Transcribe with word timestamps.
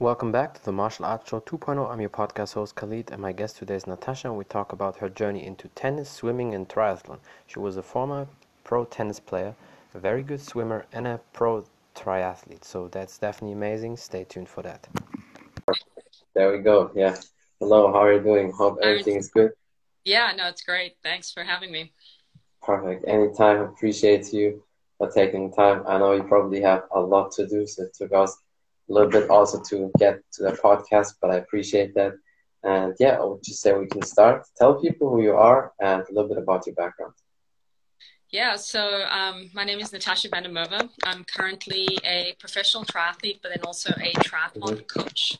Welcome 0.00 0.32
back 0.32 0.54
to 0.54 0.64
the 0.64 0.72
Martial 0.72 1.04
Arts 1.04 1.28
Show 1.28 1.40
2.0. 1.40 1.90
I'm 1.90 2.00
your 2.00 2.08
podcast 2.08 2.54
host 2.54 2.74
Khalid, 2.74 3.10
and 3.10 3.20
my 3.20 3.32
guest 3.32 3.58
today 3.58 3.74
is 3.74 3.86
Natasha. 3.86 4.28
And 4.28 4.38
we 4.38 4.44
talk 4.44 4.72
about 4.72 4.96
her 4.96 5.10
journey 5.10 5.44
into 5.44 5.68
tennis, 5.74 6.08
swimming, 6.08 6.54
and 6.54 6.66
triathlon. 6.66 7.18
She 7.46 7.58
was 7.58 7.76
a 7.76 7.82
former 7.82 8.26
pro 8.64 8.86
tennis 8.86 9.20
player, 9.20 9.54
a 9.92 9.98
very 9.98 10.22
good 10.22 10.40
swimmer, 10.40 10.86
and 10.94 11.06
a 11.06 11.20
pro 11.34 11.66
triathlete. 11.94 12.64
So 12.64 12.88
that's 12.88 13.18
definitely 13.18 13.52
amazing. 13.52 13.98
Stay 13.98 14.24
tuned 14.24 14.48
for 14.48 14.62
that. 14.62 14.88
There 16.34 16.50
we 16.50 16.60
go. 16.60 16.90
Yeah. 16.94 17.16
Hello. 17.58 17.92
How 17.92 18.04
are 18.04 18.14
you 18.14 18.22
doing? 18.22 18.52
Hope 18.52 18.78
everything 18.82 19.16
is 19.16 19.28
good. 19.28 19.50
Yeah. 20.06 20.32
No, 20.34 20.48
it's 20.48 20.62
great. 20.62 20.96
Thanks 21.02 21.30
for 21.30 21.44
having 21.44 21.70
me. 21.70 21.92
Perfect. 22.62 23.04
Anytime. 23.06 23.60
Appreciate 23.60 24.32
you 24.32 24.64
for 24.96 25.10
taking 25.10 25.52
time. 25.52 25.84
I 25.86 25.98
know 25.98 26.12
you 26.12 26.22
probably 26.22 26.62
have 26.62 26.84
a 26.90 27.00
lot 27.00 27.32
to 27.32 27.46
do, 27.46 27.66
so 27.66 27.82
it 27.82 27.92
took 27.92 28.14
us 28.14 28.34
a 28.90 28.92
little 28.92 29.10
bit 29.10 29.30
also 29.30 29.62
to 29.70 29.90
get 29.98 30.20
to 30.32 30.42
the 30.42 30.52
podcast, 30.52 31.14
but 31.20 31.30
I 31.30 31.36
appreciate 31.36 31.94
that. 31.94 32.14
And 32.62 32.94
yeah, 32.98 33.16
I 33.20 33.24
would 33.24 33.42
just 33.42 33.62
say 33.62 33.72
we 33.72 33.86
can 33.86 34.02
start. 34.02 34.46
Tell 34.58 34.80
people 34.80 35.08
who 35.08 35.22
you 35.22 35.34
are 35.34 35.72
and 35.80 36.02
a 36.02 36.12
little 36.12 36.28
bit 36.28 36.38
about 36.38 36.66
your 36.66 36.74
background. 36.74 37.14
Yeah, 38.30 38.54
so 38.56 39.04
um, 39.10 39.50
my 39.54 39.64
name 39.64 39.80
is 39.80 39.92
Natasha 39.92 40.28
van 40.28 40.44
der 40.44 40.50
Merwe. 40.50 40.88
I'm 41.04 41.24
currently 41.24 41.98
a 42.04 42.36
professional 42.38 42.84
triathlete, 42.84 43.40
but 43.42 43.48
then 43.48 43.62
also 43.64 43.90
a 43.90 44.12
triathlon 44.20 44.82
mm-hmm. 44.82 45.00
coach. 45.00 45.36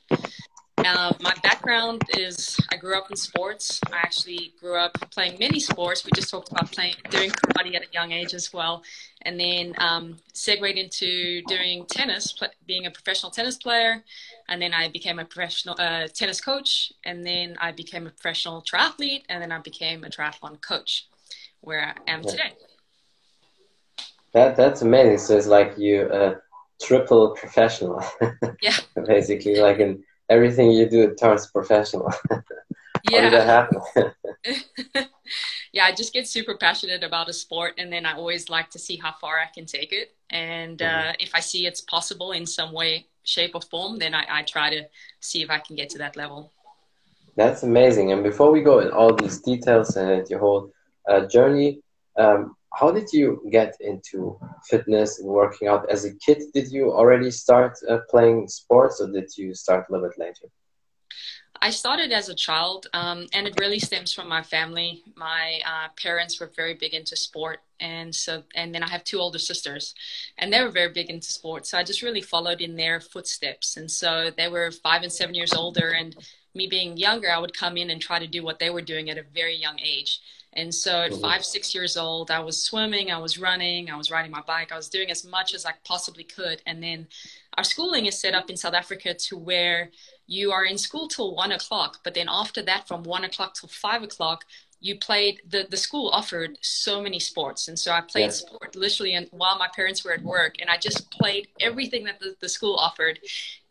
Uh, 0.84 1.12
my 1.20 1.34
background 1.42 2.02
is 2.16 2.58
I 2.72 2.76
grew 2.76 2.96
up 2.96 3.10
in 3.10 3.16
sports. 3.16 3.80
I 3.92 3.98
actually 3.98 4.54
grew 4.58 4.76
up 4.76 4.92
playing 5.10 5.38
many 5.38 5.60
sports. 5.60 6.04
We 6.04 6.10
just 6.14 6.30
talked 6.30 6.50
about 6.50 6.72
playing, 6.72 6.94
doing 7.10 7.30
karate 7.30 7.74
at 7.74 7.82
a 7.82 7.92
young 7.92 8.12
age 8.12 8.32
as 8.32 8.52
well, 8.52 8.82
and 9.22 9.38
then 9.38 9.74
um, 9.78 10.16
segued 10.32 10.78
into 10.78 11.42
doing 11.42 11.84
tennis, 11.86 12.32
pl- 12.32 12.48
being 12.66 12.87
a 12.87 12.90
professional 12.90 13.30
tennis 13.30 13.56
player, 13.56 14.02
and 14.48 14.60
then 14.60 14.72
I 14.72 14.88
became 14.88 15.18
a 15.18 15.24
professional 15.24 15.76
uh, 15.78 16.09
tennis 16.09 16.40
coach, 16.40 16.92
and 17.04 17.26
then 17.26 17.56
I 17.60 17.72
became 17.72 18.06
a 18.06 18.10
professional 18.10 18.62
triathlete, 18.62 19.24
and 19.28 19.42
then 19.42 19.52
I 19.52 19.59
became 19.59 20.04
a 20.04 20.09
triathlon 20.09 20.62
coach, 20.62 21.09
where 21.60 21.94
I 22.06 22.10
am 22.10 22.22
today. 22.22 22.52
That 24.32 24.56
that's 24.56 24.80
amazing. 24.80 25.18
So 25.18 25.37
it's 25.37 25.46
like 25.46 25.76
you 25.76 26.02
uh, 26.02 26.37
triple 26.80 27.30
professional. 27.30 28.02
yeah. 28.62 28.76
Basically, 29.06 29.56
like 29.56 29.78
in 29.78 30.02
everything 30.30 30.70
you 30.70 30.88
do 30.88 31.14
turns 31.14 31.48
professional. 31.48 32.10
yeah. 32.30 32.38
How 33.10 33.20
did 33.20 33.32
that 33.32 33.46
happen? 33.46 34.12
yeah, 35.72 35.84
I 35.84 35.92
just 35.92 36.14
get 36.14 36.26
super 36.26 36.56
passionate 36.56 37.04
about 37.04 37.28
a 37.28 37.32
sport, 37.32 37.74
and 37.76 37.92
then 37.92 38.06
I 38.06 38.14
always 38.14 38.48
like 38.48 38.70
to 38.70 38.78
see 38.78 38.96
how 38.96 39.12
far 39.20 39.38
I 39.38 39.46
can 39.52 39.66
take 39.66 39.92
it. 39.92 40.14
And 40.30 40.78
mm-hmm. 40.78 41.09
uh, 41.09 41.12
if 41.18 41.34
I 41.34 41.40
see 41.40 41.66
it's 41.66 41.82
possible 41.82 42.32
in 42.32 42.46
some 42.46 42.72
way, 42.72 43.06
shape, 43.24 43.54
or 43.54 43.60
form, 43.60 43.98
then 43.98 44.14
I, 44.14 44.24
I 44.30 44.42
try 44.42 44.70
to 44.70 44.84
see 45.20 45.42
if 45.42 45.50
I 45.50 45.59
can 45.59 45.76
get 45.76 45.90
to 45.90 45.98
that 45.98 46.16
level. 46.16 46.52
That's 47.37 47.62
amazing. 47.62 48.12
And 48.12 48.22
before 48.22 48.50
we 48.50 48.62
go 48.62 48.80
in 48.80 48.90
all 48.90 49.15
these 49.15 49.40
details 49.40 49.96
and 49.96 50.28
your 50.28 50.40
whole 50.40 50.72
uh, 51.09 51.26
journey, 51.26 51.80
um, 52.16 52.56
how 52.73 52.90
did 52.90 53.13
you 53.13 53.43
get 53.51 53.76
into 53.80 54.38
fitness 54.65 55.18
and 55.18 55.29
working 55.29 55.68
out 55.68 55.90
as 55.90 56.04
a 56.04 56.15
kid? 56.15 56.43
Did 56.54 56.71
you 56.71 56.93
already 56.93 57.30
start 57.30 57.79
uh, 57.88 57.99
playing 58.09 58.49
sports, 58.49 59.01
or 59.01 59.10
did 59.10 59.37
you 59.37 59.54
start 59.54 59.87
a 59.88 59.93
little 59.93 60.09
bit 60.09 60.18
later? 60.18 60.46
I 61.62 61.71
started 61.71 62.10
as 62.10 62.30
a 62.30 62.35
child, 62.35 62.87
um, 62.95 63.27
and 63.35 63.46
it 63.46 63.60
really 63.60 63.80
stems 63.80 64.15
from 64.15 64.28
my 64.28 64.43
family. 64.43 65.03
My 65.15 65.60
uh, 65.66 65.88
parents 66.00 66.41
were 66.41 66.50
very 66.56 66.72
big 66.75 66.94
into 66.94 67.16
sport, 67.16 67.60
and 67.81 68.15
so 68.15 68.44
and 68.54 68.75
then 68.75 68.82
I 68.82 68.88
have 68.88 69.05
two 69.05 69.19
older 69.19 69.38
sisters, 69.38 69.94
and 70.38 70.50
they 70.50 70.62
were 70.62 70.71
very 70.71 70.93
big 70.93 71.10
into 71.10 71.31
sport. 71.31 71.66
So 71.66 71.77
I 71.77 71.82
just 71.82 72.03
really 72.03 72.22
followed 72.22 72.62
in 72.62 72.77
their 72.77 73.00
footsteps, 73.00 73.77
and 73.77 73.91
so 73.91 74.31
they 74.34 74.49
were 74.49 74.71
five 74.71 75.03
and 75.03 75.12
seven 75.12 75.34
years 75.34 75.53
older, 75.53 75.91
and 75.91 76.17
me 76.55 76.67
being 76.67 76.97
younger, 76.97 77.31
I 77.31 77.39
would 77.39 77.56
come 77.56 77.77
in 77.77 77.91
and 77.91 78.00
try 78.00 78.19
to 78.19 78.27
do 78.27 78.43
what 78.43 78.59
they 78.59 78.71
were 78.71 78.83
doing 78.83 79.11
at 79.11 79.19
a 79.19 79.25
very 79.34 79.56
young 79.56 79.78
age. 79.81 80.21
And 80.55 80.75
so 80.75 81.03
at 81.03 81.12
mm-hmm. 81.12 81.21
five, 81.21 81.44
six 81.44 81.75
years 81.75 81.97
old, 81.97 82.31
I 82.31 82.41
was 82.41 82.62
swimming, 82.62 83.11
I 83.12 83.19
was 83.19 83.38
running, 83.38 83.91
I 83.91 83.97
was 83.97 84.11
riding 84.11 84.33
my 84.33 84.43
bike, 84.47 84.72
I 84.72 84.77
was 84.77 84.88
doing 84.88 85.11
as 85.11 85.25
much 85.25 85.55
as 85.55 85.65
I 85.65 85.72
possibly 85.84 86.25
could. 86.25 86.61
And 86.66 86.83
then 86.83 87.06
our 87.56 87.65
schooling 87.65 88.06
is 88.06 88.19
set 88.19 88.34
up 88.34 88.50
in 88.50 88.56
South 88.56 88.75
Africa 88.75 89.15
to 89.15 89.37
where 89.37 89.91
you 90.27 90.53
are 90.53 90.65
in 90.65 90.78
school 90.78 91.09
till 91.09 91.34
one 91.34 91.53
o'clock, 91.53 91.99
but 92.05 92.15
then 92.15 92.27
after 92.28 92.62
that, 92.62 92.87
from 92.87 93.03
one 93.03 93.25
o'clock 93.25 93.55
till 93.55 93.69
five 93.69 94.03
o'clock, 94.03 94.44
you 94.81 94.99
played 94.99 95.43
the 95.49 95.67
the 95.71 95.77
school 95.77 96.09
offered 96.09 96.59
so 96.63 97.03
many 97.03 97.19
sports. 97.19 97.69
And 97.69 97.79
so 97.79 97.93
i 97.93 98.01
played 98.01 98.33
sport 98.33 98.75
literally 98.75 99.15
and 99.15 99.29
while 99.31 99.59
my 99.59 99.69
parents 99.75 100.05
were 100.05 100.13
at 100.13 100.23
work 100.23 100.57
and 100.61 100.71
i 100.71 100.77
just 100.77 101.11
played 101.11 101.49
everything 101.61 102.05
that 102.05 102.19
the, 102.19 102.35
the 102.41 102.49
school 102.49 102.75
offered. 102.77 103.21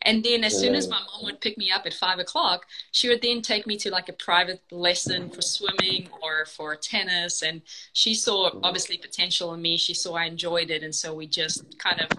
And 0.03 0.23
then 0.23 0.45
as 0.45 0.57
soon 0.57 0.75
as 0.75 0.87
my 0.87 0.99
mom 0.99 1.25
would 1.25 1.41
pick 1.41 1.57
me 1.57 1.71
up 1.71 1.85
at 1.85 1.93
five 1.93 2.19
o'clock 2.19 2.67
she 2.91 3.09
would 3.09 3.21
then 3.21 3.41
take 3.41 3.65
me 3.65 3.75
to 3.77 3.89
like 3.89 4.07
a 4.09 4.13
private 4.13 4.61
lesson 4.71 5.29
for 5.29 5.41
swimming 5.41 6.09
or 6.21 6.45
for 6.45 6.75
tennis. 6.75 7.41
And 7.41 7.61
she 7.93 8.13
saw 8.13 8.51
obviously 8.63 8.97
potential 8.97 9.53
in 9.53 9.61
me. 9.61 9.77
She 9.77 9.93
saw 9.93 10.15
i 10.15 10.25
enjoyed 10.25 10.69
it. 10.69 10.83
And 10.83 10.93
so 10.93 11.13
we 11.13 11.27
just 11.27 11.77
kind 11.79 12.01
of 12.01 12.09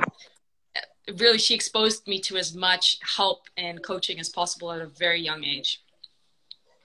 really 1.19 1.39
she 1.39 1.55
exposed 1.55 2.07
me 2.07 2.21
to 2.21 2.37
as 2.37 2.55
much 2.55 2.99
help 3.03 3.49
and 3.57 3.83
coaching 3.83 4.21
as 4.21 4.29
possible 4.29 4.71
at 4.73 4.81
a 4.81 4.87
very 4.87 5.21
young 5.21 5.45
age 5.45 5.83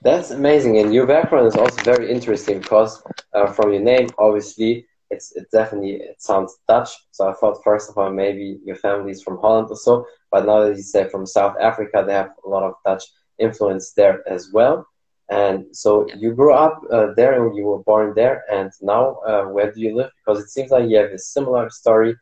that's 0.06 0.30
amazing, 0.30 0.78
and 0.78 0.94
your 0.94 1.06
background 1.06 1.48
is 1.48 1.56
also 1.56 1.82
very 1.82 2.10
interesting 2.10 2.60
because 2.60 3.02
uh, 3.32 3.46
from 3.46 3.72
your 3.72 3.82
name, 3.82 4.08
obviously, 4.18 4.86
it's 5.10 5.34
it 5.36 5.46
definitely 5.52 5.94
it 5.94 6.22
sounds 6.22 6.56
Dutch. 6.68 6.90
So 7.10 7.28
I 7.28 7.32
thought 7.34 7.62
first 7.64 7.90
of 7.90 7.98
all 7.98 8.10
maybe 8.10 8.60
your 8.64 8.76
family 8.76 9.10
is 9.10 9.22
from 9.22 9.38
Holland 9.38 9.68
or 9.70 9.76
so, 9.76 10.06
but 10.30 10.46
now 10.46 10.60
that 10.60 10.76
you 10.76 10.82
say 10.82 11.08
from 11.08 11.26
South 11.26 11.56
Africa, 11.60 12.04
they 12.06 12.12
have 12.12 12.30
a 12.44 12.48
lot 12.48 12.62
of 12.62 12.74
Dutch 12.84 13.04
influence 13.38 13.92
there 13.92 14.26
as 14.28 14.50
well. 14.52 14.86
And 15.28 15.64
so 15.72 16.06
you 16.16 16.34
grew 16.34 16.52
up 16.52 16.80
uh, 16.92 17.08
there 17.16 17.44
and 17.44 17.56
you 17.56 17.64
were 17.64 17.82
born 17.82 18.12
there, 18.14 18.44
and 18.50 18.70
now 18.80 19.16
uh, 19.26 19.44
where 19.44 19.72
do 19.72 19.80
you 19.80 19.96
live? 19.96 20.10
Because 20.24 20.42
it 20.42 20.50
seems 20.50 20.70
like 20.70 20.88
you 20.88 20.98
have 20.98 21.10
a 21.10 21.18
similar 21.18 21.68
story 21.68 22.14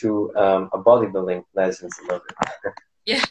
to 0.00 0.30
um, 0.36 0.68
a 0.74 0.78
bodybuilding 0.78 1.42
legend 1.54 1.90
a 2.00 2.02
little 2.02 2.20
bit. 2.28 2.74
yeah. 3.06 3.24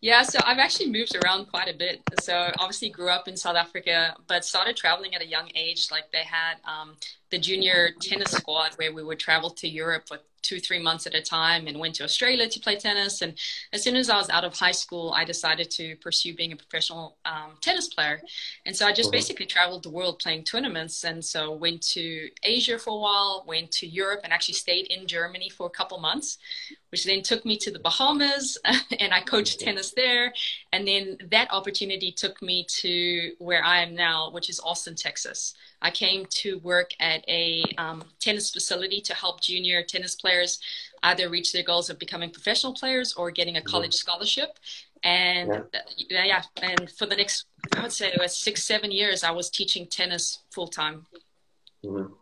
Yeah, 0.00 0.22
so 0.22 0.38
I've 0.44 0.58
actually 0.58 0.90
moved 0.90 1.16
around 1.16 1.46
quite 1.46 1.68
a 1.68 1.76
bit. 1.76 2.02
So 2.20 2.52
obviously 2.58 2.90
grew 2.90 3.08
up 3.08 3.28
in 3.28 3.36
South 3.36 3.56
Africa, 3.56 4.14
but 4.26 4.44
started 4.44 4.76
traveling 4.76 5.14
at 5.14 5.22
a 5.22 5.26
young 5.26 5.50
age. 5.54 5.88
Like 5.90 6.10
they 6.12 6.24
had 6.24 6.56
um, 6.64 6.96
the 7.30 7.38
junior 7.38 7.90
tennis 8.00 8.32
squad 8.32 8.72
where 8.76 8.92
we 8.92 9.02
would 9.02 9.18
travel 9.18 9.50
to 9.50 9.68
Europe 9.68 10.04
for 10.08 10.18
two, 10.46 10.60
three 10.60 10.80
months 10.80 11.06
at 11.06 11.14
a 11.14 11.20
time 11.20 11.66
and 11.66 11.78
went 11.78 11.94
to 11.96 12.04
Australia 12.04 12.48
to 12.48 12.60
play 12.60 12.76
tennis. 12.76 13.20
And 13.20 13.34
as 13.72 13.82
soon 13.82 13.96
as 13.96 14.08
I 14.08 14.16
was 14.16 14.30
out 14.30 14.44
of 14.44 14.54
high 14.54 14.72
school, 14.72 15.12
I 15.12 15.24
decided 15.24 15.70
to 15.72 15.96
pursue 15.96 16.34
being 16.34 16.52
a 16.52 16.56
professional 16.56 17.16
um, 17.24 17.58
tennis 17.60 17.88
player. 17.88 18.20
And 18.64 18.76
so 18.76 18.86
I 18.86 18.92
just 18.92 19.08
mm-hmm. 19.08 19.16
basically 19.16 19.46
traveled 19.46 19.82
the 19.82 19.90
world 19.90 20.20
playing 20.20 20.44
tournaments. 20.44 21.02
And 21.04 21.24
so 21.24 21.52
went 21.52 21.82
to 21.94 22.28
Asia 22.44 22.78
for 22.78 22.90
a 22.90 23.00
while, 23.00 23.44
went 23.46 23.72
to 23.72 23.86
Europe, 23.88 24.20
and 24.22 24.32
actually 24.32 24.54
stayed 24.54 24.86
in 24.86 25.08
Germany 25.08 25.48
for 25.48 25.66
a 25.66 25.70
couple 25.70 25.98
months, 25.98 26.38
which 26.96 27.04
then 27.04 27.20
took 27.20 27.44
me 27.44 27.58
to 27.58 27.70
the 27.70 27.78
Bahamas 27.78 28.56
and 29.00 29.12
I 29.12 29.20
coached 29.20 29.58
mm-hmm. 29.58 29.66
tennis 29.66 29.90
there. 29.90 30.32
And 30.72 30.88
then 30.88 31.18
that 31.30 31.52
opportunity 31.52 32.10
took 32.10 32.40
me 32.40 32.64
to 32.80 33.32
where 33.38 33.62
I 33.62 33.82
am 33.82 33.94
now, 33.94 34.30
which 34.30 34.48
is 34.48 34.58
Austin, 34.60 34.94
Texas. 34.94 35.52
I 35.82 35.90
came 35.90 36.24
to 36.40 36.58
work 36.60 36.92
at 36.98 37.22
a 37.28 37.62
um, 37.76 38.02
tennis 38.18 38.50
facility 38.50 39.02
to 39.02 39.14
help 39.14 39.42
junior 39.42 39.82
tennis 39.82 40.14
players 40.14 40.58
either 41.02 41.28
reach 41.28 41.52
their 41.52 41.64
goals 41.64 41.90
of 41.90 41.98
becoming 41.98 42.30
professional 42.30 42.72
players 42.72 43.12
or 43.12 43.30
getting 43.30 43.58
a 43.58 43.60
mm-hmm. 43.60 43.68
college 43.68 43.92
scholarship. 43.92 44.58
And 45.02 45.50
yeah. 45.50 46.18
Uh, 46.18 46.24
yeah, 46.24 46.42
and 46.62 46.90
for 46.90 47.04
the 47.04 47.16
next, 47.16 47.44
I 47.76 47.82
would 47.82 47.92
say, 47.92 48.08
it 48.08 48.18
was 48.18 48.34
six, 48.34 48.64
seven 48.64 48.90
years, 48.90 49.22
I 49.22 49.32
was 49.32 49.50
teaching 49.50 49.86
tennis 49.86 50.38
full 50.50 50.68
time. 50.68 51.04
Mm-hmm. 51.84 52.14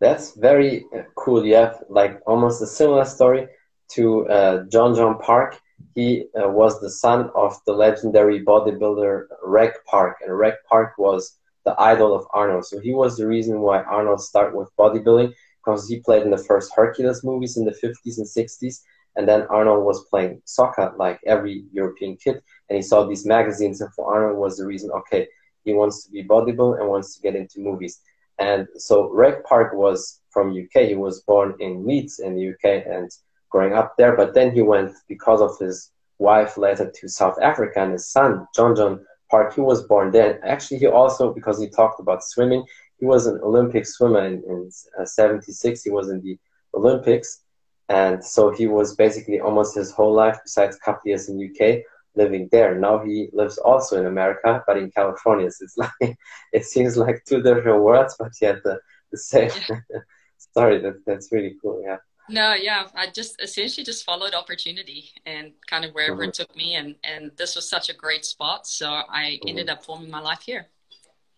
That's 0.00 0.34
very 0.36 0.86
uh, 0.96 1.02
cool. 1.16 1.44
You 1.44 1.56
have 1.56 1.84
like 1.90 2.22
almost 2.26 2.62
a 2.62 2.66
similar 2.66 3.04
story 3.04 3.46
to 3.94 4.26
uh, 4.28 4.64
Jon 4.70 4.94
Jon 4.94 5.18
Park. 5.18 5.60
He 5.94 6.26
uh, 6.40 6.48
was 6.48 6.80
the 6.80 6.90
son 6.90 7.30
of 7.34 7.58
the 7.66 7.72
legendary 7.72 8.44
bodybuilder 8.44 9.26
Reg 9.44 9.72
Park, 9.86 10.18
and 10.24 10.36
Reg 10.38 10.54
Park 10.68 10.94
was 10.98 11.38
the 11.64 11.74
idol 11.80 12.14
of 12.14 12.26
Arnold. 12.32 12.66
So 12.66 12.80
he 12.80 12.92
was 12.92 13.16
the 13.16 13.26
reason 13.26 13.60
why 13.60 13.82
Arnold 13.82 14.20
started 14.20 14.56
with 14.56 14.74
bodybuilding 14.78 15.32
because 15.64 15.88
he 15.88 16.00
played 16.00 16.22
in 16.22 16.30
the 16.30 16.38
first 16.38 16.72
Hercules 16.74 17.22
movies 17.22 17.56
in 17.56 17.64
the 17.64 17.72
50s 17.72 18.18
and 18.18 18.26
60s. 18.26 18.80
And 19.14 19.28
then 19.28 19.42
Arnold 19.42 19.84
was 19.84 20.06
playing 20.06 20.40
soccer 20.44 20.92
like 20.96 21.20
every 21.26 21.64
European 21.72 22.16
kid. 22.16 22.42
And 22.68 22.76
he 22.76 22.82
saw 22.82 23.04
these 23.04 23.26
magazines. 23.26 23.80
And 23.80 23.92
for 23.94 24.12
Arnold 24.12 24.38
was 24.38 24.56
the 24.56 24.66
reason, 24.66 24.90
okay, 24.90 25.28
he 25.64 25.72
wants 25.72 26.04
to 26.04 26.10
be 26.10 26.24
bodybuilder 26.24 26.80
and 26.80 26.88
wants 26.88 27.14
to 27.14 27.22
get 27.22 27.36
into 27.36 27.60
movies. 27.60 28.00
And 28.38 28.66
so 28.76 29.10
Reg 29.10 29.44
Park 29.44 29.74
was 29.74 30.20
from 30.30 30.50
UK. 30.50 30.88
He 30.88 30.94
was 30.94 31.20
born 31.22 31.54
in 31.60 31.86
Leeds 31.86 32.18
in 32.18 32.34
the 32.34 32.48
UK 32.48 32.86
and 32.86 33.10
growing 33.52 33.74
up 33.74 33.94
there. 33.96 34.16
But 34.16 34.34
then 34.34 34.52
he 34.52 34.62
went 34.62 34.92
because 35.06 35.40
of 35.40 35.56
his 35.64 35.92
wife 36.18 36.56
later 36.56 36.90
to 36.90 37.08
South 37.08 37.38
Africa 37.40 37.82
and 37.82 37.92
his 37.92 38.08
son, 38.08 38.46
Jon 38.56 38.74
Jon, 38.74 39.04
Park. 39.30 39.54
He 39.54 39.60
was 39.60 39.84
born 39.84 40.10
there. 40.10 40.44
Actually, 40.44 40.78
he 40.78 40.86
also, 40.86 41.32
because 41.32 41.60
he 41.60 41.68
talked 41.68 42.00
about 42.00 42.24
swimming, 42.24 42.64
he 42.98 43.06
was 43.06 43.26
an 43.26 43.38
Olympic 43.42 43.86
swimmer 43.86 44.24
in, 44.24 44.42
in 44.48 44.70
uh, 44.98 45.04
76. 45.04 45.82
He 45.82 45.90
was 45.90 46.08
in 46.08 46.20
the 46.22 46.38
Olympics. 46.74 47.42
And 47.88 48.24
so 48.24 48.50
he 48.50 48.66
was 48.66 48.94
basically 48.94 49.40
almost 49.40 49.74
his 49.74 49.92
whole 49.92 50.14
life, 50.14 50.38
besides 50.42 50.76
a 50.76 50.80
couple 50.80 51.02
years 51.10 51.28
in 51.28 51.42
UK, 51.48 51.82
living 52.14 52.48
there. 52.52 52.78
Now 52.78 52.98
he 53.04 53.28
lives 53.32 53.58
also 53.58 53.98
in 53.98 54.06
America, 54.06 54.62
but 54.66 54.76
in 54.76 54.90
California. 54.90 55.50
So 55.50 55.64
it's 55.64 55.76
like 55.84 56.16
it 56.52 56.64
seems 56.64 56.96
like 56.96 57.24
two 57.24 57.42
different 57.42 57.82
worlds, 57.82 58.16
but 58.18 58.32
yet 58.40 58.62
the, 58.64 58.78
the 59.10 59.18
same 59.18 59.50
story. 60.38 60.80
That 60.80 61.02
that's 61.06 61.32
really 61.32 61.56
cool. 61.60 61.82
Yeah. 61.84 61.98
No, 62.32 62.54
yeah, 62.54 62.88
I 62.94 63.08
just 63.08 63.40
essentially 63.42 63.84
just 63.84 64.04
followed 64.04 64.32
opportunity 64.32 65.10
and 65.26 65.52
kind 65.68 65.84
of 65.84 65.92
wherever 65.92 66.22
mm-hmm. 66.22 66.30
it 66.30 66.34
took 66.34 66.56
me, 66.56 66.74
and 66.76 66.94
and 67.04 67.30
this 67.36 67.54
was 67.54 67.68
such 67.68 67.90
a 67.90 67.94
great 67.94 68.24
spot, 68.24 68.66
so 68.66 68.88
I 68.88 69.22
mm-hmm. 69.22 69.48
ended 69.48 69.68
up 69.68 69.84
forming 69.84 70.10
my 70.10 70.20
life 70.20 70.40
here. 70.40 70.68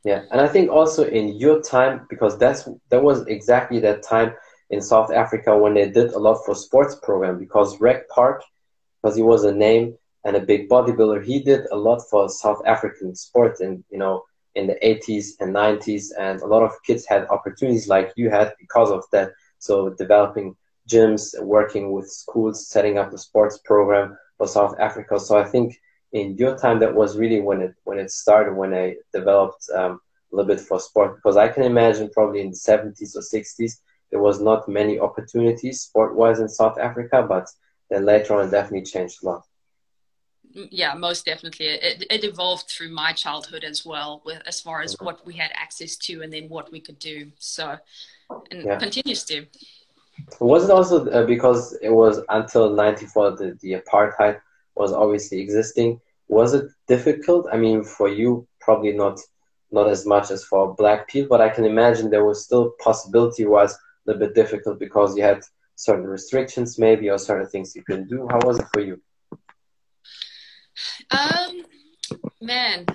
Yeah, 0.05 0.23
and 0.31 0.41
I 0.41 0.47
think 0.47 0.71
also 0.71 1.05
in 1.05 1.37
your 1.41 1.61
time 1.61 2.07
because 2.09 2.39
that's 2.39 2.69
that 2.91 3.03
was 3.03 3.27
exactly 3.27 3.81
that 3.81 4.05
time 4.05 4.35
in 4.71 4.81
South 4.81 5.11
Africa 5.11 5.59
when 5.59 5.75
they 5.75 5.91
did 5.91 6.13
a 6.13 6.19
lot 6.19 6.45
for 6.45 6.55
sports 6.55 6.95
program 7.03 7.39
because 7.39 7.81
Reg 7.81 8.07
Park, 8.09 8.45
because 9.03 9.17
he 9.17 9.23
was 9.23 9.43
a 9.43 9.53
name 9.53 9.97
and 10.25 10.37
a 10.37 10.41
big 10.41 10.69
bodybuilder, 10.69 11.25
he 11.25 11.41
did 11.41 11.67
a 11.73 11.77
lot 11.77 12.03
for 12.09 12.29
South 12.29 12.63
African 12.67 13.17
sports 13.17 13.61
and 13.61 13.83
you 13.91 13.99
know 13.99 14.23
in 14.55 14.69
the 14.69 14.79
80s 14.85 15.31
and 15.41 15.53
90s 15.53 16.11
and 16.17 16.41
a 16.41 16.47
lot 16.47 16.63
of 16.63 16.71
kids 16.87 17.05
had 17.05 17.27
opportunities 17.27 17.89
like 17.89 18.13
you 18.15 18.31
had 18.31 18.55
because 18.61 18.91
of 18.93 19.03
that. 19.11 19.33
So 19.59 19.91
developing 19.91 20.55
gyms, 20.89 21.41
working 21.43 21.93
with 21.93 22.11
schools, 22.11 22.69
setting 22.69 22.99
up 22.99 23.13
a 23.13 23.19
sports 23.19 23.59
program 23.65 24.17
for 24.39 24.47
South 24.47 24.75
Africa. 24.79 25.19
So 25.19 25.39
I 25.39 25.45
think 25.45 25.81
in 26.13 26.37
your 26.37 26.57
time 26.57 26.79
that 26.81 26.95
was 26.95 27.17
really 27.17 27.41
when 27.41 27.61
it 27.61 27.75
when 27.85 27.99
it 27.99 28.11
started 28.11 28.55
when 28.55 28.73
I 28.73 28.97
developed 29.13 29.69
um, 29.75 30.01
a 30.33 30.37
little 30.37 30.49
bit 30.55 30.61
for 30.61 30.79
sport 30.81 31.17
because 31.17 31.37
I 31.37 31.49
can 31.49 31.65
imagine 31.65 32.11
probably 32.11 32.41
in 32.41 32.51
the 32.51 32.57
70s 32.57 33.17
or 33.17 33.21
60s 33.21 33.81
there 34.11 34.23
was 34.23 34.41
not 34.41 34.69
many 34.69 34.99
opportunities 34.99 35.81
sport 35.81 36.15
wise 36.15 36.39
in 36.39 36.49
South 36.49 36.79
Africa, 36.79 37.27
but 37.29 37.49
then 37.91 38.05
later 38.05 38.35
on 38.35 38.47
it 38.47 38.51
definitely 38.53 38.85
changed 38.85 39.23
a 39.23 39.27
lot. 39.27 39.43
Mm, 40.57 40.69
yeah, 40.71 40.95
most 40.95 41.25
definitely. 41.25 41.67
It, 41.67 42.07
it 42.09 42.23
evolved 42.23 42.69
through 42.69 42.91
my 42.91 43.13
childhood 43.13 43.65
as 43.65 43.85
well, 43.85 44.23
with 44.25 44.41
as 44.47 44.61
far 44.61 44.83
as 44.83 44.95
what 45.01 45.27
we 45.27 45.35
had 45.35 45.51
access 45.55 45.97
to 45.97 46.23
and 46.23 46.33
then 46.33 46.49
what 46.49 46.71
we 46.71 46.81
could 46.81 47.01
do. 47.01 47.33
So, 47.39 47.77
and 48.53 48.65
yeah. 48.65 48.79
continues 48.79 49.25
to. 49.25 49.47
Was 50.41 50.65
it 50.65 50.71
also 50.71 51.09
uh, 51.11 51.27
because 51.27 51.77
it 51.83 51.91
was 51.91 52.21
until 52.29 52.75
'94 52.75 53.33
the, 53.33 53.59
the 53.61 53.73
apartheid 53.75 54.41
was 54.75 54.93
obviously 54.93 55.41
existing? 55.41 56.01
Was 56.29 56.55
it 56.55 56.71
difficult? 56.89 57.47
I 57.53 57.57
mean, 57.57 57.85
for 57.85 58.09
you, 58.09 58.47
probably 58.61 58.93
not 58.93 59.21
not 59.71 59.89
as 59.89 60.07
much 60.07 60.31
as 60.31 60.45
for 60.45 60.75
black 60.75 61.09
people, 61.09 61.37
but 61.37 61.41
I 61.41 61.49
can 61.49 61.65
imagine 61.65 62.11
there 62.11 62.25
was 62.25 62.45
still 62.45 62.73
possibility 62.81 63.45
was 63.45 63.73
a 63.73 63.77
little 64.07 64.27
bit 64.27 64.35
difficult 64.35 64.79
because 64.79 65.17
you 65.17 65.23
had 65.23 65.43
certain 65.77 66.07
restrictions 66.07 66.79
maybe 66.79 67.11
or 67.11 67.19
certain 67.19 67.49
things 67.49 67.75
you 67.75 67.83
couldn't 67.83 68.09
do. 68.09 68.29
How 68.31 68.39
was 68.45 68.59
it 68.59 68.67
for 68.73 68.81
you? 68.81 69.01
Um, 71.11 71.65
man, 72.41 72.87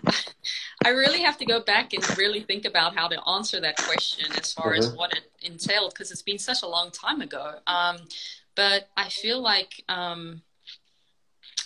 I 0.86 0.90
really 0.90 1.22
have 1.22 1.38
to 1.38 1.46
go 1.46 1.62
back 1.62 1.94
and 1.94 2.18
really 2.18 2.42
think 2.42 2.66
about 2.66 2.96
how 2.96 3.08
to 3.08 3.22
answer 3.28 3.60
that 3.60 3.78
question 3.78 4.32
as 4.38 4.54
far 4.54 4.72
mm-hmm. 4.72 4.80
as 4.80 4.94
what 4.94 5.14
it 5.14 5.32
entailed 5.42 5.94
because 5.94 6.12
it's 6.12 6.22
been 6.22 6.40
such 6.40 6.62
a 6.64 6.68
long 6.68 6.90
time 6.92 7.22
ago. 7.22 7.56
Um, 7.68 7.98
but 8.56 8.90
I 8.96 9.10
feel 9.10 9.42
like 9.42 9.84
um, 9.90 10.42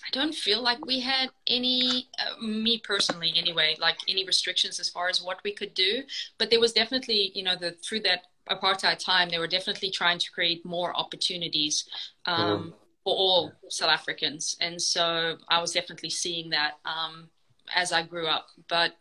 I 0.06 0.10
don't 0.12 0.33
feel 0.33 0.62
like 0.62 0.86
we 0.86 1.00
had 1.00 1.30
any, 1.48 2.07
uh, 2.19 2.44
me 2.44 2.80
personally 2.83 3.33
anyway, 3.36 3.75
like 3.80 3.98
any 4.07 4.25
restrictions 4.25 4.80
as 4.80 4.89
far 4.89 5.10
as 5.10 5.21
what 5.21 5.39
we 5.44 5.54
could 5.54 5.74
do. 5.74 6.04
But 6.39 6.50
there 6.50 6.59
was 6.59 6.74
definitely, 6.74 7.31
you 7.36 7.44
know, 7.44 7.56
the 7.56 7.71
through 7.71 8.01
that 8.01 8.25
apartheid 8.50 8.98
time, 8.98 9.30
they 9.30 9.39
were 9.39 9.48
definitely 9.48 9.92
trying 9.92 10.18
to 10.19 10.31
create 10.31 10.66
more 10.66 10.95
opportunities. 10.95 11.88
Um, 12.25 12.39
mm 12.39 12.74
for 13.04 13.13
all 13.16 13.51
South 13.69 13.89
Africans. 13.89 14.56
And 14.62 14.81
so 14.81 15.38
I 15.50 15.59
was 15.59 15.74
definitely 15.74 16.09
seeing 16.09 16.50
that 16.51 16.75
um, 16.86 17.30
as 17.75 17.92
I 17.92 18.04
grew 18.04 18.27
up. 18.27 18.48
But 18.68 18.94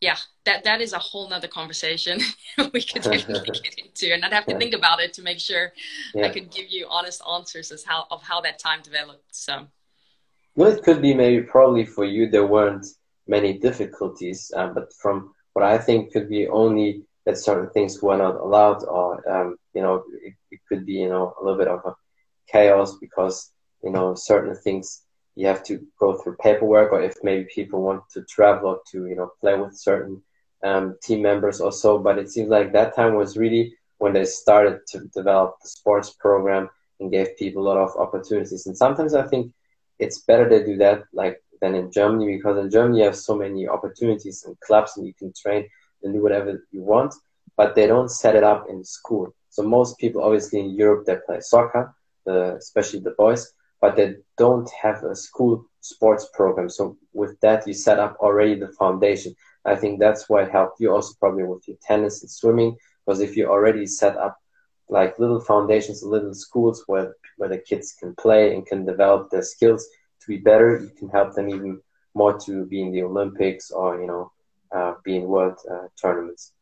yeah, 0.00 0.16
that 0.44 0.64
that 0.64 0.80
is 0.80 0.92
a 0.92 0.98
whole 0.98 1.28
nother 1.28 1.48
conversation 1.48 2.20
we 2.72 2.82
could 2.82 3.02
definitely 3.10 3.60
get 3.62 3.78
into, 3.78 4.12
and 4.12 4.24
I'd 4.24 4.32
have 4.32 4.46
to 4.46 4.52
yeah. 4.52 4.58
think 4.58 4.74
about 4.74 5.00
it 5.00 5.12
to 5.14 5.22
make 5.22 5.40
sure 5.40 5.72
yeah. 6.14 6.26
I 6.26 6.28
could 6.28 6.50
give 6.50 6.66
you 6.68 6.86
honest 6.90 7.22
answers 7.30 7.70
as 7.72 7.84
how 7.84 8.06
of 8.10 8.22
how 8.22 8.40
that 8.42 8.58
time 8.58 8.82
developed. 8.82 9.34
So, 9.34 9.66
well, 10.56 10.70
it 10.70 10.82
could 10.82 11.00
be 11.00 11.14
maybe 11.14 11.42
probably 11.42 11.86
for 11.86 12.04
you 12.04 12.28
there 12.28 12.46
weren't 12.46 12.86
many 13.26 13.58
difficulties, 13.58 14.52
um, 14.54 14.74
but 14.74 14.92
from 15.00 15.32
what 15.54 15.64
I 15.64 15.78
think 15.78 16.12
could 16.12 16.28
be 16.28 16.48
only 16.48 17.04
that 17.24 17.38
certain 17.38 17.70
things 17.70 18.02
were 18.02 18.18
not 18.18 18.36
allowed, 18.36 18.84
or 18.84 19.26
um, 19.30 19.56
you 19.72 19.80
know, 19.80 20.04
it, 20.22 20.34
it 20.50 20.60
could 20.68 20.84
be 20.84 20.94
you 20.94 21.08
know 21.08 21.34
a 21.40 21.42
little 21.42 21.58
bit 21.58 21.68
of 21.68 21.80
a 21.86 21.94
chaos 22.46 22.98
because 22.98 23.52
you 23.82 23.90
know 23.90 24.14
certain 24.14 24.54
things 24.54 25.03
you 25.36 25.46
have 25.46 25.62
to 25.64 25.84
go 25.98 26.14
through 26.14 26.36
paperwork 26.36 26.92
or 26.92 27.02
if 27.02 27.14
maybe 27.22 27.46
people 27.54 27.82
want 27.82 28.02
to 28.10 28.22
travel 28.24 28.78
to 28.90 29.06
you 29.06 29.16
know 29.16 29.30
play 29.40 29.54
with 29.54 29.76
certain 29.76 30.22
um, 30.64 30.96
team 31.02 31.22
members 31.22 31.60
or 31.60 31.72
so 31.72 31.98
but 31.98 32.18
it 32.18 32.30
seems 32.30 32.48
like 32.48 32.72
that 32.72 32.94
time 32.94 33.14
was 33.14 33.36
really 33.36 33.74
when 33.98 34.12
they 34.12 34.24
started 34.24 34.80
to 34.88 35.00
develop 35.14 35.56
the 35.62 35.68
sports 35.68 36.10
program 36.10 36.68
and 37.00 37.10
gave 37.10 37.36
people 37.36 37.62
a 37.62 37.68
lot 37.68 37.78
of 37.78 37.96
opportunities. 37.96 38.66
And 38.66 38.76
sometimes 38.76 39.14
i 39.14 39.26
think 39.26 39.52
it's 39.98 40.20
better 40.20 40.48
to 40.48 40.64
do 40.64 40.76
that 40.78 41.04
like 41.12 41.42
than 41.60 41.74
in 41.74 41.90
germany 41.90 42.36
because 42.36 42.58
in 42.58 42.70
germany 42.70 42.98
you 42.98 43.04
have 43.04 43.16
so 43.16 43.36
many 43.36 43.68
opportunities 43.68 44.44
and 44.44 44.58
clubs 44.60 44.96
and 44.96 45.06
you 45.06 45.14
can 45.14 45.32
train 45.32 45.68
and 46.02 46.12
do 46.12 46.22
whatever 46.22 46.66
you 46.70 46.82
want 46.82 47.14
but 47.56 47.74
they 47.74 47.86
don't 47.86 48.10
set 48.10 48.34
it 48.34 48.42
up 48.42 48.66
in 48.68 48.82
school. 48.82 49.32
So 49.48 49.62
most 49.62 49.96
people 49.98 50.22
obviously 50.22 50.60
in 50.60 50.70
europe 50.70 51.06
they 51.06 51.16
play 51.26 51.40
soccer 51.40 51.94
the, 52.24 52.56
especially 52.56 53.00
the 53.00 53.14
boys, 53.16 53.52
but 53.84 53.96
they 53.96 54.14
don't 54.38 54.70
have 54.82 55.04
a 55.04 55.14
school 55.14 55.62
sports 55.82 56.26
program. 56.32 56.70
So 56.70 56.96
with 57.12 57.38
that, 57.40 57.66
you 57.66 57.74
set 57.74 57.98
up 57.98 58.16
already 58.18 58.54
the 58.58 58.72
foundation. 58.78 59.34
I 59.66 59.74
think 59.76 60.00
that's 60.00 60.26
why 60.26 60.44
it 60.44 60.50
helped 60.50 60.80
you 60.80 60.90
also 60.90 61.12
probably 61.20 61.44
with 61.44 61.68
your 61.68 61.76
tennis 61.86 62.22
and 62.22 62.30
swimming, 62.30 62.78
because 63.04 63.20
if 63.20 63.36
you 63.36 63.44
already 63.46 63.84
set 63.86 64.16
up 64.16 64.38
like 64.88 65.18
little 65.18 65.42
foundations, 65.52 66.02
little 66.02 66.32
schools 66.32 66.82
where 66.86 67.14
where 67.36 67.50
the 67.50 67.58
kids 67.58 67.94
can 68.00 68.14
play 68.14 68.54
and 68.54 68.64
can 68.64 68.86
develop 68.86 69.28
their 69.28 69.42
skills 69.42 69.86
to 70.20 70.26
be 70.28 70.38
better, 70.38 70.70
you 70.84 70.90
can 70.98 71.10
help 71.10 71.34
them 71.34 71.50
even 71.50 71.78
more 72.14 72.38
to 72.46 72.64
be 72.64 72.80
in 72.80 72.90
the 72.90 73.02
Olympics 73.02 73.70
or 73.70 74.00
you 74.00 74.06
know 74.06 74.32
uh, 74.74 74.94
be 75.04 75.16
in 75.16 75.24
world 75.34 75.58
uh, 75.70 75.88
tournaments 76.00 76.52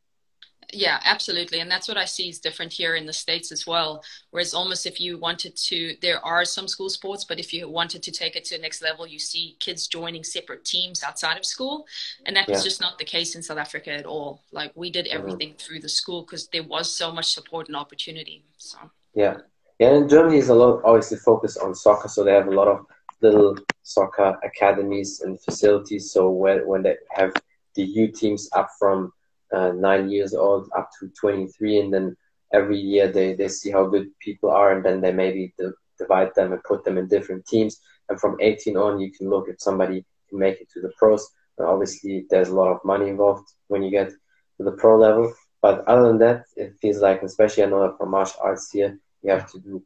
yeah 0.73 1.01
absolutely 1.05 1.61
and 1.61 1.71
that's 1.71 1.87
what 1.87 1.99
i 1.99 2.05
see 2.05 2.29
is 2.29 2.39
different 2.39 2.73
here 2.73 2.97
in 2.97 3.05
the 3.05 3.13
states 3.13 3.53
as 3.53 3.67
well 3.67 4.03
whereas 4.31 4.55
almost 4.55 4.87
if 4.87 5.01
you 5.01 5.19
wanted 5.19 5.55
to 5.55 5.94
there 6.01 6.25
are 6.25 6.44
some 6.44 6.67
school 6.67 6.89
sports 6.89 7.25
but 7.25 7.39
if 7.39 7.53
you 7.53 7.69
wanted 7.69 8.03
to 8.03 8.11
take 8.11 8.37
it 8.37 8.44
to 8.44 8.56
the 8.56 8.63
next 8.63 8.82
level 8.82 9.06
you 9.06 9.19
see 9.19 9.56
kids 9.61 9.87
joining 9.87 10.25
separate 10.25 10.65
teams 10.65 11.03
outside 11.03 11.37
of 11.37 11.44
school 11.44 11.87
and 12.25 12.35
that's 12.35 12.49
yeah. 12.49 12.63
just 12.63 12.81
not 12.81 12.99
the 12.99 13.05
case 13.05 13.35
in 13.35 13.43
south 13.43 13.58
africa 13.58 13.93
at 13.93 14.06
all 14.06 14.43
like 14.51 14.73
we 14.75 14.91
did 14.91 15.05
mm-hmm. 15.05 15.19
everything 15.19 15.51
mm-hmm. 15.51 15.58
through 15.58 15.81
the 15.81 15.89
school 15.89 16.23
because 16.23 16.49
there 16.49 16.65
was 16.65 16.91
so 16.91 17.13
much 17.13 17.32
support 17.32 17.69
and 17.69 17.77
opportunity 17.77 18.43
so 18.56 18.79
yeah 19.15 19.37
yeah 19.79 19.91
and 19.91 20.08
germany 20.08 20.39
is 20.39 20.49
a 20.49 20.55
lot 20.55 20.81
obviously 20.85 21.19
focused 21.19 21.58
on 21.58 21.75
soccer 21.75 22.08
so 22.08 22.25
they 22.25 22.32
have 22.32 22.49
a 22.49 22.51
lot 22.51 22.67
of 22.67 22.87
little 23.20 23.56
soccer 23.82 24.37
academies 24.43 25.20
and 25.20 25.41
facilities 25.41 26.11
so 26.11 26.29
when, 26.31 26.67
when 26.67 26.82
they 26.82 26.96
have 27.11 27.32
the 27.75 27.82
u 27.82 28.08
teams 28.08 28.49
up 28.55 28.69
from 28.79 29.13
uh, 29.53 29.73
nine 29.73 30.11
years 30.11 30.35
old 30.35 30.71
up 30.77 30.91
to 30.99 31.09
23 31.21 31.81
and 31.81 31.94
then 31.94 32.17
every 32.53 32.79
year 32.79 33.09
they, 33.09 33.35
they 33.35 33.49
see 33.49 33.71
how 33.71 33.87
good 33.87 34.09
people 34.21 34.51
are 34.51 34.73
and 34.75 34.85
then 34.85 35.01
they 35.01 35.13
maybe 35.13 35.55
divide 35.99 36.35
them 36.35 36.53
and 36.53 36.63
put 36.65 36.85
them 36.85 36.99
in 36.99 37.09
different 37.09 37.47
teams. 37.47 37.81
And 38.09 38.21
from 38.21 38.37
18 38.41 38.77
on 38.77 39.01
you 39.01 39.11
can 39.13 39.29
look 39.29 39.49
if 39.49 39.61
somebody 39.61 40.05
can 40.29 40.39
make 40.39 40.61
it 40.61 40.71
to 40.73 40.81
the 40.81 40.93
pros. 40.99 41.27
And 41.59 41.67
obviously 41.67 42.27
there's 42.31 42.49
a 42.49 42.55
lot 42.55 42.73
of 42.73 42.85
money 42.85 43.09
involved 43.09 43.49
when 43.69 43.82
you 43.82 43.91
get 43.91 44.11
to 44.11 44.65
the 44.65 44.73
pro 44.73 44.99
level. 44.99 45.32
But 45.61 45.87
other 45.87 46.09
than 46.09 46.19
that 46.19 46.44
it 46.56 46.75
feels 46.81 46.99
like 46.99 47.23
especially 47.23 47.63
i 47.63 47.67
know 47.67 47.82
that 47.82 47.97
for 47.97 48.06
martial 48.06 48.41
arts 48.43 48.71
here 48.73 48.99
you 49.23 49.31
have 49.31 49.51
to 49.53 49.59
do 49.61 49.82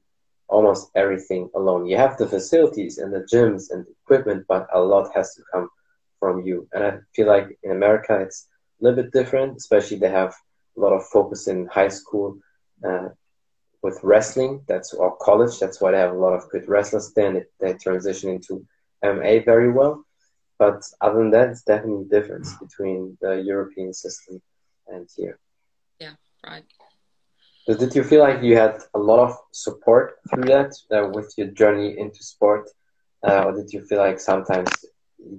almost 0.48 0.90
everything 0.94 1.50
alone. 1.54 1.86
You 1.86 1.96
have 1.96 2.16
the 2.16 2.28
facilities 2.28 2.98
and 2.98 3.12
the 3.12 3.26
gyms 3.32 3.70
and 3.70 3.84
the 3.84 3.92
equipment 4.04 4.46
but 4.48 4.66
a 4.72 4.80
lot 4.80 5.10
has 5.14 5.34
to 5.34 5.42
come 5.52 5.68
from 6.18 6.46
you. 6.46 6.68
And 6.72 6.84
i 6.84 6.92
feel 7.14 7.26
like 7.26 7.58
in 7.62 7.72
america 7.72 8.18
it's 8.20 8.48
a 8.80 8.84
little 8.84 9.02
bit 9.02 9.12
different, 9.12 9.56
especially 9.56 9.98
they 9.98 10.10
have 10.10 10.34
a 10.76 10.80
lot 10.80 10.92
of 10.92 11.06
focus 11.06 11.48
in 11.48 11.66
high 11.66 11.88
school 11.88 12.38
uh, 12.86 13.08
with 13.82 13.98
wrestling. 14.02 14.62
That's 14.68 14.92
or 14.92 15.16
college. 15.16 15.58
That's 15.58 15.80
why 15.80 15.92
they 15.92 15.98
have 15.98 16.12
a 16.12 16.18
lot 16.18 16.34
of 16.34 16.48
good 16.50 16.68
wrestlers. 16.68 17.12
Then 17.14 17.44
they 17.60 17.74
transition 17.74 18.30
into 18.30 18.66
MA 19.02 19.40
very 19.44 19.72
well. 19.72 20.04
But 20.58 20.82
other 21.00 21.18
than 21.18 21.30
that, 21.30 21.50
it's 21.50 21.62
definitely 21.62 22.06
a 22.06 22.20
difference 22.20 22.56
between 22.56 23.16
the 23.20 23.42
European 23.42 23.92
system 23.92 24.40
and 24.88 25.08
here. 25.14 25.38
Yeah, 26.00 26.14
right. 26.46 26.64
did 27.66 27.94
you 27.94 28.02
feel 28.02 28.20
like 28.20 28.42
you 28.42 28.56
had 28.56 28.78
a 28.94 28.98
lot 28.98 29.20
of 29.28 29.36
support 29.52 30.14
through 30.30 30.44
that 30.44 30.72
uh, 30.90 31.08
with 31.12 31.32
your 31.36 31.48
journey 31.48 31.98
into 31.98 32.22
sport, 32.22 32.68
uh, 33.26 33.42
or 33.44 33.52
did 33.52 33.72
you 33.72 33.84
feel 33.84 33.98
like 33.98 34.18
sometimes 34.18 34.70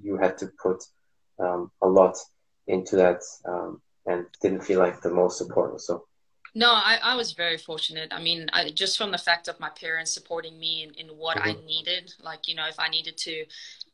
you 0.03 0.17
had 0.17 0.37
to 0.37 0.47
put 0.61 0.83
um, 1.39 1.71
a 1.81 1.87
lot 1.87 2.15
into 2.67 2.95
that 2.95 3.21
um, 3.45 3.81
and 4.05 4.25
didn't 4.41 4.61
feel 4.61 4.79
like 4.79 5.01
the 5.01 5.09
most 5.09 5.37
support 5.37 5.79
so 5.81 6.05
No, 6.55 6.71
I, 6.71 6.97
I 7.03 7.15
was 7.15 7.33
very 7.33 7.57
fortunate. 7.57 8.09
I 8.11 8.21
mean, 8.21 8.49
I, 8.51 8.71
just 8.71 8.97
from 8.97 9.11
the 9.11 9.17
fact 9.17 9.47
of 9.47 9.59
my 9.59 9.69
parents 9.69 10.11
supporting 10.11 10.57
me 10.59 10.83
in, 10.83 10.91
in 10.95 11.07
what 11.15 11.37
mm-hmm. 11.37 11.49
I 11.49 11.65
needed, 11.65 12.13
like, 12.23 12.47
you 12.47 12.55
know, 12.55 12.67
if 12.67 12.79
I 12.79 12.87
needed 12.89 13.15
to 13.17 13.45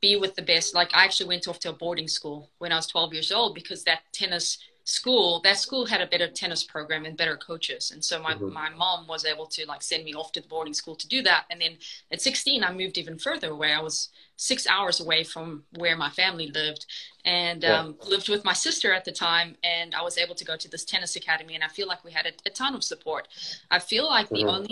be 0.01 0.15
with 0.15 0.36
the 0.36 0.44
best, 0.44 0.74
like, 0.74 0.92
I 0.94 1.03
actually 1.03 1.27
went 1.27 1.48
off 1.48 1.60
to 1.60 1.72
a 1.72 1.74
boarding 1.74 2.08
school 2.08 2.51
when 2.60 2.72
I 2.72 2.77
was 2.77 2.88
12 2.88 3.13
years 3.13 3.32
old 3.32 3.53
because 3.53 3.84
that 3.84 4.01
tennis 4.13 4.60
school 4.86 5.39
that 5.44 5.58
school 5.58 5.86
had 5.86 6.01
a 6.01 6.08
better 6.08 6.27
tennis 6.27 6.63
program 6.63 7.06
and 7.06 7.15
better 7.15 7.38
coaches 7.38 7.92
and 7.92 8.03
so 8.03 8.22
my, 8.22 8.34
mm-hmm. 8.34 8.51
my 8.51 8.70
mom 8.72 9.08
was 9.08 9.24
able 9.24 9.46
to 9.46 9.65
like 9.65 9.82
send 9.82 10.03
me 10.03 10.13
off 10.13 10.34
to 10.34 10.42
the 10.42 10.48
boarding 10.48 10.74
school 10.74 10.96
to 10.96 11.08
do 11.08 11.22
that 11.22 11.46
and 11.50 11.62
then 11.62 11.77
at 12.12 12.22
16 12.22 12.63
i 12.63 12.74
moved 12.74 12.98
even 12.98 13.18
further 13.18 13.51
away 13.51 13.72
i 13.72 13.80
was 13.80 14.10
six 14.36 14.68
hours 14.68 15.00
away 15.00 15.24
from 15.24 15.63
where 15.77 15.96
my 15.96 16.10
family 16.10 16.51
lived 16.53 16.86
and 17.25 17.63
yeah. 17.63 17.80
um, 17.80 17.96
lived 18.08 18.30
with 18.30 18.44
my 18.44 18.53
sister 18.53 18.94
at 18.94 19.06
the 19.06 19.12
time 19.12 19.56
and 19.63 19.96
i 19.96 20.01
was 20.01 20.18
able 20.18 20.36
to 20.36 20.46
go 20.46 20.58
to 20.58 20.70
this 20.70 20.84
tennis 20.84 21.15
academy 21.15 21.56
and 21.56 21.63
i 21.63 21.68
feel 21.68 21.88
like 21.88 22.03
we 22.03 22.12
had 22.12 22.25
a, 22.25 22.32
a 22.46 22.50
ton 22.50 22.75
of 22.75 22.84
support 22.84 23.27
i 23.72 23.80
feel 23.80 24.06
like 24.06 24.25
mm-hmm. 24.27 24.46
the 24.46 24.51
only 24.51 24.72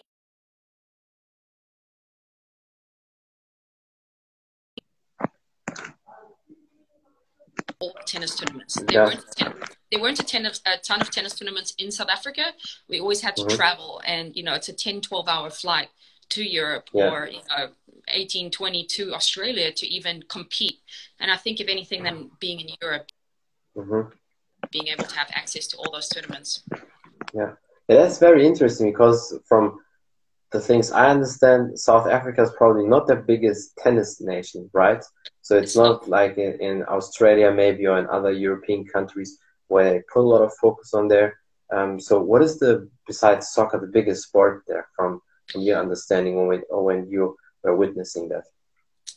tennis 8.06 8.36
tournaments. 8.36 8.76
They 8.76 8.94
yeah. 8.94 9.06
weren't 9.06 9.26
ten, 9.36 9.54
they 9.92 9.98
weren't 9.98 10.20
a, 10.20 10.24
ten 10.24 10.46
of, 10.46 10.60
a 10.66 10.78
ton 10.78 11.02
of 11.02 11.12
tennis 11.12 11.36
tournaments 11.36 11.74
in 11.78 11.92
South 11.92 12.10
Africa. 12.10 12.54
We 12.90 13.00
always 13.00 13.22
had 13.22 13.36
to 13.38 13.44
mm-hmm. 13.44 13.56
travel, 13.56 14.02
and 14.06 14.36
you 14.36 14.44
know 14.44 14.54
it's 14.54 14.70
a 14.70 14.74
10, 14.74 15.02
12 15.02 15.28
hour 15.28 15.50
flight 15.50 15.90
to 16.32 16.44
Europe 16.44 16.90
yeah. 16.94 17.10
or 17.10 17.28
you 17.28 17.42
know 17.50 17.70
18, 18.08 18.52
20 18.52 18.86
to 18.86 19.14
Australia 19.14 19.72
to 19.72 19.88
even 19.88 20.24
compete. 20.28 20.80
And 21.20 21.32
I 21.32 21.38
think 21.38 21.60
if 21.60 21.68
anything, 21.68 22.04
then 22.04 22.32
being 22.40 22.60
in 22.60 22.70
Europe, 22.82 23.08
mm-hmm. 23.76 24.10
being 24.72 24.88
able 24.88 25.06
to 25.06 25.16
have 25.16 25.30
access 25.34 25.68
to 25.68 25.78
all 25.78 25.92
those 25.92 26.10
tournaments. 26.10 26.64
Yeah. 27.34 27.52
yeah, 27.88 27.98
that's 27.98 28.20
very 28.20 28.46
interesting 28.46 28.92
because 28.92 29.38
from 29.48 29.80
the 30.52 30.60
things 30.60 30.92
I 30.92 31.10
understand, 31.10 31.80
South 31.80 32.08
Africa 32.08 32.42
is 32.42 32.52
probably 32.58 32.86
not 32.86 33.08
the 33.08 33.16
biggest 33.16 33.78
tennis 33.78 34.20
nation, 34.20 34.70
right? 34.74 35.04
So 35.42 35.58
it's 35.58 35.76
not 35.76 36.10
like 36.10 36.38
in, 36.38 36.60
in, 36.60 36.84
Australia, 36.84 37.52
maybe, 37.52 37.88
or 37.88 37.98
in 37.98 38.08
other 38.08 38.32
European 38.32 38.86
countries 38.86 39.38
where 39.68 39.92
they 39.92 40.04
put 40.14 40.22
a 40.22 40.32
lot 40.34 40.42
of 40.42 40.52
focus 40.62 40.94
on 40.94 41.08
there. 41.08 41.40
Um, 41.74 42.00
so, 42.02 42.22
what 42.22 42.42
is 42.42 42.60
the 42.60 42.90
besides 43.08 43.54
soccer 43.54 43.80
the 43.80 43.88
biggest 43.88 44.28
sport 44.28 44.64
there 44.68 44.88
from 44.94 45.22
from 45.52 45.62
your 45.62 45.80
understanding 45.80 46.48
when 46.48 46.64
or 46.70 46.84
when 46.84 47.10
you 47.10 47.36
were 47.64 47.76
witnessing 47.76 48.30
that? 48.30 48.44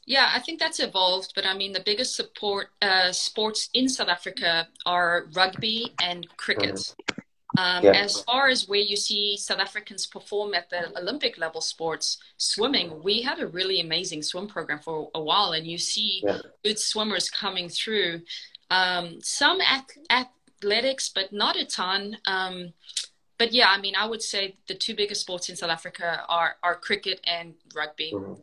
Yeah, 0.07 0.31
I 0.35 0.41
think 0.41 0.61
that's 0.61 0.81
evolved, 0.81 1.33
but 1.35 1.47
I 1.47 1.55
mean 1.55 1.73
the 1.73 1.81
biggest 1.81 2.14
support 2.14 2.69
uh, 2.83 3.12
sports 3.12 3.71
in 3.73 3.88
South 3.88 4.09
Africa 4.09 4.69
are 4.85 5.26
rugby 5.35 5.95
and 6.00 6.26
cricket. 6.37 6.75
Mm-hmm. 6.75 7.21
Um, 7.57 7.85
yeah. 7.85 7.93
As 7.93 8.21
far 8.23 8.49
as 8.49 8.69
where 8.69 8.81
you 8.81 8.97
see 8.97 9.37
South 9.37 9.61
Africans 9.61 10.07
perform 10.07 10.55
at 10.55 10.69
the 10.71 10.97
Olympic 10.99 11.38
level 11.38 11.61
sports, 11.61 12.19
swimming, 12.37 13.00
we 13.03 13.23
had 13.23 13.38
a 13.38 13.47
really 13.47 13.81
amazing 13.81 14.23
swim 14.23 14.49
program 14.49 14.81
for 14.81 15.09
a 15.14 15.23
while, 15.23 15.53
and 15.53 15.64
you 15.67 15.79
see 15.79 16.23
yeah. 16.25 16.38
good 16.64 16.79
swimmers 16.79 17.31
coming 17.31 17.69
through. 17.69 18.23
Um, 18.71 19.21
some 19.23 19.61
athletics, 20.11 21.11
but 21.14 21.33
not 21.33 21.57
a 21.57 21.64
ton. 21.64 22.17
Um, 22.26 22.73
but 23.38 23.53
yeah, 23.53 23.69
I 23.69 23.81
mean, 23.81 23.95
I 23.97 24.07
would 24.07 24.23
say 24.23 24.57
the 24.69 24.75
two 24.75 24.95
biggest 24.95 25.23
sports 25.23 25.49
in 25.49 25.57
South 25.57 25.71
Africa 25.71 26.25
are, 26.29 26.57
are 26.62 26.76
cricket 26.76 27.21
and 27.25 27.55
rugby. 27.75 28.12
Mm-hmm. 28.14 28.35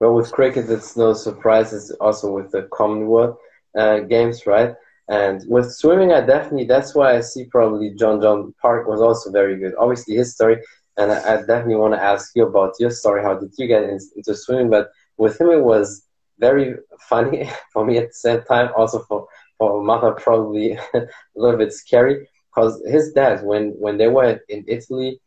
Well, 0.00 0.14
with 0.14 0.32
cricket, 0.32 0.68
it's 0.68 0.96
no 0.96 1.14
surprise. 1.14 1.72
It's 1.72 1.90
also 1.92 2.30
with 2.30 2.50
the 2.50 2.68
Commonwealth 2.72 3.38
uh, 3.78 4.00
Games, 4.00 4.46
right? 4.46 4.74
And 5.08 5.42
with 5.48 5.72
swimming, 5.72 6.12
I 6.12 6.20
definitely, 6.20 6.64
that's 6.64 6.94
why 6.94 7.16
I 7.16 7.20
see 7.20 7.44
probably 7.44 7.94
Jon 7.94 8.20
Jon 8.20 8.54
Park 8.60 8.88
was 8.88 9.00
also 9.00 9.30
very 9.30 9.56
good. 9.56 9.74
Obviously, 9.78 10.16
his 10.16 10.34
story, 10.34 10.58
and 10.96 11.12
I, 11.12 11.34
I 11.34 11.36
definitely 11.38 11.76
want 11.76 11.94
to 11.94 12.02
ask 12.02 12.32
you 12.34 12.46
about 12.46 12.74
your 12.78 12.90
story. 12.90 13.22
How 13.22 13.34
did 13.34 13.52
you 13.58 13.66
get 13.66 13.84
in, 13.84 13.98
into 14.16 14.34
swimming? 14.34 14.70
But 14.70 14.90
with 15.16 15.40
him, 15.40 15.50
it 15.50 15.62
was 15.62 16.06
very 16.38 16.74
funny 17.08 17.50
for 17.72 17.84
me 17.84 17.98
at 17.98 18.08
the 18.08 18.14
same 18.14 18.42
time, 18.42 18.70
also 18.76 19.00
for, 19.00 19.26
for 19.58 19.82
mother, 19.82 20.12
probably 20.12 20.72
a 20.94 21.06
little 21.34 21.58
bit 21.58 21.72
scary. 21.72 22.28
Because 22.54 22.82
his 22.86 23.12
dad, 23.12 23.44
when, 23.44 23.70
when 23.78 23.98
they 23.98 24.08
were 24.08 24.40
in 24.48 24.64
Italy 24.68 25.20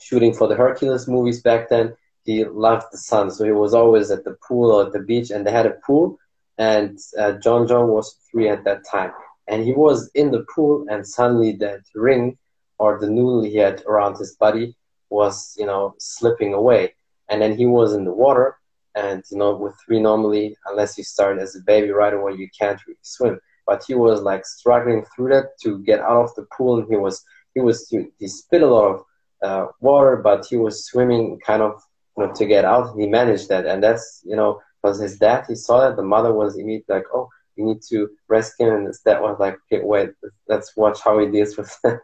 shooting 0.00 0.34
for 0.34 0.48
the 0.48 0.56
Hercules 0.56 1.08
movies 1.08 1.40
back 1.42 1.68
then, 1.68 1.94
he 2.24 2.44
loved 2.44 2.86
the 2.92 2.98
sun. 2.98 3.30
So 3.30 3.44
he 3.44 3.52
was 3.52 3.74
always 3.74 4.10
at 4.10 4.24
the 4.24 4.36
pool 4.46 4.70
or 4.70 4.86
at 4.86 4.92
the 4.92 5.00
beach, 5.00 5.30
and 5.30 5.46
they 5.46 5.50
had 5.50 5.66
a 5.66 5.78
pool 5.86 6.18
and 6.58 6.98
uh, 7.18 7.32
Jon 7.32 7.66
Jon 7.66 7.88
was 7.88 8.16
three 8.30 8.48
at 8.48 8.64
that 8.64 8.82
time, 8.90 9.12
and 9.48 9.64
he 9.64 9.72
was 9.72 10.10
in 10.14 10.30
the 10.30 10.44
pool, 10.54 10.86
and 10.90 11.06
suddenly 11.06 11.52
that 11.56 11.80
ring 11.94 12.38
or 12.78 12.98
the 12.98 13.08
noodle 13.08 13.42
he 13.42 13.56
had 13.56 13.82
around 13.86 14.16
his 14.16 14.34
body 14.36 14.76
was, 15.10 15.54
you 15.58 15.66
know, 15.66 15.94
slipping 15.98 16.54
away, 16.54 16.94
and 17.28 17.40
then 17.40 17.56
he 17.56 17.66
was 17.66 17.94
in 17.94 18.04
the 18.04 18.12
water, 18.12 18.58
and 18.94 19.24
you 19.30 19.38
know, 19.38 19.56
with 19.56 19.74
three 19.84 20.00
normally, 20.00 20.56
unless 20.66 20.98
you 20.98 21.04
start 21.04 21.38
as 21.38 21.56
a 21.56 21.60
baby 21.60 21.90
right 21.90 22.14
away, 22.14 22.32
you 22.34 22.48
can't 22.58 22.80
really 22.86 22.98
swim. 23.02 23.40
But 23.66 23.84
he 23.86 23.94
was 23.94 24.22
like 24.22 24.44
struggling 24.44 25.04
through 25.04 25.30
that 25.30 25.58
to 25.62 25.78
get 25.78 26.00
out 26.00 26.24
of 26.24 26.34
the 26.34 26.46
pool, 26.56 26.78
and 26.78 26.88
he 26.88 26.96
was 26.96 27.24
he 27.54 27.60
was 27.60 27.88
he, 27.88 28.28
spit 28.28 28.62
a 28.62 28.66
lot 28.66 28.94
of 28.94 29.04
uh, 29.42 29.66
water, 29.80 30.16
but 30.16 30.46
he 30.46 30.56
was 30.56 30.86
swimming 30.86 31.38
kind 31.46 31.62
of 31.62 31.82
you 32.16 32.26
know 32.26 32.32
to 32.32 32.46
get 32.46 32.64
out. 32.64 32.96
He 32.98 33.06
managed 33.06 33.48
that, 33.48 33.66
and 33.66 33.82
that's 33.82 34.22
you 34.24 34.36
know 34.36 34.60
because 34.82 35.00
his 35.00 35.18
dad. 35.18 35.44
He 35.48 35.54
saw 35.54 35.80
that. 35.80 35.96
The 35.96 36.02
mother 36.02 36.32
was 36.32 36.56
immediately 36.56 36.96
like 36.96 37.06
oh 37.14 37.28
you 37.56 37.64
need 37.66 37.82
to 37.82 38.08
rescue 38.28 38.66
him 38.66 38.74
and 38.76 38.86
his 38.86 39.00
dad 39.00 39.20
was 39.20 39.36
like 39.38 39.58
okay 39.70 39.84
wait 39.84 40.10
let's 40.48 40.74
watch 40.76 41.00
how 41.04 41.18
he 41.18 41.26
deals 41.26 41.56
with 41.56 41.76
that. 41.84 42.00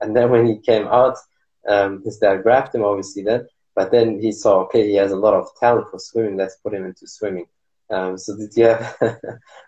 And 0.00 0.14
then 0.14 0.30
when 0.30 0.46
he 0.46 0.58
came 0.58 0.86
out 0.86 1.16
um, 1.66 2.02
his 2.04 2.18
dad 2.18 2.42
grabbed 2.42 2.74
him 2.74 2.84
obviously 2.84 3.22
then 3.22 3.46
but 3.74 3.90
then 3.90 4.20
he 4.20 4.32
saw 4.32 4.60
okay 4.64 4.86
he 4.86 4.96
has 4.96 5.12
a 5.12 5.16
lot 5.16 5.34
of 5.34 5.48
talent 5.58 5.88
for 5.90 5.98
swimming. 5.98 6.36
Let's 6.36 6.56
put 6.56 6.74
him 6.74 6.84
into 6.84 7.06
swimming 7.06 7.46
um, 7.92 8.18
so 8.18 8.36
did 8.36 8.50
you 8.56 8.64
have 8.64 8.96
a 9.00 9.18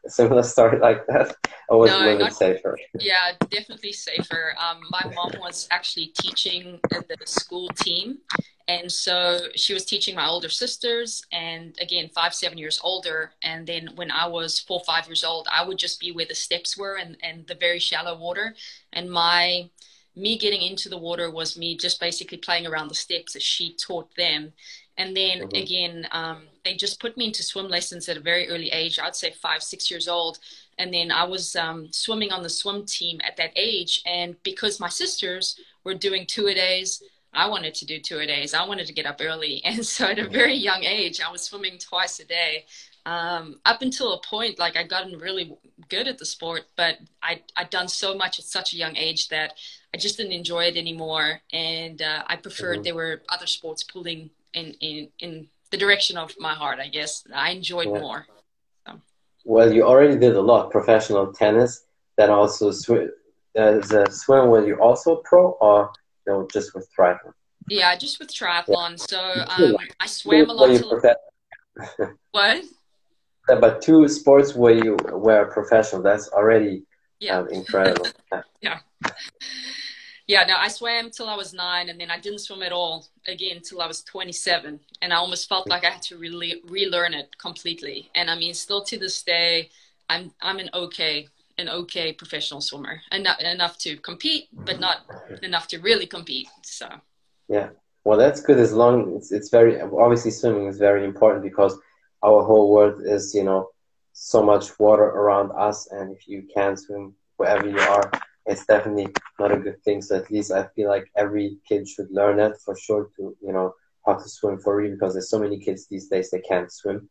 similar 0.09 0.43
story 0.43 0.79
like 0.79 1.07
that? 1.07 1.37
Or 1.69 1.79
was 1.79 1.91
no, 1.91 2.01
it 2.01 2.15
a 2.15 2.17
little 2.17 2.31
safer? 2.31 2.79
Yeah 2.99 3.33
definitely 3.51 3.93
safer. 3.93 4.55
Um, 4.59 4.81
my 4.91 5.13
mom 5.15 5.33
was 5.41 5.69
actually 5.71 6.13
teaching 6.19 6.81
the 6.91 7.17
school 7.27 7.69
team 7.69 8.19
and 8.67 8.91
so 8.91 9.41
she 9.55 9.75
was 9.75 9.85
teaching 9.85 10.15
my 10.15 10.27
older 10.27 10.49
sisters 10.49 11.23
and 11.33 11.77
again 11.81 12.09
five 12.15 12.33
seven 12.35 12.57
years 12.57 12.81
older 12.83 13.33
and 13.43 13.67
then 13.67 13.91
when 13.95 14.11
i 14.11 14.27
was 14.27 14.59
four 14.59 14.81
five 14.87 15.07
years 15.07 15.23
old 15.23 15.47
i 15.53 15.63
would 15.63 15.77
just 15.77 16.01
be 16.01 16.13
where 16.13 16.25
the 16.25 16.35
steps 16.35 16.77
were 16.79 16.97
and, 16.97 17.19
and 17.23 17.47
the 17.47 17.55
very 17.55 17.79
shallow 17.79 18.17
water 18.17 18.55
and 18.95 19.11
my 19.11 19.69
me 20.17 20.39
getting 20.39 20.63
into 20.63 20.89
the 20.89 20.99
water 20.99 21.31
was 21.31 21.59
me 21.59 21.77
just 21.77 22.01
basically 22.01 22.39
playing 22.39 22.67
around 22.67 22.89
the 22.89 22.95
steps 22.95 23.35
as 23.35 23.43
she 23.43 23.75
taught 23.75 24.15
them. 24.17 24.53
And 24.97 25.17
then 25.17 25.41
mm-hmm. 25.41 25.57
again 25.57 26.09
um, 26.13 26.43
they 26.65 26.75
just 26.75 27.01
put 27.01 27.17
me 27.17 27.27
into 27.27 27.43
swim 27.43 27.69
lessons 27.69 28.09
at 28.09 28.17
a 28.17 28.21
very 28.21 28.49
early 28.49 28.71
age 28.71 28.99
i'd 29.03 29.17
say 29.17 29.31
five 29.31 29.63
six 29.63 29.91
years 29.91 30.09
old 30.09 30.39
and 30.79 30.93
then 30.93 31.11
i 31.11 31.25
was 31.25 31.57
um, 31.57 31.91
swimming 31.93 32.33
on 32.33 32.43
the 32.43 32.49
swim 32.49 32.85
team 32.85 33.21
at 33.25 33.37
that 33.37 33.53
age 33.57 34.03
and 34.07 34.37
because 34.43 34.81
my 34.81 34.89
sisters 34.89 35.59
were 35.85 35.95
doing 35.95 36.27
two 36.27 36.47
a 36.47 36.55
days 36.55 37.03
I 37.35 37.49
wanted 37.49 37.75
to 37.75 37.85
do 37.85 37.99
two 37.99 38.19
a 38.19 38.27
days. 38.27 38.55
I 38.55 38.67
wanted 38.67 38.87
to 38.87 38.93
get 38.93 39.07
up 39.07 39.21
early. 39.21 39.61
And 39.65 39.85
so 39.85 40.07
at 40.07 40.19
a 40.19 40.29
very 40.29 40.55
young 40.55 40.85
age, 40.85 41.21
I 41.21 41.31
was 41.31 41.43
swimming 41.43 41.79
twice 41.79 42.21
a 42.21 42.25
day. 42.25 42.65
Um, 43.07 43.61
up 43.67 43.83
until 43.83 44.13
a 44.15 44.21
point, 44.21 44.59
like 44.59 44.77
I'd 44.77 44.89
gotten 44.89 45.19
really 45.19 45.57
good 45.89 46.09
at 46.09 46.19
the 46.19 46.25
sport, 46.25 46.63
but 46.77 46.99
I, 47.23 47.43
I'd 47.57 47.71
done 47.71 47.89
so 47.89 48.15
much 48.15 48.39
at 48.39 48.45
such 48.45 48.73
a 48.73 48.77
young 48.77 48.97
age 48.97 49.29
that 49.29 49.55
I 49.93 49.99
just 49.99 50.17
didn't 50.17 50.33
enjoy 50.33 50.65
it 50.65 50.77
anymore. 50.77 51.41
And 51.53 52.01
uh, 52.01 52.23
I 52.27 52.37
preferred 52.37 52.77
mm-hmm. 52.77 52.83
there 52.85 52.95
were 52.95 53.23
other 53.29 53.47
sports 53.47 53.83
pulling 53.83 54.31
in, 54.55 54.75
in, 54.81 55.09
in 55.19 55.49
the 55.75 55.85
direction 55.85 56.17
of 56.17 56.33
my 56.39 56.55
heart, 56.55 56.79
I 56.79 56.89
guess. 56.89 57.25
I 57.35 57.51
enjoyed 57.51 57.89
yeah. 57.89 58.01
more. 58.01 58.27
So. 58.87 59.01
Well, 59.45 59.73
you 59.73 59.83
already 59.83 60.17
did 60.17 60.37
a 60.37 60.41
lot 60.41 60.71
professional 60.71 61.33
tennis, 61.33 61.73
then 62.17 62.31
also 62.31 62.71
sw- 62.71 63.11
uh, 63.61 63.75
the 63.93 64.07
swim. 64.11 64.49
Were 64.51 64.65
you 64.67 64.77
also 64.81 65.17
pro 65.29 65.43
or 65.61 65.91
no, 66.27 66.47
just 66.53 66.75
with 66.75 66.89
triathlon. 66.97 67.35
Yeah, 67.69 67.97
just 67.97 68.21
with 68.21 68.31
triathlon. 68.33 68.93
So 69.11 69.19
um, 69.57 69.77
I 69.99 70.07
swam 70.07 70.49
a 70.49 70.53
lot. 70.53 70.69
To... 70.77 71.17
what? 72.31 72.65
Yeah, 73.49 73.59
but 73.61 73.83
two 73.83 74.09
sports 74.09 74.55
where 74.55 74.75
you 74.85 74.97
were 75.13 75.47
professional, 75.47 76.03
that's 76.03 76.29
already 76.29 76.85
yeah. 77.19 77.39
Um, 77.39 77.49
incredible. 77.49 78.07
yeah. 78.61 78.79
Yeah, 80.27 80.45
no, 80.47 80.57
I 80.57 80.69
swam 80.69 81.11
till 81.11 81.29
I 81.29 81.37
was 81.37 81.53
nine, 81.53 81.91
and 81.91 82.01
then 82.01 82.11
I 82.11 82.19
didn't 82.19 82.39
swim 82.39 82.63
at 82.63 82.73
all 82.73 83.07
again 83.27 83.61
till 83.61 83.83
I 83.83 83.87
was 83.87 84.03
27, 84.05 84.81
and 85.03 85.13
I 85.13 85.17
almost 85.17 85.49
felt 85.49 85.69
like 85.69 85.85
I 85.85 85.91
had 85.91 86.03
to 86.03 86.17
really 86.17 86.63
relearn 86.67 87.13
it 87.13 87.37
completely. 87.37 88.11
And 88.15 88.31
I 88.31 88.35
mean, 88.35 88.55
still 88.55 88.83
to 88.85 88.99
this 88.99 89.23
day, 89.23 89.69
I'm 90.09 90.33
I'm 90.41 90.59
an 90.59 90.71
okay 90.73 91.29
an 91.59 91.69
okay 91.69 92.13
professional 92.13 92.61
swimmer, 92.61 93.01
enough 93.13 93.41
enough 93.41 93.79
to 93.79 93.97
compete, 93.99 94.49
but 94.53 94.81
not 94.81 95.03
enough 95.43 95.69
to 95.69 95.79
really 95.79 96.07
compete. 96.07 96.49
So 96.63 96.89
yeah, 97.49 97.69
well, 98.05 98.19
that's 98.19 98.41
good. 98.41 98.59
As 98.59 98.73
long 98.73 99.17
it's 99.17 99.31
it's 99.31 99.51
very 99.51 99.81
obviously 99.81 100.31
swimming 100.31 100.67
is 100.67 100.79
very 100.79 101.05
important 101.05 101.43
because 101.43 101.79
our 102.23 102.43
whole 102.43 102.73
world 102.73 103.03
is 103.05 103.35
you 103.35 103.45
know 103.45 103.69
so 104.13 104.43
much 104.43 104.79
water 104.79 105.05
around 105.05 105.53
us, 105.53 105.89
and 105.91 106.17
if 106.17 106.27
you 106.27 106.49
can't 106.55 106.79
swim 106.79 107.15
wherever 107.37 107.69
you 107.69 107.79
are, 107.79 108.11
it's 108.47 108.67
definitely 108.67 109.09
not 109.39 109.53
a 109.53 109.59
good 109.59 109.83
thing. 109.83 110.03
So 110.03 110.17
at 110.17 110.31
least 110.31 110.53
I 110.53 110.65
feel 110.75 110.89
like 110.89 111.11
every 111.17 111.59
kid 111.69 111.89
should 111.89 112.11
learn 112.11 112.37
that 112.39 112.61
for 112.61 112.77
sure 112.77 113.11
to 113.17 113.37
you 113.41 113.53
know 113.53 113.75
how 114.07 114.15
to 114.15 114.29
swim 114.29 114.59
for 114.59 114.77
real 114.77 114.93
because 114.93 115.15
there's 115.15 115.31
so 115.31 115.39
many 115.39 115.59
kids 115.59 115.87
these 115.87 116.09
days 116.09 116.31
that 116.31 116.45
can't 116.49 116.71
swim, 116.71 117.09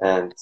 and 0.00 0.32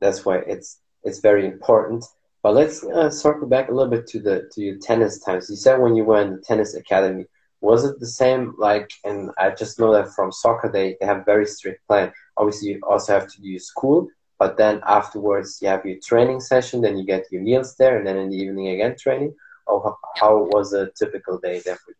that's 0.00 0.24
why 0.24 0.38
it's 0.38 0.80
it's 1.04 1.20
very 1.20 1.46
important. 1.46 2.04
But 2.42 2.54
let's 2.54 2.84
uh, 2.84 3.10
circle 3.10 3.48
back 3.48 3.68
a 3.68 3.72
little 3.72 3.90
bit 3.90 4.06
to 4.08 4.20
the 4.20 4.48
to 4.52 4.60
your 4.60 4.78
tennis 4.78 5.20
times. 5.20 5.48
You 5.50 5.56
said 5.56 5.80
when 5.80 5.96
you 5.96 6.04
were 6.04 6.20
in 6.20 6.32
the 6.36 6.42
tennis 6.42 6.74
academy, 6.74 7.26
was 7.60 7.84
it 7.84 7.98
the 8.00 8.06
same 8.06 8.54
like? 8.58 8.90
And 9.04 9.30
I 9.38 9.50
just 9.50 9.78
know 9.78 9.92
that 9.92 10.14
from 10.14 10.32
soccer 10.32 10.70
they, 10.70 10.96
they 11.00 11.06
have 11.06 11.24
very 11.24 11.46
strict 11.46 11.86
plan. 11.86 12.12
Obviously, 12.36 12.70
you 12.70 12.80
also 12.88 13.12
have 13.14 13.28
to 13.32 13.40
do 13.40 13.58
school, 13.58 14.08
but 14.38 14.56
then 14.56 14.80
afterwards 14.86 15.58
you 15.62 15.68
have 15.68 15.86
your 15.86 15.98
training 16.02 16.40
session. 16.40 16.80
Then 16.80 16.98
you 16.98 17.04
get 17.04 17.30
your 17.30 17.42
meals 17.42 17.76
there, 17.76 17.96
and 17.98 18.06
then 18.06 18.16
in 18.16 18.30
the 18.30 18.36
evening 18.36 18.68
again 18.68 18.96
training. 18.98 19.34
Or 19.66 19.96
how 20.16 20.44
was 20.44 20.72
a 20.72 20.90
typical 20.90 21.38
day 21.38 21.60
there 21.64 21.76
for 21.76 21.90
you? 21.90 21.96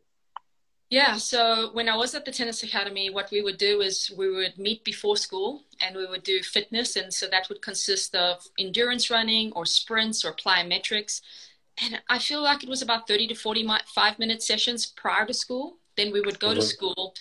Yeah, 0.89 1.17
so 1.17 1.71
when 1.73 1.89
I 1.89 1.97
was 1.97 2.15
at 2.15 2.25
the 2.25 2.31
tennis 2.31 2.63
academy, 2.63 3.11
what 3.11 3.33
we 3.33 3.43
would 3.43 3.59
do 3.59 3.81
is 3.81 4.13
we 4.17 4.31
would 4.31 4.57
meet 4.57 4.85
before 4.85 5.17
school 5.17 5.63
and 5.81 5.97
we 5.97 6.07
would 6.07 6.23
do 6.23 6.41
fitness. 6.43 6.95
And 6.95 7.13
so 7.13 7.27
that 7.27 7.49
would 7.49 7.61
consist 7.61 8.15
of 8.15 8.47
endurance 8.57 9.11
running 9.11 9.53
or 9.53 9.67
sprints 9.67 10.25
or 10.25 10.33
plyometrics. 10.33 11.23
And 11.83 12.01
I 12.09 12.21
feel 12.21 12.41
like 12.41 12.63
it 12.63 12.69
was 12.69 12.83
about 12.83 13.09
30 13.09 13.29
to 13.29 13.35
45 13.35 14.19
minute 14.21 14.43
sessions 14.43 14.87
prior 14.87 15.27
to 15.27 15.35
school. 15.35 15.79
Then 15.97 16.13
we 16.13 16.21
would 16.21 16.39
go 16.39 16.49
mm-hmm. 16.49 16.61
to 16.61 16.63
school, 16.63 17.15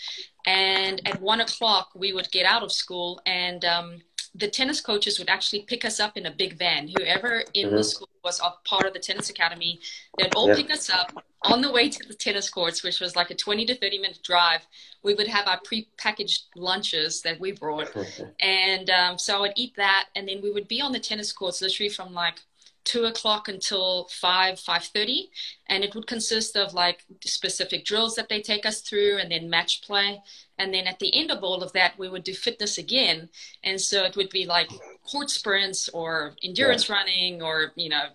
and 0.46 1.02
at 1.08 1.22
one 1.22 1.40
o'clock, 1.40 1.92
we 1.96 2.12
would 2.12 2.30
get 2.32 2.46
out 2.46 2.62
of 2.62 2.74
school 2.74 3.22
and 3.26 3.64
um, 3.64 4.02
the 4.38 4.48
tennis 4.48 4.82
coaches 4.82 5.18
would 5.18 5.30
actually 5.30 5.62
pick 5.62 5.86
us 5.86 6.00
up 6.00 6.18
in 6.18 6.26
a 6.26 6.32
big 6.32 6.58
van. 6.58 6.90
Whoever 6.90 7.44
in 7.54 7.68
mm-hmm. 7.68 7.78
the 7.78 7.84
school 7.84 8.10
was 8.24 8.40
a 8.42 8.54
part 8.68 8.86
of 8.86 8.94
the 8.94 9.00
tennis 9.00 9.30
academy, 9.30 9.80
they'd 10.18 10.36
all 10.36 10.54
pick 10.54 10.70
us 10.72 10.90
up 10.90 11.24
on 11.44 11.62
the 11.62 11.72
way 11.72 11.90
to 11.90 12.08
the 12.08 12.14
tennis 12.14 12.50
courts, 12.50 12.84
which 12.84 13.00
was 13.00 13.16
like 13.16 13.30
a 13.30 13.36
20 13.36 13.66
to 13.68 13.76
30 13.76 14.00
minute 14.00 14.20
drive. 14.24 14.66
We 15.04 15.14
would 15.14 15.28
have 15.28 15.48
our 15.48 15.60
pre-packaged 15.64 16.46
lunches 16.56 17.22
that 17.22 17.40
we 17.40 17.54
brought. 17.54 17.96
and 18.42 18.90
um, 18.90 19.18
so 19.18 19.38
I 19.38 19.40
would 19.40 19.54
eat 19.56 19.76
that. 19.78 20.08
And 20.16 20.28
then 20.28 20.42
we 20.42 20.52
would 20.52 20.68
be 20.68 20.82
on 20.82 20.92
the 20.92 21.00
tennis 21.00 21.32
courts 21.32 21.62
literally 21.62 21.90
from 21.90 22.14
like 22.14 22.40
two 22.86 23.06
o'clock 23.06 23.48
until 23.50 24.08
five 24.12 24.60
five 24.60 24.84
thirty, 24.84 25.32
and 25.68 25.84
it 25.84 25.94
would 25.94 26.08
consist 26.08 26.56
of 26.56 26.74
like 26.74 27.04
specific 27.24 27.84
drills 27.84 28.16
that 28.16 28.30
they 28.30 28.42
take 28.42 28.66
us 28.66 28.82
through, 28.82 29.18
and 29.18 29.32
then 29.32 29.50
match 29.50 29.82
play, 29.82 30.22
and 30.58 30.74
then 30.74 30.88
at 30.88 31.00
the 31.00 31.14
end 31.14 31.32
of 31.32 31.44
all 31.44 31.62
of 31.62 31.74
that, 31.74 31.98
we 32.00 32.08
would 32.08 32.24
do 32.24 32.34
fitness 32.34 32.78
again, 32.78 33.30
and 33.64 33.82
so 33.82 34.04
it 34.06 34.16
would 34.16 34.30
be 34.30 34.46
like 34.46 34.70
court 35.12 35.30
sprints 35.30 35.90
or 35.90 36.36
endurance 36.44 36.88
yeah. 36.88 36.96
running 36.96 37.42
or 37.42 37.74
you 37.76 37.90
know 37.90 38.06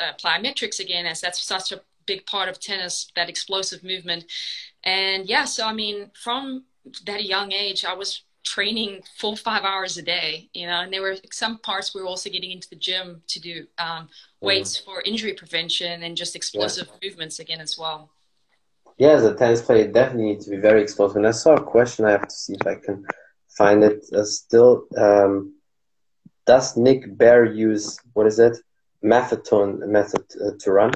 uh, 0.00 0.12
plyometrics 0.22 0.78
again, 0.78 1.06
as 1.06 1.20
that's 1.20 1.42
such 1.42 1.72
a 1.72 1.80
big 2.06 2.24
part 2.26 2.48
of 2.48 2.60
tennis, 2.60 3.10
that 3.16 3.28
explosive 3.28 3.82
movement, 3.82 4.24
and 4.84 5.28
yeah, 5.28 5.44
so 5.44 5.66
I 5.66 5.72
mean 5.72 6.10
from 6.14 6.64
that 7.04 7.24
young 7.24 7.52
age, 7.52 7.84
I 7.84 7.94
was 7.94 8.22
training 8.44 9.00
full 9.18 9.36
five 9.36 9.64
hours 9.64 9.96
a 9.96 10.02
day, 10.02 10.48
you 10.54 10.66
know, 10.66 10.80
and 10.80 10.92
there 10.92 11.02
were 11.02 11.16
some 11.30 11.58
parts 11.58 11.94
we 11.94 12.00
were 12.00 12.06
also 12.06 12.30
getting 12.30 12.50
into 12.50 12.68
the 12.68 12.76
gym 12.76 13.22
to 13.28 13.40
do 13.40 13.66
um, 13.78 14.08
weights 14.40 14.80
mm-hmm. 14.80 14.90
for 14.90 15.02
injury 15.02 15.34
prevention 15.34 16.02
and 16.02 16.16
just 16.16 16.34
explosive 16.34 16.88
yeah. 16.88 17.08
movements 17.08 17.38
again 17.38 17.60
as 17.60 17.78
well. 17.78 18.10
Yeah, 18.98 19.10
as 19.10 19.24
a 19.24 19.34
tennis 19.34 19.62
player, 19.62 19.90
definitely 19.90 20.32
need 20.32 20.40
to 20.42 20.50
be 20.50 20.56
very 20.56 20.82
explosive. 20.82 21.16
And 21.16 21.26
I 21.26 21.30
saw 21.30 21.54
a 21.54 21.62
question, 21.62 22.04
I 22.04 22.12
have 22.12 22.28
to 22.28 22.34
see 22.34 22.54
if 22.54 22.66
I 22.66 22.74
can 22.74 23.04
find 23.56 23.82
it 23.82 24.04
uh, 24.12 24.24
still. 24.24 24.86
Um, 24.96 25.54
does 26.46 26.76
Nick 26.76 27.16
Bare 27.16 27.44
use, 27.44 27.98
what 28.12 28.26
is 28.26 28.38
it, 28.38 28.56
Maffetone 29.04 29.86
method 29.86 30.24
uh, 30.44 30.50
to 30.58 30.72
run? 30.72 30.92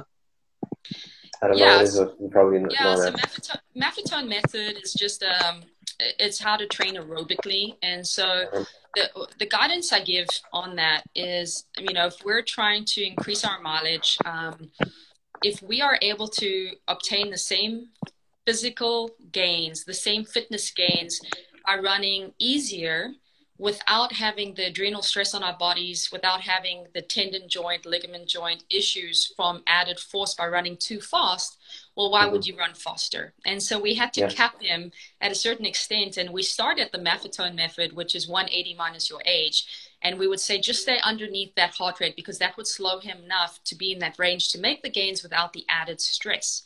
I 1.43 1.49
don't 1.49 1.59
yeah, 1.59 1.79
know. 1.79 1.85
So, 1.85 2.15
you 2.21 2.29
probably 2.29 2.61
yeah, 2.71 2.85
know 2.85 2.97
so. 2.97 3.55
Maffetone 3.77 4.29
method 4.29 4.79
is 4.83 4.95
just 4.95 5.23
um, 5.23 5.63
it's 5.99 6.39
how 6.39 6.57
to 6.57 6.67
train 6.67 6.97
aerobically. 6.97 7.77
And 7.83 8.07
so 8.07 8.67
the, 8.95 9.29
the 9.39 9.47
guidance 9.47 9.93
i 9.93 10.01
give 10.01 10.27
on 10.53 10.77
that 10.77 11.03
is 11.15 11.65
you 11.79 11.93
know 11.93 12.07
if 12.07 12.25
we're 12.25 12.43
trying 12.43 12.85
to 12.85 13.05
increase 13.05 13.45
our 13.45 13.61
mileage 13.61 14.17
um, 14.25 14.71
if 15.43 15.61
we 15.63 15.83
are 15.83 15.99
able 16.01 16.29
to 16.29 16.71
obtain 16.89 17.31
the 17.31 17.37
same 17.37 17.89
physical 18.47 19.11
gains 19.33 19.85
the 19.85 19.95
same 19.95 20.25
fitness 20.25 20.71
gains 20.71 21.21
by 21.67 21.77
running 21.77 22.33
easier 22.39 23.11
without 23.59 24.13
having 24.13 24.55
the 24.55 24.67
adrenal 24.67 25.03
stress 25.03 25.33
on 25.33 25.43
our 25.43 25.57
bodies, 25.57 26.11
without 26.13 26.41
having 26.41 26.87
the 26.93 27.01
tendon 27.03 27.49
joint, 27.49 27.87
ligament 27.87 28.29
joint 28.29 28.65
issues 28.69 29.33
from 29.37 29.63
added 29.67 29.99
force 29.99 30.35
by 30.35 30.47
running 30.47 30.77
too 30.77 31.01
fast, 31.01 31.57
well, 31.97 32.11
why 32.11 32.25
mm-hmm. 32.25 32.33
would 32.33 32.47
you 32.47 32.57
run 32.57 32.75
faster? 32.75 33.33
And 33.47 33.63
so 33.63 33.79
we 33.79 33.95
had 33.95 34.13
to 34.15 34.23
yeah. 34.23 34.29
cap 34.29 34.61
him 34.61 34.91
at 35.21 35.31
a 35.31 35.37
certain 35.37 35.65
extent. 35.65 36.17
And 36.17 36.31
we 36.31 36.43
started 36.43 36.91
the 36.93 36.99
Maffetone 36.99 37.55
method, 37.55 37.93
which 37.93 38.15
is 38.15 38.29
180 38.29 38.75
minus 38.75 39.09
your 39.09 39.23
age. 39.25 39.65
And 40.03 40.19
we 40.19 40.27
would 40.27 40.41
say 40.41 40.61
just 40.61 40.83
stay 40.83 40.99
underneath 41.03 41.55
that 41.55 41.75
heart 41.75 42.01
rate 42.01 42.17
because 42.17 42.39
that 42.39 42.57
would 42.57 42.67
slow 42.67 42.99
him 42.99 43.19
enough 43.25 43.61
to 43.65 43.75
be 43.75 43.93
in 43.93 44.01
that 44.01 44.19
range 44.19 44.51
to 44.53 44.59
make 44.59 44.83
the 44.83 44.91
gains 44.91 45.23
without 45.23 45.53
the 45.53 45.65
added 45.69 46.01
stress. 46.01 46.63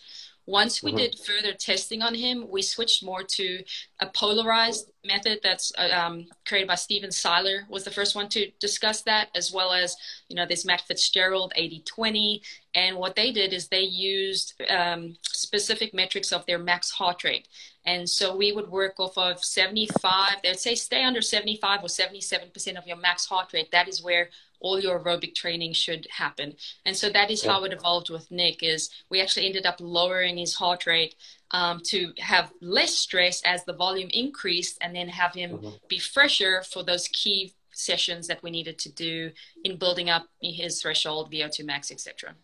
Once 0.48 0.82
we 0.82 0.90
mm-hmm. 0.90 1.00
did 1.00 1.18
further 1.18 1.52
testing 1.52 2.00
on 2.00 2.14
him, 2.14 2.46
we 2.48 2.62
switched 2.62 3.04
more 3.04 3.22
to 3.22 3.62
a 4.00 4.06
polarized 4.06 4.90
method 5.04 5.38
that's 5.42 5.70
uh, 5.76 5.90
um, 5.92 6.26
created 6.46 6.66
by 6.66 6.74
Stephen 6.74 7.10
Seiler 7.10 7.66
was 7.68 7.84
the 7.84 7.90
first 7.90 8.16
one 8.16 8.30
to 8.30 8.50
discuss 8.58 9.02
that, 9.02 9.28
as 9.34 9.52
well 9.52 9.74
as, 9.74 9.94
you 10.30 10.34
know, 10.34 10.46
this 10.46 10.64
Matt 10.64 10.80
Fitzgerald 10.80 11.52
80-20. 11.54 12.40
And 12.74 12.96
what 12.96 13.14
they 13.14 13.30
did 13.30 13.52
is 13.52 13.68
they 13.68 13.82
used 13.82 14.54
um, 14.70 15.18
specific 15.22 15.92
metrics 15.92 16.32
of 16.32 16.46
their 16.46 16.58
max 16.58 16.90
heart 16.92 17.24
rate. 17.24 17.46
And 17.88 18.08
so 18.08 18.36
we 18.36 18.52
would 18.52 18.68
work 18.68 19.00
off 19.00 19.16
of 19.16 19.42
75, 19.42 20.42
they'd 20.42 20.58
say 20.58 20.74
stay 20.74 21.04
under 21.04 21.22
75 21.22 21.82
or 21.82 21.86
77% 21.86 22.76
of 22.76 22.86
your 22.86 22.98
max 22.98 23.24
heart 23.24 23.54
rate. 23.54 23.70
That 23.72 23.88
is 23.88 24.02
where 24.02 24.28
all 24.60 24.78
your 24.78 25.00
aerobic 25.00 25.34
training 25.34 25.72
should 25.72 26.06
happen. 26.10 26.54
And 26.84 26.94
so 26.94 27.08
that 27.08 27.30
is 27.30 27.42
yeah. 27.42 27.52
how 27.52 27.64
it 27.64 27.72
evolved 27.72 28.10
with 28.10 28.30
Nick 28.30 28.62
is 28.62 28.90
we 29.08 29.22
actually 29.22 29.46
ended 29.46 29.64
up 29.64 29.76
lowering 29.80 30.36
his 30.36 30.54
heart 30.54 30.84
rate 30.84 31.14
um, 31.50 31.80
to 31.84 32.12
have 32.18 32.52
less 32.60 32.92
stress 32.92 33.40
as 33.46 33.64
the 33.64 33.72
volume 33.72 34.10
increased 34.12 34.76
and 34.82 34.94
then 34.94 35.08
have 35.08 35.32
him 35.32 35.52
mm-hmm. 35.52 35.70
be 35.88 35.98
fresher 35.98 36.62
for 36.64 36.82
those 36.82 37.08
key 37.08 37.54
sessions 37.72 38.26
that 38.26 38.42
we 38.42 38.50
needed 38.50 38.78
to 38.80 38.92
do 38.92 39.30
in 39.64 39.78
building 39.78 40.10
up 40.10 40.26
his 40.42 40.82
threshold, 40.82 41.32
VO2 41.32 41.64
max, 41.64 41.90
etc. 41.90 42.34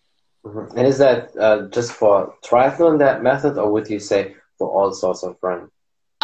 Mm-hmm. 0.46 0.78
And 0.78 0.86
is 0.86 0.96
that 0.96 1.36
uh, 1.36 1.68
just 1.68 1.92
for 1.92 2.34
triathlon 2.42 2.98
that 3.00 3.22
method, 3.22 3.58
or 3.58 3.70
would 3.70 3.90
you 3.90 3.98
say 3.98 4.36
for 4.58 4.68
all 4.68 4.92
sorts 4.92 5.22
of 5.22 5.36
running? 5.42 5.70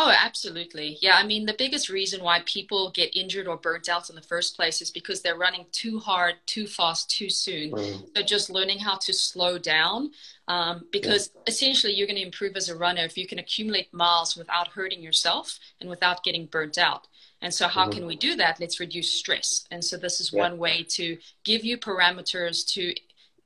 Oh, 0.02 0.10
absolutely. 0.18 0.96
Yeah. 1.02 1.16
I 1.16 1.26
mean, 1.26 1.44
the 1.44 1.54
biggest 1.58 1.90
reason 1.90 2.22
why 2.22 2.40
people 2.46 2.90
get 2.90 3.14
injured 3.14 3.46
or 3.46 3.58
burnt 3.58 3.86
out 3.90 4.08
in 4.08 4.16
the 4.16 4.22
first 4.22 4.56
place 4.56 4.80
is 4.80 4.90
because 4.90 5.20
they're 5.20 5.36
running 5.36 5.66
too 5.72 5.98
hard, 5.98 6.36
too 6.46 6.66
fast, 6.66 7.10
too 7.10 7.28
soon. 7.28 7.72
Mm. 7.72 8.16
So 8.16 8.22
just 8.22 8.48
learning 8.48 8.78
how 8.78 8.96
to 8.96 9.12
slow 9.12 9.58
down, 9.58 10.12
um, 10.48 10.86
because 10.90 11.30
yeah. 11.34 11.42
essentially 11.48 11.92
you're 11.92 12.06
going 12.06 12.16
to 12.16 12.24
improve 12.24 12.56
as 12.56 12.70
a 12.70 12.78
runner 12.78 13.02
if 13.02 13.18
you 13.18 13.26
can 13.26 13.40
accumulate 13.40 13.92
miles 13.92 14.38
without 14.38 14.68
hurting 14.68 15.02
yourself 15.02 15.58
and 15.82 15.90
without 15.90 16.24
getting 16.24 16.46
burnt 16.46 16.78
out. 16.78 17.06
And 17.42 17.52
so, 17.52 17.68
how 17.68 17.82
mm-hmm. 17.82 17.98
can 17.98 18.06
we 18.06 18.16
do 18.16 18.36
that? 18.36 18.60
Let's 18.60 18.80
reduce 18.80 19.12
stress. 19.12 19.66
And 19.70 19.84
so, 19.84 19.96
this 19.96 20.20
is 20.20 20.32
yeah. 20.32 20.40
one 20.40 20.58
way 20.58 20.82
to 20.90 21.18
give 21.44 21.64
you 21.64 21.76
parameters 21.78 22.66
to 22.72 22.94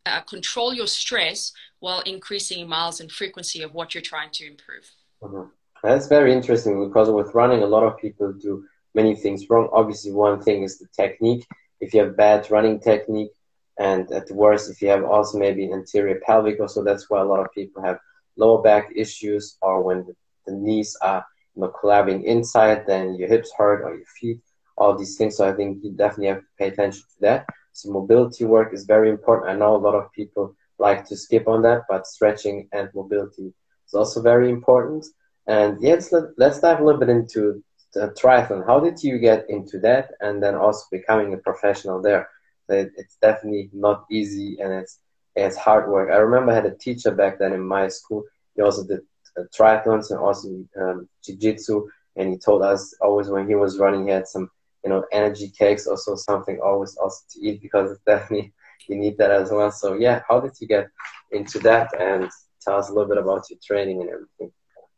uh, 0.07 0.21
control 0.23 0.75
your 0.75 0.87
stress 0.87 1.53
while 1.81 2.01
increasing 2.01 2.69
miles 2.69 3.01
and 3.01 3.11
frequency 3.11 3.63
of 3.63 3.75
what 3.75 3.95
you're 3.95 4.03
trying 4.03 4.31
to 4.33 4.47
improve. 4.47 4.91
Mm-hmm. 5.23 5.49
That's 5.83 6.07
very 6.07 6.33
interesting 6.33 6.87
because 6.87 7.11
with 7.11 7.35
running, 7.35 7.63
a 7.63 7.67
lot 7.67 7.83
of 7.83 7.99
people 7.99 8.33
do 8.33 8.65
many 8.95 9.15
things 9.15 9.49
wrong. 9.51 9.69
Obviously, 9.73 10.13
one 10.13 10.41
thing 10.41 10.63
is 10.63 10.79
the 10.79 10.87
technique. 10.97 11.47
If 11.81 11.93
you 11.93 12.01
have 12.01 12.17
bad 12.17 12.51
running 12.51 12.81
technique, 12.81 13.33
and 13.79 14.11
at 14.13 14.27
the 14.29 14.35
worst, 14.35 14.71
if 14.71 14.81
you 14.81 14.89
have 14.89 15.05
also 15.05 15.39
maybe 15.39 15.71
anterior 15.73 16.21
pelvic, 16.25 16.61
also 16.61 16.85
that's 16.85 17.11
why 17.11 17.21
a 17.21 17.25
lot 17.25 17.41
of 17.41 17.53
people 17.53 17.83
have 17.83 17.99
lower 18.37 18.63
back 18.63 18.91
issues, 18.95 19.57
or 19.61 19.83
when 19.83 20.07
the, 20.07 20.15
the 20.47 20.53
knees 20.53 20.97
are 21.03 21.25
you 21.55 21.63
know 21.63 21.69
collapsing 21.69 22.25
inside, 22.25 22.87
then 22.87 23.15
your 23.15 23.29
hips 23.29 23.53
hurt 23.57 23.83
or 23.83 23.95
your 23.95 24.07
feet, 24.21 24.41
all 24.79 24.97
these 24.97 25.17
things. 25.17 25.37
So 25.37 25.49
I 25.49 25.53
think 25.53 25.83
you 25.83 25.93
definitely 25.93 26.29
have 26.29 26.41
to 26.41 26.47
pay 26.59 26.69
attention 26.69 27.03
to 27.03 27.21
that. 27.21 27.47
So 27.75 27.91
mobility 27.91 28.45
work 28.45 28.73
is 28.73 28.85
very 28.95 29.11
important. 29.11 29.51
I 29.51 29.57
know 29.57 29.77
a 29.77 29.85
lot 29.87 29.95
of 29.95 30.13
people 30.13 30.55
like 30.79 31.05
to 31.09 31.17
skip 31.17 31.47
on 31.49 31.61
that, 31.63 31.83
but 31.89 32.07
stretching 32.07 32.69
and 32.73 32.89
mobility 32.95 33.53
is 33.87 33.95
also 33.95 34.23
very 34.23 34.49
important. 34.49 35.05
And 35.47 35.71
yes, 35.81 36.13
let, 36.13 36.25
let's 36.39 36.61
dive 36.61 36.81
a 36.81 36.85
little 36.85 37.01
bit 37.01 37.11
into 37.11 37.63
triathlon. 37.95 38.67
How 38.67 38.79
did 38.81 39.03
you 39.03 39.19
get 39.19 39.45
into 39.49 39.79
that, 39.81 40.13
and 40.21 40.43
then 40.43 40.55
also 40.55 40.85
becoming 40.91 41.35
a 41.35 41.39
professional 41.49 42.01
there? 42.01 42.29
It, 42.69 42.93
it's 42.97 43.17
definitely 43.21 43.71
not 43.73 44.05
easy, 44.11 44.59
and 44.61 44.73
it's 44.73 44.99
it's 45.37 45.57
hard 45.57 45.91
work. 45.91 46.11
I 46.11 46.17
remember 46.17 46.53
I 46.53 46.55
had 46.55 46.67
a 46.67 46.77
teacher 46.77 47.11
back 47.11 47.39
then 47.39 47.53
in 47.53 47.61
my 47.77 47.89
school. 47.89 48.25
He 48.55 48.63
also 48.63 48.85
did 48.87 49.01
uh, 49.39 49.43
triathlons 49.57 50.11
and 50.11 50.21
also 50.21 50.49
um, 50.81 51.09
jiu-jitsu, 51.25 51.87
and 52.17 52.31
he 52.31 52.39
told 52.39 52.63
us 52.63 52.95
always 53.01 53.29
when 53.29 53.49
he 53.49 53.57
was 53.57 53.79
running, 53.79 54.07
he 54.07 54.13
had 54.13 54.29
some 54.29 54.49
you 54.85 54.91
know 54.91 55.05
energy 55.13 55.51
cakes, 55.59 55.87
also 55.87 56.15
something 56.15 56.61
always 56.63 56.97
also 56.97 57.23
to 57.31 57.41
eat 57.47 57.63
because 57.63 57.91
it's 57.91 58.03
definitely 58.07 58.53
you 58.89 58.97
need 58.97 59.17
that 59.19 59.31
as 59.31 59.51
well. 59.51 59.71
So 59.71 59.95
yeah, 59.95 60.23
how 60.29 60.41
did 60.41 60.53
you 60.61 60.69
get 60.69 60.89
into 61.33 61.59
that? 61.61 61.89
And 61.99 62.31
tell 62.61 62.77
us 62.77 62.89
a 62.89 62.93
little 62.93 63.09
bit 63.09 63.19
about 63.19 63.49
your 63.51 63.59
training 63.65 64.01
and 64.01 64.11
everything. 64.11 64.53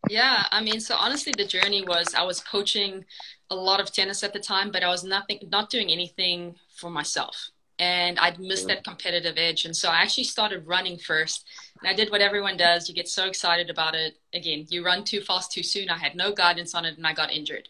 Yeah, 0.08 0.46
I 0.52 0.62
mean, 0.62 0.78
so 0.80 0.94
honestly, 0.94 1.32
the 1.36 1.46
journey 1.46 1.82
was 1.82 2.14
I 2.14 2.22
was 2.22 2.40
coaching 2.40 3.04
a 3.50 3.56
lot 3.56 3.80
of 3.80 3.92
tennis 3.92 4.22
at 4.22 4.32
the 4.32 4.38
time, 4.38 4.70
but 4.70 4.84
I 4.84 4.88
was 4.88 5.02
nothing, 5.02 5.40
not 5.50 5.70
doing 5.70 5.90
anything 5.90 6.54
for 6.76 6.90
myself, 6.90 7.50
and 7.80 8.16
I'd 8.18 8.38
missed 8.38 8.68
mm-hmm. 8.68 8.76
that 8.76 8.84
competitive 8.84 9.34
edge. 9.36 9.64
And 9.64 9.76
so 9.76 9.88
I 9.88 9.96
actually 9.96 10.24
started 10.24 10.66
running 10.66 10.98
first, 10.98 11.44
and 11.80 11.90
I 11.90 11.94
did 11.94 12.10
what 12.10 12.20
everyone 12.20 12.56
does. 12.56 12.88
You 12.88 12.94
get 12.94 13.08
so 13.08 13.26
excited 13.26 13.68
about 13.68 13.96
it. 13.96 14.16
Again, 14.32 14.66
you 14.68 14.84
run 14.84 15.02
too 15.02 15.20
fast 15.22 15.50
too 15.50 15.64
soon. 15.64 15.90
I 15.90 15.98
had 15.98 16.14
no 16.14 16.32
guidance 16.32 16.74
on 16.74 16.84
it, 16.84 16.96
and 16.96 17.06
I 17.06 17.12
got 17.12 17.32
injured. 17.32 17.68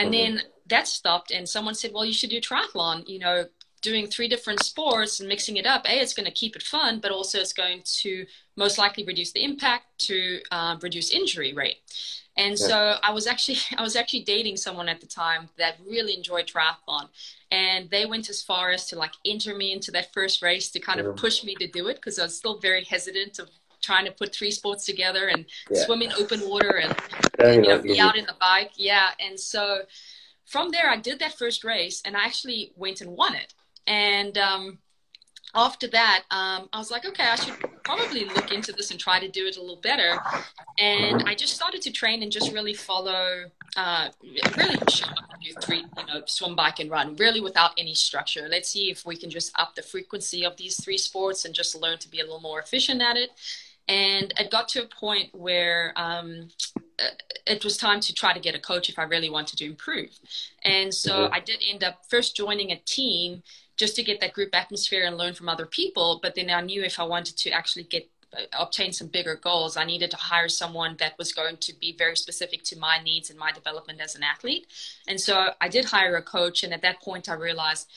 And 0.00 0.14
mm-hmm. 0.14 0.36
then 0.36 0.42
that 0.68 0.88
stopped, 0.88 1.30
and 1.30 1.48
someone 1.48 1.74
said, 1.74 1.92
"Well, 1.92 2.04
you 2.04 2.12
should 2.12 2.30
do 2.30 2.40
triathlon. 2.40 3.08
You 3.08 3.18
know, 3.18 3.44
doing 3.82 4.06
three 4.06 4.28
different 4.28 4.62
sports 4.62 5.20
and 5.20 5.28
mixing 5.28 5.56
it 5.56 5.66
up, 5.66 5.84
a 5.86 6.00
it's 6.00 6.14
going 6.14 6.26
to 6.26 6.32
keep 6.32 6.56
it 6.56 6.62
fun, 6.62 7.00
but 7.00 7.10
also 7.10 7.38
it's 7.38 7.52
going 7.52 7.82
to 7.84 8.26
most 8.56 8.78
likely 8.78 9.04
reduce 9.04 9.32
the 9.32 9.42
impact 9.42 9.86
to 9.98 10.40
uh, 10.50 10.76
reduce 10.82 11.10
injury 11.10 11.52
rate. 11.52 11.78
And 12.36 12.52
yeah. 12.52 12.66
so 12.66 12.96
I 13.02 13.12
was 13.12 13.26
actually 13.26 13.58
I 13.76 13.82
was 13.82 13.96
actually 13.96 14.24
dating 14.24 14.56
someone 14.56 14.88
at 14.88 15.00
the 15.00 15.06
time 15.06 15.48
that 15.58 15.76
really 15.86 16.14
enjoyed 16.14 16.46
triathlon, 16.46 17.08
and 17.50 17.90
they 17.90 18.06
went 18.06 18.28
as 18.30 18.42
far 18.42 18.70
as 18.70 18.86
to 18.88 18.96
like 18.96 19.12
enter 19.26 19.54
me 19.54 19.72
into 19.72 19.90
that 19.92 20.12
first 20.12 20.42
race 20.42 20.70
to 20.70 20.80
kind 20.80 21.00
of 21.00 21.16
push 21.16 21.44
me 21.44 21.54
to 21.56 21.66
do 21.66 21.88
it 21.88 21.96
because 21.96 22.18
I 22.18 22.24
was 22.24 22.36
still 22.36 22.58
very 22.58 22.84
hesitant 22.84 23.38
of 23.38 23.50
trying 23.80 24.04
to 24.04 24.12
put 24.12 24.34
three 24.34 24.50
sports 24.50 24.84
together 24.84 25.28
and 25.28 25.46
yeah. 25.70 25.84
swim 25.84 26.02
in 26.02 26.12
open 26.12 26.40
water 26.48 26.80
and, 26.82 26.96
and 27.38 27.64
you 27.64 27.70
know 27.70 27.82
be 27.82 28.00
out 28.00 28.16
in 28.16 28.26
the 28.26 28.36
bike. 28.40 28.72
Yeah, 28.76 29.10
and 29.18 29.38
so 29.38 29.82
from 30.46 30.70
there 30.70 30.90
I 30.90 30.96
did 30.96 31.18
that 31.20 31.38
first 31.38 31.64
race 31.64 32.02
and 32.04 32.16
I 32.16 32.24
actually 32.24 32.72
went 32.76 33.00
and 33.00 33.16
won 33.16 33.34
it. 33.34 33.54
And 33.86 34.36
um, 34.38 34.78
after 35.54 35.88
that, 35.88 36.24
um, 36.30 36.68
I 36.72 36.78
was 36.78 36.90
like, 36.90 37.04
okay, 37.04 37.24
I 37.24 37.34
should 37.34 37.54
probably 37.82 38.24
look 38.26 38.52
into 38.52 38.72
this 38.72 38.90
and 38.90 39.00
try 39.00 39.18
to 39.18 39.28
do 39.28 39.46
it 39.46 39.56
a 39.56 39.60
little 39.60 39.80
better. 39.80 40.18
And 40.78 41.24
I 41.26 41.34
just 41.34 41.54
started 41.54 41.82
to 41.82 41.92
train 41.92 42.22
and 42.22 42.30
just 42.30 42.52
really 42.52 42.74
follow, 42.74 43.44
uh, 43.76 44.10
really 44.56 44.78
show 44.88 45.08
up 45.08 45.32
and 45.32 45.42
do 45.42 45.52
three, 45.60 45.84
you 45.98 46.06
know, 46.06 46.22
swim, 46.26 46.54
bike, 46.54 46.78
and 46.78 46.90
run, 46.90 47.16
really 47.16 47.40
without 47.40 47.72
any 47.78 47.94
structure. 47.94 48.46
Let's 48.48 48.68
see 48.68 48.90
if 48.90 49.04
we 49.04 49.16
can 49.16 49.30
just 49.30 49.52
up 49.58 49.74
the 49.74 49.82
frequency 49.82 50.44
of 50.44 50.56
these 50.56 50.82
three 50.82 50.98
sports 50.98 51.44
and 51.44 51.54
just 51.54 51.74
learn 51.74 51.98
to 51.98 52.08
be 52.08 52.20
a 52.20 52.24
little 52.24 52.40
more 52.40 52.60
efficient 52.60 53.02
at 53.02 53.16
it. 53.16 53.30
And 53.90 54.32
it 54.38 54.52
got 54.52 54.68
to 54.68 54.84
a 54.84 54.86
point 54.86 55.30
where 55.34 55.92
um, 55.96 56.48
it 57.44 57.64
was 57.64 57.76
time 57.76 57.98
to 58.00 58.14
try 58.14 58.32
to 58.32 58.38
get 58.38 58.54
a 58.54 58.60
coach 58.60 58.88
if 58.88 59.00
I 59.00 59.02
really 59.02 59.28
wanted 59.28 59.58
to 59.58 59.64
improve. 59.64 60.16
And 60.64 60.94
so 60.94 61.12
mm-hmm. 61.12 61.34
I 61.34 61.40
did 61.40 61.60
end 61.68 61.82
up 61.82 62.02
first 62.08 62.36
joining 62.36 62.70
a 62.70 62.76
team 62.76 63.42
just 63.76 63.96
to 63.96 64.04
get 64.04 64.20
that 64.20 64.32
group 64.32 64.50
atmosphere 64.54 65.04
and 65.06 65.16
learn 65.16 65.34
from 65.34 65.48
other 65.48 65.66
people. 65.66 66.20
But 66.22 66.36
then 66.36 66.50
I 66.50 66.60
knew 66.60 66.84
if 66.84 67.00
I 67.00 67.02
wanted 67.02 67.36
to 67.38 67.50
actually 67.50 67.82
get 67.82 68.08
uh, 68.32 68.42
obtain 68.56 68.92
some 68.92 69.08
bigger 69.08 69.34
goals, 69.34 69.76
I 69.76 69.84
needed 69.84 70.12
to 70.12 70.16
hire 70.16 70.48
someone 70.48 70.94
that 71.00 71.18
was 71.18 71.32
going 71.32 71.56
to 71.56 71.72
be 71.72 71.96
very 71.98 72.14
specific 72.14 72.62
to 72.64 72.78
my 72.78 73.02
needs 73.02 73.28
and 73.28 73.38
my 73.38 73.50
development 73.50 74.00
as 74.00 74.14
an 74.14 74.22
athlete. 74.22 74.68
And 75.08 75.20
so 75.20 75.48
I 75.60 75.68
did 75.68 75.86
hire 75.86 76.14
a 76.14 76.22
coach. 76.22 76.62
And 76.62 76.72
at 76.72 76.82
that 76.82 77.00
point, 77.00 77.28
I 77.28 77.34
realized 77.34 77.90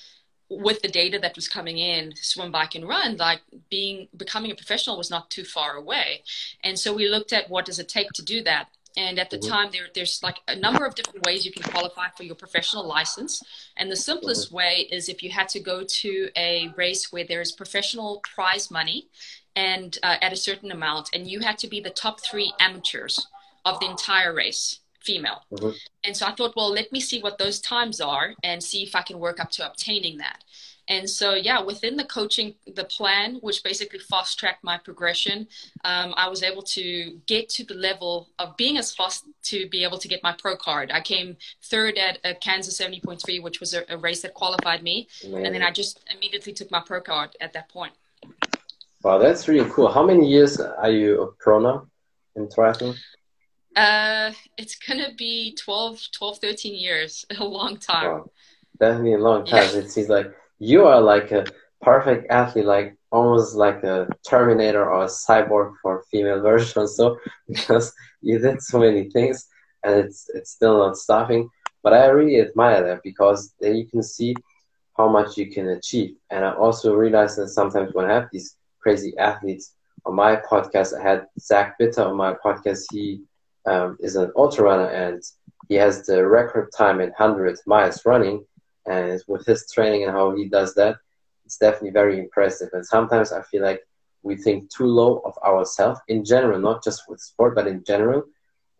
with 0.49 0.81
the 0.81 0.87
data 0.87 1.19
that 1.19 1.35
was 1.35 1.47
coming 1.47 1.77
in, 1.77 2.13
swim, 2.15 2.51
bike, 2.51 2.75
and 2.75 2.87
run, 2.87 3.17
like 3.17 3.41
being 3.69 4.07
becoming 4.15 4.51
a 4.51 4.55
professional 4.55 4.97
was 4.97 5.09
not 5.09 5.29
too 5.29 5.43
far 5.43 5.75
away. 5.75 6.23
And 6.63 6.77
so 6.77 6.93
we 6.93 7.09
looked 7.09 7.33
at 7.33 7.49
what 7.49 7.65
does 7.65 7.79
it 7.79 7.89
take 7.89 8.09
to 8.15 8.21
do 8.23 8.43
that. 8.43 8.67
And 8.95 9.17
at 9.17 9.31
the 9.31 9.37
mm-hmm. 9.37 9.51
time, 9.51 9.69
there, 9.71 9.87
there's 9.95 10.21
like 10.21 10.37
a 10.47 10.55
number 10.55 10.85
of 10.85 10.93
different 10.95 11.25
ways 11.25 11.45
you 11.45 11.51
can 11.51 11.63
qualify 11.63 12.09
for 12.15 12.23
your 12.23 12.35
professional 12.35 12.85
license. 12.85 13.41
And 13.75 13.91
the 13.91 13.95
simplest 13.95 14.47
mm-hmm. 14.47 14.57
way 14.57 14.87
is 14.91 15.09
if 15.09 15.23
you 15.23 15.31
had 15.31 15.49
to 15.49 15.59
go 15.59 15.83
to 15.83 16.29
a 16.37 16.71
race 16.77 17.11
where 17.11 17.25
there's 17.25 17.51
professional 17.51 18.21
prize 18.35 18.69
money 18.69 19.07
and 19.55 19.97
uh, 20.03 20.17
at 20.21 20.33
a 20.33 20.37
certain 20.37 20.71
amount, 20.71 21.09
and 21.13 21.27
you 21.27 21.39
had 21.39 21.57
to 21.59 21.67
be 21.67 21.79
the 21.79 21.89
top 21.89 22.21
three 22.21 22.53
amateurs 22.59 23.27
of 23.65 23.79
the 23.79 23.89
entire 23.89 24.33
race, 24.33 24.79
female. 25.03 25.43
Mm-hmm. 25.51 25.69
And 26.03 26.15
so 26.15 26.25
I 26.25 26.31
thought, 26.31 26.55
well, 26.55 26.71
let 26.71 26.91
me 26.91 26.99
see 26.99 27.21
what 27.21 27.37
those 27.37 27.59
times 27.59 28.01
are 28.01 28.33
and 28.43 28.63
see 28.63 28.83
if 28.83 28.95
I 28.95 29.01
can 29.01 29.19
work 29.19 29.39
up 29.39 29.51
to 29.51 29.65
obtaining 29.65 30.17
that. 30.17 30.43
And 30.89 31.09
so, 31.09 31.33
yeah, 31.33 31.61
within 31.61 31.95
the 31.95 32.03
coaching, 32.03 32.55
the 32.75 32.83
plan, 32.83 33.35
which 33.35 33.63
basically 33.63 33.99
fast 33.99 34.37
tracked 34.37 34.63
my 34.65 34.77
progression, 34.77 35.47
um, 35.85 36.13
I 36.17 36.27
was 36.27 36.43
able 36.43 36.61
to 36.63 37.19
get 37.25 37.47
to 37.49 37.63
the 37.63 37.73
level 37.73 38.27
of 38.37 38.57
being 38.57 38.77
as 38.77 38.93
fast 38.93 39.23
to 39.43 39.69
be 39.69 39.83
able 39.83 39.97
to 39.99 40.07
get 40.09 40.21
my 40.23 40.33
pro 40.33 40.57
card. 40.57 40.91
I 40.91 40.99
came 40.99 41.37
third 41.61 41.97
at 41.97 42.19
a 42.25 42.33
Kansas 42.35 42.77
70.3, 42.77 43.41
which 43.41 43.61
was 43.61 43.73
a, 43.73 43.83
a 43.87 43.97
race 43.97 44.21
that 44.23 44.33
qualified 44.33 44.83
me. 44.83 45.07
Amazing. 45.23 45.45
And 45.45 45.55
then 45.55 45.61
I 45.61 45.71
just 45.71 46.03
immediately 46.13 46.51
took 46.51 46.69
my 46.69 46.81
pro 46.81 46.99
card 46.99 47.29
at 47.39 47.53
that 47.53 47.69
point. 47.69 47.93
Wow, 49.03 49.19
that's 49.19 49.47
really 49.47 49.69
cool. 49.69 49.89
How 49.89 50.05
many 50.05 50.29
years 50.29 50.59
are 50.59 50.91
you 50.91 51.21
a 51.21 51.27
pro 51.31 51.59
now 51.59 51.87
in 52.35 52.47
triathlon? 52.47 52.97
Uh, 53.75 54.31
it's 54.57 54.75
gonna 54.75 55.13
be 55.17 55.55
12, 55.55 55.99
12, 56.11 56.39
13 56.39 56.75
years, 56.75 57.25
a 57.37 57.43
long 57.43 57.77
time. 57.77 58.05
Wow. 58.05 58.31
Definitely 58.79 59.13
a 59.13 59.17
long 59.19 59.45
time. 59.45 59.69
Yeah. 59.73 59.79
It 59.79 59.91
seems 59.91 60.09
like 60.09 60.33
you 60.59 60.85
are 60.85 61.01
like 61.01 61.31
a 61.31 61.45
perfect 61.81 62.27
athlete, 62.29 62.65
like 62.65 62.97
almost 63.11 63.55
like 63.55 63.83
a 63.83 64.07
Terminator 64.27 64.89
or 64.89 65.03
a 65.03 65.07
cyborg 65.07 65.73
for 65.81 66.03
female 66.11 66.41
version. 66.49 66.87
So 66.87 67.17
because 67.47 67.93
you 68.21 68.39
did 68.39 68.61
so 68.61 68.79
many 68.79 69.09
things 69.09 69.47
and 69.83 69.95
it's 69.99 70.29
it's 70.33 70.51
still 70.51 70.77
not 70.77 70.97
stopping. 70.97 71.49
But 71.83 71.93
I 71.93 72.05
really 72.07 72.39
admire 72.39 72.81
that 72.83 73.01
because 73.03 73.53
then 73.59 73.75
you 73.75 73.85
can 73.85 74.01
see 74.01 74.35
how 74.97 75.09
much 75.09 75.37
you 75.37 75.51
can 75.51 75.67
achieve. 75.69 76.15
And 76.29 76.45
I 76.45 76.53
also 76.53 76.95
realize 76.95 77.35
that 77.35 77.49
sometimes 77.49 77.93
when 77.93 78.09
I 78.09 78.13
have 78.13 78.29
these 78.31 78.55
crazy 78.79 79.17
athletes 79.17 79.73
on 80.05 80.15
my 80.15 80.37
podcast, 80.37 80.97
I 80.97 81.03
had 81.03 81.25
Zach 81.39 81.77
Bitter 81.77 82.03
on 82.03 82.15
my 82.15 82.33
podcast. 82.33 82.83
He 82.91 83.21
um, 83.65 83.97
is 83.99 84.15
an 84.15 84.31
ultra 84.35 84.65
runner 84.65 84.87
and 84.87 85.21
he 85.69 85.75
has 85.75 86.05
the 86.05 86.25
record 86.25 86.69
time 86.77 86.99
in 86.99 87.09
100 87.09 87.57
miles 87.65 88.05
running 88.05 88.45
and 88.85 89.21
with 89.27 89.45
his 89.45 89.71
training 89.71 90.03
and 90.03 90.11
how 90.11 90.35
he 90.35 90.49
does 90.49 90.75
that, 90.75 90.97
it's 91.45 91.57
definitely 91.57 91.91
very 91.91 92.19
impressive. 92.19 92.69
And 92.73 92.85
sometimes 92.85 93.31
I 93.31 93.41
feel 93.43 93.61
like 93.61 93.81
we 94.23 94.35
think 94.35 94.69
too 94.69 94.85
low 94.85 95.21
of 95.25 95.37
ourselves 95.39 95.99
in 96.07 96.25
general, 96.25 96.59
not 96.59 96.83
just 96.83 97.03
with 97.07 97.19
sport, 97.19 97.55
but 97.55 97.67
in 97.67 97.83
general, 97.85 98.23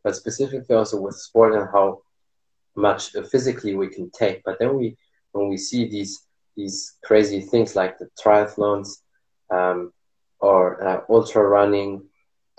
but 0.04 0.15
specifically 0.15 0.76
also 0.76 1.00
with 1.00 1.15
sport 1.15 1.54
and 1.54 1.69
how 1.72 2.02
much 2.76 3.12
physically 3.32 3.76
we 3.76 3.88
can 3.88 4.10
take. 4.12 4.43
But 4.43 4.60
then 4.60 4.78
we, 4.78 4.98
when 5.32 5.50
we 5.50 5.58
see 5.58 5.88
these 5.88 6.26
these 6.56 6.98
crazy 7.04 7.41
things 7.41 7.76
like 7.76 7.98
the 7.98 8.10
triathlons 8.24 9.00
um, 9.50 9.91
or 10.39 10.84
uh, 10.88 11.02
ultra 11.10 11.43
running, 11.43 12.04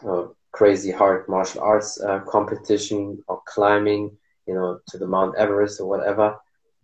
uh, 0.07 0.25
crazy 0.55 0.93
hard 0.93 1.29
martial 1.29 1.61
arts 1.61 2.01
uh, 2.01 2.21
competition, 2.21 3.23
or 3.27 3.43
climbing, 3.45 4.17
you 4.47 4.55
know, 4.55 4.79
to 4.89 4.99
the 4.99 5.07
Mount 5.07 5.37
Everest 5.37 5.81
or 5.81 5.89
whatever, 5.89 6.37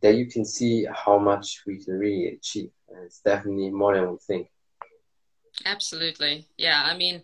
that 0.03 0.17
you 0.17 0.27
can 0.27 0.45
see 0.45 0.87
how 0.93 1.19
much 1.19 1.63
we 1.67 1.79
can 1.83 1.95
really 1.95 2.27
achieve. 2.35 2.71
And 2.89 3.05
it's 3.05 3.21
definitely 3.21 3.71
more 3.71 3.95
than 3.95 4.11
we 4.11 4.19
think. 4.19 4.51
Absolutely. 5.65 6.47
Yeah. 6.57 6.83
I 6.85 6.97
mean, 6.97 7.23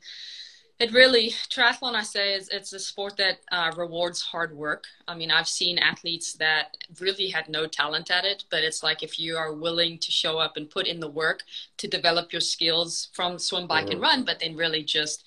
it 0.78 0.92
really 0.92 1.30
triathlon 1.48 1.94
i 1.94 2.02
say 2.02 2.34
is 2.34 2.48
it's 2.50 2.72
a 2.72 2.78
sport 2.78 3.16
that 3.16 3.38
uh, 3.50 3.72
rewards 3.76 4.20
hard 4.20 4.54
work 4.54 4.84
i 5.08 5.14
mean 5.14 5.30
i've 5.30 5.48
seen 5.48 5.78
athletes 5.78 6.34
that 6.34 6.76
really 7.00 7.28
had 7.28 7.48
no 7.48 7.66
talent 7.66 8.10
at 8.10 8.24
it 8.24 8.44
but 8.50 8.62
it's 8.62 8.82
like 8.82 9.02
if 9.02 9.18
you 9.18 9.36
are 9.36 9.54
willing 9.54 9.98
to 9.98 10.12
show 10.12 10.38
up 10.38 10.58
and 10.58 10.68
put 10.68 10.86
in 10.86 11.00
the 11.00 11.08
work 11.08 11.44
to 11.78 11.88
develop 11.88 12.30
your 12.30 12.42
skills 12.42 13.08
from 13.14 13.38
swim 13.38 13.66
bike 13.66 13.84
mm-hmm. 13.84 13.92
and 13.92 14.00
run 14.02 14.24
but 14.24 14.38
then 14.40 14.54
really 14.54 14.82
just 14.82 15.24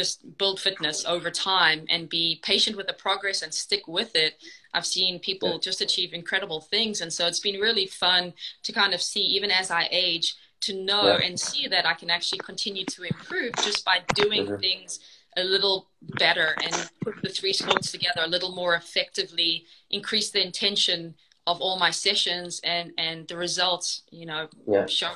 just 0.00 0.38
build 0.38 0.60
fitness 0.60 1.04
over 1.06 1.30
time 1.30 1.80
and 1.88 2.08
be 2.08 2.40
patient 2.42 2.76
with 2.76 2.86
the 2.86 2.92
progress 2.92 3.42
and 3.42 3.52
stick 3.52 3.88
with 3.88 4.14
it 4.14 4.34
I've 4.76 4.86
seen 4.86 5.18
people 5.18 5.52
yeah. 5.52 5.58
just 5.58 5.80
achieve 5.80 6.12
incredible 6.12 6.60
things. 6.60 7.00
And 7.00 7.10
so 7.10 7.26
it's 7.26 7.40
been 7.40 7.58
really 7.58 7.86
fun 7.86 8.34
to 8.62 8.72
kind 8.72 8.92
of 8.92 9.00
see, 9.00 9.22
even 9.22 9.50
as 9.50 9.70
I 9.70 9.88
age, 9.90 10.36
to 10.60 10.74
know 10.74 11.16
yeah. 11.16 11.26
and 11.26 11.40
see 11.40 11.66
that 11.68 11.86
I 11.86 11.94
can 11.94 12.10
actually 12.10 12.40
continue 12.40 12.84
to 12.84 13.02
improve 13.04 13.54
just 13.62 13.86
by 13.86 14.00
doing 14.14 14.44
mm-hmm. 14.44 14.60
things 14.60 15.00
a 15.38 15.44
little 15.44 15.88
better 16.18 16.54
and 16.62 16.90
put 17.00 17.22
the 17.22 17.30
three 17.30 17.54
sports 17.54 17.90
together 17.90 18.20
a 18.22 18.28
little 18.28 18.54
more 18.54 18.74
effectively, 18.74 19.64
increase 19.90 20.30
the 20.30 20.44
intention 20.44 21.14
of 21.46 21.60
all 21.62 21.78
my 21.78 21.90
sessions 21.90 22.60
and, 22.62 22.92
and 22.98 23.26
the 23.28 23.36
results, 23.36 24.02
you 24.10 24.26
know, 24.26 24.48
yeah. 24.66 24.84
show. 24.86 25.12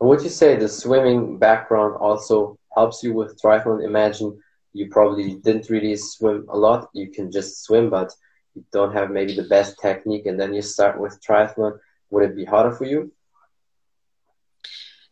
Would 0.00 0.22
you 0.22 0.30
say 0.30 0.56
the 0.56 0.68
swimming 0.68 1.38
background 1.38 1.96
also 1.96 2.57
helps 2.74 3.02
you 3.02 3.12
with 3.12 3.40
triathlon? 3.40 3.84
Imagine 3.84 4.38
you 4.72 4.88
probably 4.90 5.34
didn't 5.36 5.70
really 5.70 5.96
swim 5.96 6.46
a 6.48 6.56
lot. 6.56 6.88
You 6.92 7.10
can 7.10 7.30
just 7.30 7.64
swim, 7.64 7.90
but 7.90 8.12
you 8.54 8.64
don't 8.72 8.94
have 8.94 9.10
maybe 9.10 9.34
the 9.34 9.44
best 9.44 9.78
technique 9.80 10.26
and 10.26 10.38
then 10.38 10.54
you 10.54 10.62
start 10.62 11.00
with 11.00 11.20
triathlon, 11.22 11.78
would 12.10 12.24
it 12.24 12.36
be 12.36 12.44
harder 12.44 12.74
for 12.74 12.84
you? 12.84 13.12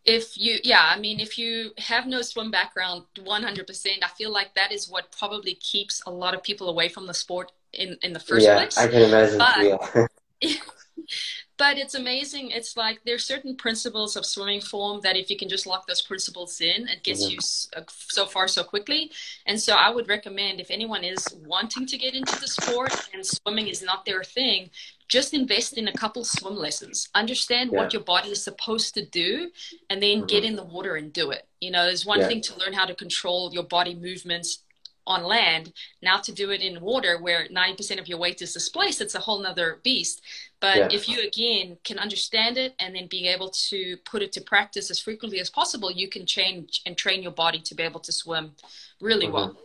If 0.05 0.39
you, 0.39 0.59
yeah, 0.63 0.83
I 0.95 1.01
mean, 1.01 1.19
if 1.19 1.37
you 1.37 1.73
have 1.79 2.07
no 2.07 2.23
swim 2.23 2.53
background, 2.53 3.03
100%, 3.17 3.87
I 4.05 4.09
feel 4.09 4.31
like 4.31 4.55
that 4.55 4.71
is 4.71 4.89
what 4.89 5.11
probably 5.11 5.55
keeps 5.55 6.01
a 6.07 6.11
lot 6.11 6.33
of 6.33 6.45
people 6.45 6.69
away 6.69 6.89
from 6.89 7.07
the 7.09 7.15
sport 7.15 7.51
in, 7.73 7.97
in 8.03 8.13
the 8.13 8.21
first 8.21 8.47
yeah, 8.47 8.57
place. 8.57 8.79
I 8.79 8.87
can 8.87 9.03
imagine. 9.03 9.39
But, 9.39 10.07
yeah. 10.43 10.51
but 11.59 11.79
it's 11.79 11.95
amazing. 11.95 12.51
It's 12.51 12.77
like 12.77 13.01
there's 13.05 13.25
certain 13.25 13.57
principles 13.57 14.17
of 14.17 14.27
swimming 14.27 14.61
form 14.61 15.01
that 15.03 15.17
if 15.17 15.31
you 15.31 15.37
can 15.37 15.49
just 15.49 15.67
lock 15.67 15.87
those 15.87 16.03
principles 16.03 16.61
in, 16.61 16.89
it 16.89 17.03
gets 17.03 17.25
mm-hmm. 17.25 17.33
you 17.33 17.39
uh, 17.77 17.83
so 17.89 18.27
far 18.27 18.47
so 18.47 18.63
quickly. 18.63 19.11
And 19.47 19.61
so 19.61 19.75
I 19.75 19.91
would 19.91 20.09
recommend 20.09 20.61
if 20.61 20.71
anyone 20.71 21.05
is 21.05 21.27
wanting 21.47 21.87
to 21.87 21.97
get 21.97 22.15
into 22.15 22.39
the 22.39 22.49
sport 22.49 22.93
and 23.15 23.25
swimming 23.25 23.69
is 23.69 23.83
not 23.83 24.05
their 24.05 24.23
thing, 24.23 24.71
just 25.09 25.35
invest 25.35 25.79
in 25.79 25.89
a 25.89 25.93
couple 25.93 26.25
swim 26.25 26.57
lessons. 26.57 27.09
Understand 27.15 27.71
yeah. 27.73 27.79
what 27.79 27.93
your 27.93 28.03
body 28.03 28.31
is 28.31 28.43
supposed 28.43 28.95
to 28.95 29.05
do, 29.05 29.51
and 29.89 30.03
then 30.03 30.19
mm-hmm. 30.19 30.27
get 30.27 30.45
in 30.45 30.57
the 30.57 30.65
water 30.65 30.97
and 30.97 31.13
do 31.13 31.31
it. 31.31 31.47
You 31.61 31.71
know, 31.71 31.85
there's 31.85 32.05
one 32.05 32.21
yeah. 32.21 32.29
thing 32.29 32.41
to 32.43 32.59
learn 32.59 32.73
how 32.73 32.85
to 32.85 32.95
control 32.95 33.53
your 33.53 33.63
body 33.63 33.95
movements 33.95 34.59
on 35.07 35.23
land 35.25 35.73
now 36.03 36.19
to 36.19 36.33
do 36.33 36.51
it 36.51 36.61
in 36.61 36.81
water 36.81 37.19
where 37.21 37.47
90% 37.49 38.01
of 38.01 38.09
your 38.09 38.19
weight 38.19 38.43
is 38.43 38.53
displaced 38.53 39.01
it's 39.01 39.15
a 39.15 39.21
whole 39.21 39.39
nother 39.39 39.79
beast 39.83 40.23
but 40.61 40.77
yeah. 40.77 40.89
if 40.91 41.09
you 41.09 41.21
again 41.27 41.77
can 41.85 41.99
understand 41.99 42.57
it 42.57 42.75
and 42.81 42.95
then 42.95 43.07
being 43.07 43.27
able 43.27 43.51
to 43.51 43.97
put 44.05 44.23
it 44.23 44.33
to 44.33 44.41
practice 44.41 44.91
as 44.91 44.99
frequently 44.99 45.41
as 45.41 45.51
possible 45.51 45.91
you 45.91 46.09
can 46.09 46.27
change 46.27 46.83
and 46.87 46.97
train 46.97 47.23
your 47.23 47.33
body 47.33 47.61
to 47.61 47.75
be 47.75 47.83
able 47.83 48.01
to 48.01 48.13
swim 48.13 48.53
really 49.01 49.27
mm-hmm. 49.27 49.35
well 49.35 49.57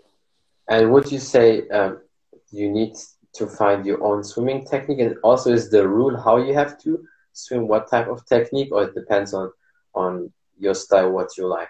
and 0.70 0.92
would 0.92 1.12
you 1.12 1.20
say 1.20 1.68
um, 1.70 2.00
you 2.52 2.70
need 2.70 2.96
to 3.34 3.48
find 3.48 3.86
your 3.86 4.04
own 4.04 4.24
swimming 4.24 4.66
technique 4.66 5.00
and 5.00 5.16
also 5.24 5.52
is 5.52 5.70
the 5.70 5.88
rule 5.88 6.16
how 6.22 6.38
you 6.38 6.54
have 6.54 6.78
to 6.82 7.04
swim 7.34 7.68
what 7.68 7.90
type 7.90 8.08
of 8.08 8.26
technique 8.26 8.70
or 8.72 8.84
it 8.84 8.94
depends 8.94 9.34
on 9.34 9.52
on 9.96 10.32
your 10.58 10.76
style 10.76 11.12
what 11.12 11.30
you 11.38 11.48
like 11.48 11.70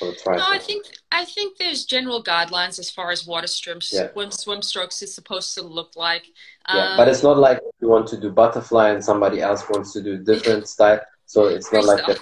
no, 0.00 0.14
I 0.26 0.58
think 0.58 0.86
I 1.12 1.24
think 1.24 1.58
there's 1.58 1.84
general 1.84 2.22
guidelines 2.22 2.78
as 2.78 2.90
far 2.90 3.10
as 3.10 3.26
water 3.26 3.46
strips, 3.46 3.92
yeah. 3.92 4.12
swim 4.12 4.30
swim 4.30 4.62
strokes 4.62 5.02
is 5.02 5.14
supposed 5.14 5.54
to 5.54 5.62
look 5.62 5.92
like. 5.96 6.26
Yeah, 6.72 6.90
um, 6.90 6.96
but 6.96 7.08
it's 7.08 7.22
not 7.22 7.38
like 7.38 7.60
you 7.80 7.88
want 7.88 8.06
to 8.08 8.20
do 8.20 8.30
butterfly 8.30 8.90
and 8.90 9.04
somebody 9.04 9.40
else 9.40 9.68
wants 9.68 9.92
to 9.92 10.02
do 10.02 10.18
different 10.18 10.68
style. 10.68 11.00
So 11.26 11.46
it's 11.46 11.72
not 11.72 11.84
like 11.84 12.06
that. 12.06 12.20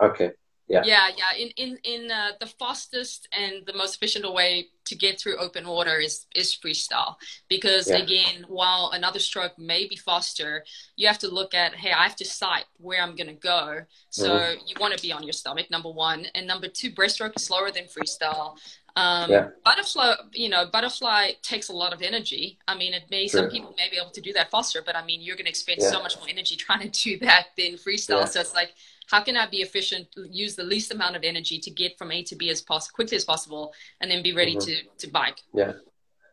Okay 0.00 0.32
yeah 0.70 0.82
yeah 0.84 1.08
yeah 1.18 1.36
in 1.36 1.48
in 1.56 1.78
in 1.82 2.10
uh, 2.10 2.30
the 2.38 2.46
fastest 2.46 3.28
and 3.36 3.66
the 3.66 3.72
most 3.72 3.96
efficient 3.96 4.24
way 4.32 4.68
to 4.90 4.96
get 4.96 5.20
through 5.20 5.36
open 5.36 5.66
water 5.68 5.98
is 6.00 6.26
is 6.34 6.52
freestyle 6.52 7.14
because 7.48 7.88
yeah. 7.88 7.98
again 7.98 8.44
while 8.48 8.90
another 8.92 9.20
stroke 9.20 9.56
may 9.56 9.86
be 9.86 9.94
faster 9.94 10.64
you 10.96 11.06
have 11.06 11.18
to 11.18 11.28
look 11.28 11.54
at 11.54 11.76
hey 11.76 11.92
i 11.92 12.02
have 12.02 12.16
to 12.16 12.24
sight 12.24 12.64
where 12.78 13.00
i'm 13.00 13.14
going 13.14 13.28
to 13.28 13.34
go 13.34 13.80
so 14.10 14.28
mm-hmm. 14.28 14.60
you 14.66 14.74
want 14.80 14.92
to 14.92 15.00
be 15.00 15.12
on 15.12 15.22
your 15.22 15.32
stomach 15.32 15.70
number 15.70 15.90
one 15.90 16.26
and 16.34 16.44
number 16.44 16.66
two 16.66 16.90
breaststroke 16.90 17.32
is 17.36 17.44
slower 17.44 17.70
than 17.70 17.84
freestyle 17.84 18.56
um, 18.96 19.30
yeah. 19.30 19.48
Butterfly, 19.64 20.14
you 20.32 20.48
know, 20.48 20.66
butterfly 20.72 21.32
takes 21.42 21.68
a 21.68 21.72
lot 21.72 21.92
of 21.92 22.02
energy. 22.02 22.58
I 22.66 22.76
mean, 22.76 22.94
it 22.94 23.04
may 23.10 23.28
some 23.28 23.48
people 23.48 23.74
may 23.76 23.88
be 23.90 23.96
able 23.96 24.10
to 24.10 24.20
do 24.20 24.32
that 24.34 24.50
faster, 24.50 24.82
but 24.84 24.96
I 24.96 25.04
mean, 25.04 25.20
you're 25.20 25.36
going 25.36 25.46
to 25.46 25.50
expend 25.50 25.80
yeah. 25.80 25.90
so 25.90 26.02
much 26.02 26.16
more 26.18 26.28
energy 26.28 26.56
trying 26.66 26.80
to 26.80 26.88
do 26.88 27.18
that 27.20 27.48
than 27.56 27.74
freestyle. 27.74 28.20
Yeah. 28.20 28.24
So 28.26 28.40
it's 28.40 28.54
like 28.54 28.72
how 29.10 29.20
can 29.20 29.36
I 29.36 29.46
be 29.46 29.58
efficient, 29.58 30.08
use 30.30 30.54
the 30.54 30.62
least 30.62 30.92
amount 30.92 31.16
of 31.16 31.24
energy 31.24 31.58
to 31.58 31.70
get 31.70 31.98
from 31.98 32.12
A 32.12 32.22
to 32.24 32.36
B 32.36 32.48
as 32.48 32.62
pos- 32.62 32.90
quickly 32.90 33.16
as 33.16 33.24
possible, 33.24 33.72
and 34.00 34.10
then 34.10 34.22
be 34.22 34.32
ready 34.32 34.56
mm-hmm. 34.56 34.86
to, 34.98 35.06
to 35.06 35.12
bike? 35.12 35.38
Yeah. 35.52 35.72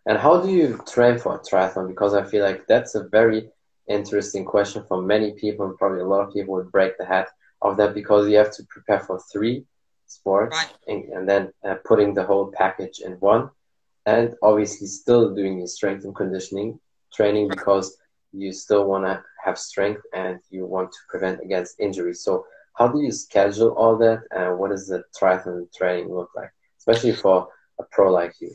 And 0.05 0.17
how 0.17 0.41
do 0.41 0.49
you 0.49 0.79
train 0.87 1.17
for 1.17 1.35
a 1.35 1.39
triathlon? 1.39 1.87
Because 1.87 2.13
I 2.13 2.23
feel 2.23 2.43
like 2.43 2.67
that's 2.67 2.95
a 2.95 3.07
very 3.09 3.49
interesting 3.87 4.45
question 4.45 4.83
for 4.87 5.01
many 5.01 5.31
people, 5.33 5.65
and 5.65 5.77
probably 5.77 6.01
a 6.01 6.05
lot 6.05 6.21
of 6.21 6.33
people 6.33 6.53
would 6.53 6.71
break 6.71 6.97
the 6.97 7.05
head 7.05 7.25
of 7.61 7.77
that 7.77 7.93
because 7.93 8.29
you 8.29 8.37
have 8.37 8.51
to 8.55 8.63
prepare 8.69 8.99
for 8.99 9.19
three 9.31 9.65
sports 10.07 10.55
right. 10.55 10.73
and, 10.87 11.03
and, 11.13 11.29
then 11.29 11.51
uh, 11.67 11.75
putting 11.85 12.13
the 12.13 12.23
whole 12.23 12.51
package 12.51 12.99
in 12.99 13.13
one, 13.13 13.49
and 14.05 14.35
obviously 14.41 14.87
still 14.87 15.35
doing 15.35 15.57
your 15.57 15.67
strength 15.67 16.05
and 16.05 16.15
conditioning 16.15 16.79
training 17.13 17.47
right. 17.47 17.57
because 17.57 17.97
you 18.33 18.51
still 18.51 18.85
want 18.85 19.05
to 19.05 19.21
have 19.43 19.57
strength 19.57 20.01
and 20.13 20.39
you 20.49 20.65
want 20.65 20.91
to 20.91 20.97
prevent 21.09 21.41
against 21.41 21.79
injury. 21.79 22.13
So 22.13 22.45
how 22.77 22.87
do 22.87 23.01
you 23.01 23.11
schedule 23.11 23.69
all 23.71 23.97
that 23.97 24.21
and 24.31 24.57
what 24.57 24.69
does 24.69 24.87
the 24.87 25.03
triathlon 25.19 25.71
training 25.73 26.13
look 26.13 26.29
like 26.35 26.51
especially 26.77 27.11
for 27.13 27.47
a 27.79 27.83
pro 27.91 28.11
like 28.11 28.33
you 28.39 28.51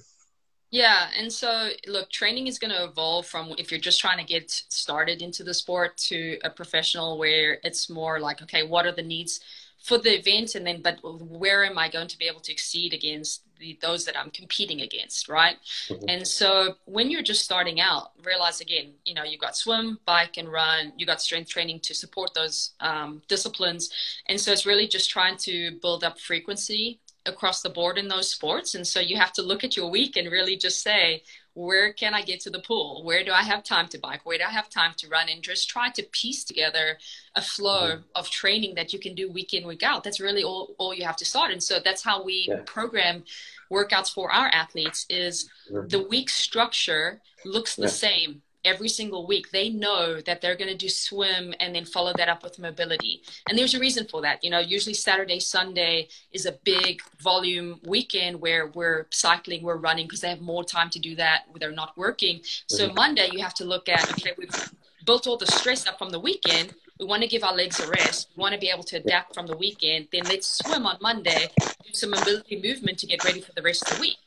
yeah 0.71 1.09
and 1.19 1.33
so 1.33 1.69
look 1.87 2.09
training 2.11 2.47
is 2.47 2.59
going 2.59 2.71
to 2.71 2.85
evolve 2.85 3.27
from 3.27 3.53
if 3.59 3.71
you're 3.71 3.81
just 3.81 4.01
trying 4.01 4.19
to 4.19 4.25
get 4.25 4.51
started 4.51 5.23
into 5.23 5.43
the 5.43 5.53
sport 5.53 5.97
to 5.97 6.39
a 6.45 6.51
professional 6.51 7.19
where 7.19 7.59
it's 7.65 7.91
more 7.91 8.21
like 8.21 8.41
okay 8.43 8.63
what 8.63 8.87
are 8.87 8.93
the 8.93 9.03
needs 9.03 9.41
for 9.83 9.99
the 9.99 10.19
event 10.19 10.55
and 10.55 10.67
then 10.67 10.81
but 10.83 10.99
where 11.03 11.65
am 11.65 11.79
i 11.79 11.89
going 11.89 12.09
to 12.09 12.19
be 12.19 12.27
able 12.27 12.41
to 12.41 12.53
exceed 12.53 12.93
against 12.93 13.43
the, 13.59 13.79
those 13.81 14.05
that 14.05 14.19
i'm 14.19 14.31
competing 14.31 14.81
against 14.81 15.29
right? 15.29 15.57
Mm-hmm. 15.89 16.05
and 16.09 16.27
so 16.27 16.77
when 16.85 17.11
you're 17.11 17.23
just 17.23 17.45
starting 17.45 17.81
out 17.81 18.13
realize 18.25 18.61
again 18.61 18.93
you 19.05 19.15
know 19.15 19.25
you've 19.25 19.41
got 19.41 19.57
swim 19.57 19.99
bike 20.07 20.37
and 20.37 20.51
run. 20.51 20.93
You 20.97 21.07
got 21.07 21.21
strength 21.21 21.49
training 21.49 21.81
to 21.81 21.95
support 21.95 22.35
those 22.35 22.73
um, 22.81 23.23
disciplines. 23.29 23.91
And 24.27 24.41
so 24.41 24.53
it's 24.53 24.67
really 24.67 24.89
just 24.89 25.11
trying 25.11 25.37
to 25.39 25.79
build 25.81 26.05
up 26.05 26.19
frequency 26.19 27.01
across 27.25 27.63
the 27.63 27.71
board 27.71 27.99
in 27.99 28.09
those 28.09 28.29
sports. 28.29 28.75
And 28.75 28.87
so 28.87 28.99
you 29.01 29.17
have 29.17 29.33
to 29.35 29.43
look 29.43 29.63
at 29.65 29.77
your 29.77 29.89
week 29.91 30.17
and 30.17 30.31
really 30.31 30.57
just 30.57 30.83
say 30.83 31.23
where 31.55 31.93
can 31.93 32.15
I 32.15 32.23
get 32.23 32.41
to 32.41 32.51
the 32.51 32.61
pool? 32.61 33.03
Where 33.05 33.25
do 33.25 33.33
I 33.33 33.43
have 33.43 33.63
time 33.63 33.89
to 33.89 33.99
bike? 33.99 34.25
Where 34.25 34.39
do 34.39 34.45
I 34.45 34.51
have 34.51 34.71
time 34.71 34.93
to 34.99 35.09
run? 35.09 35.29
And 35.29 35.43
just 35.43 35.69
try 35.69 35.91
to 35.91 36.03
piece 36.05 36.45
together 36.45 36.99
a 37.37 37.43
flow 37.43 37.91
mm-hmm. 37.91 38.03
of 38.15 38.31
training 38.31 38.75
that 38.77 38.93
you 38.93 38.99
can 38.99 39.15
do 39.15 39.31
week 39.31 39.53
in, 39.53 39.67
week 39.67 39.83
out. 39.83 40.03
That's 40.03 40.21
really 40.21 40.43
all, 40.43 40.75
all 40.79 40.95
you 40.95 41.05
have 41.05 41.17
to 41.17 41.25
start. 41.25 41.51
And 41.51 41.63
so 41.63 41.79
that's 41.85 42.03
how 42.03 42.25
we 42.25 42.47
yeah. 42.49 42.61
program 42.65 43.25
workouts 43.71 44.13
for 44.13 44.33
our 44.33 44.49
athletes 44.49 45.05
is 45.11 45.51
mm-hmm. 45.71 45.89
the 45.89 46.03
week 46.09 46.31
structure 46.31 47.21
looks 47.45 47.77
the 47.77 47.83
yeah. 47.83 47.89
same 47.89 48.43
every 48.65 48.89
single 48.89 49.27
week 49.27 49.51
they 49.51 49.69
know 49.69 50.21
that 50.21 50.41
they're 50.41 50.57
going 50.57 50.71
to 50.71 50.77
do 50.77 50.89
swim 50.89 51.55
and 51.61 51.75
then 51.75 51.85
follow 51.85 52.13
that 52.17 52.29
up 52.29 52.43
with 52.43 52.59
mobility. 52.59 53.23
And 53.49 53.59
there's 53.59 53.75
a 53.75 53.79
reason 53.79 54.07
for 54.07 54.23
that 54.23 54.43
you 54.43 54.51
know 54.51 54.59
usually 54.59 54.95
saturday 54.95 55.41
sunday 55.41 56.09
is 56.33 56.47
a 56.47 56.53
big 56.65 57.03
volume 57.21 57.81
weekend 57.87 58.41
where 58.41 58.69
we're 58.69 59.07
cycling 59.11 59.63
we're 59.63 59.77
running 59.77 60.07
because 60.07 60.21
they 60.21 60.29
have 60.29 60.41
more 60.41 60.65
time 60.65 60.91
to 60.91 60.99
do 60.99 61.15
that 61.17 61.43
they're 61.59 61.73
not 61.73 61.97
working. 61.97 62.41
So 62.67 62.87
mm-hmm. 62.87 62.95
monday 62.95 63.29
you 63.33 63.43
have 63.43 63.55
to 63.55 63.65
look 63.65 63.89
at 63.89 64.11
okay 64.13 64.33
we've 64.37 64.73
built 65.05 65.27
all 65.27 65.37
the 65.37 65.47
stress 65.47 65.87
up 65.87 65.99
from 65.99 66.11
the 66.11 66.21
weekend. 66.21 66.75
We 67.01 67.07
want 67.07 67.23
to 67.23 67.29
give 67.29 67.43
our 67.43 67.55
legs 67.55 67.81
a 67.81 67.89
rest. 67.89 68.29
We 68.37 68.41
want 68.41 68.55
to 68.55 68.61
be 68.61 68.71
able 68.71 68.85
to 68.85 68.97
adapt 68.97 69.35
from 69.35 69.49
the 69.49 69.57
weekend. 69.57 70.07
Then 70.13 70.23
let's 70.25 70.59
swim 70.65 70.87
on 70.87 70.99
monday 71.01 71.49
do 71.59 71.93
some 71.93 72.11
mobility 72.11 72.61
movement 72.63 72.99
to 72.99 73.07
get 73.07 73.25
ready 73.25 73.41
for 73.41 73.53
the 73.53 73.63
rest 73.63 73.83
of 73.91 73.97
the 73.97 74.01
week. 74.01 74.19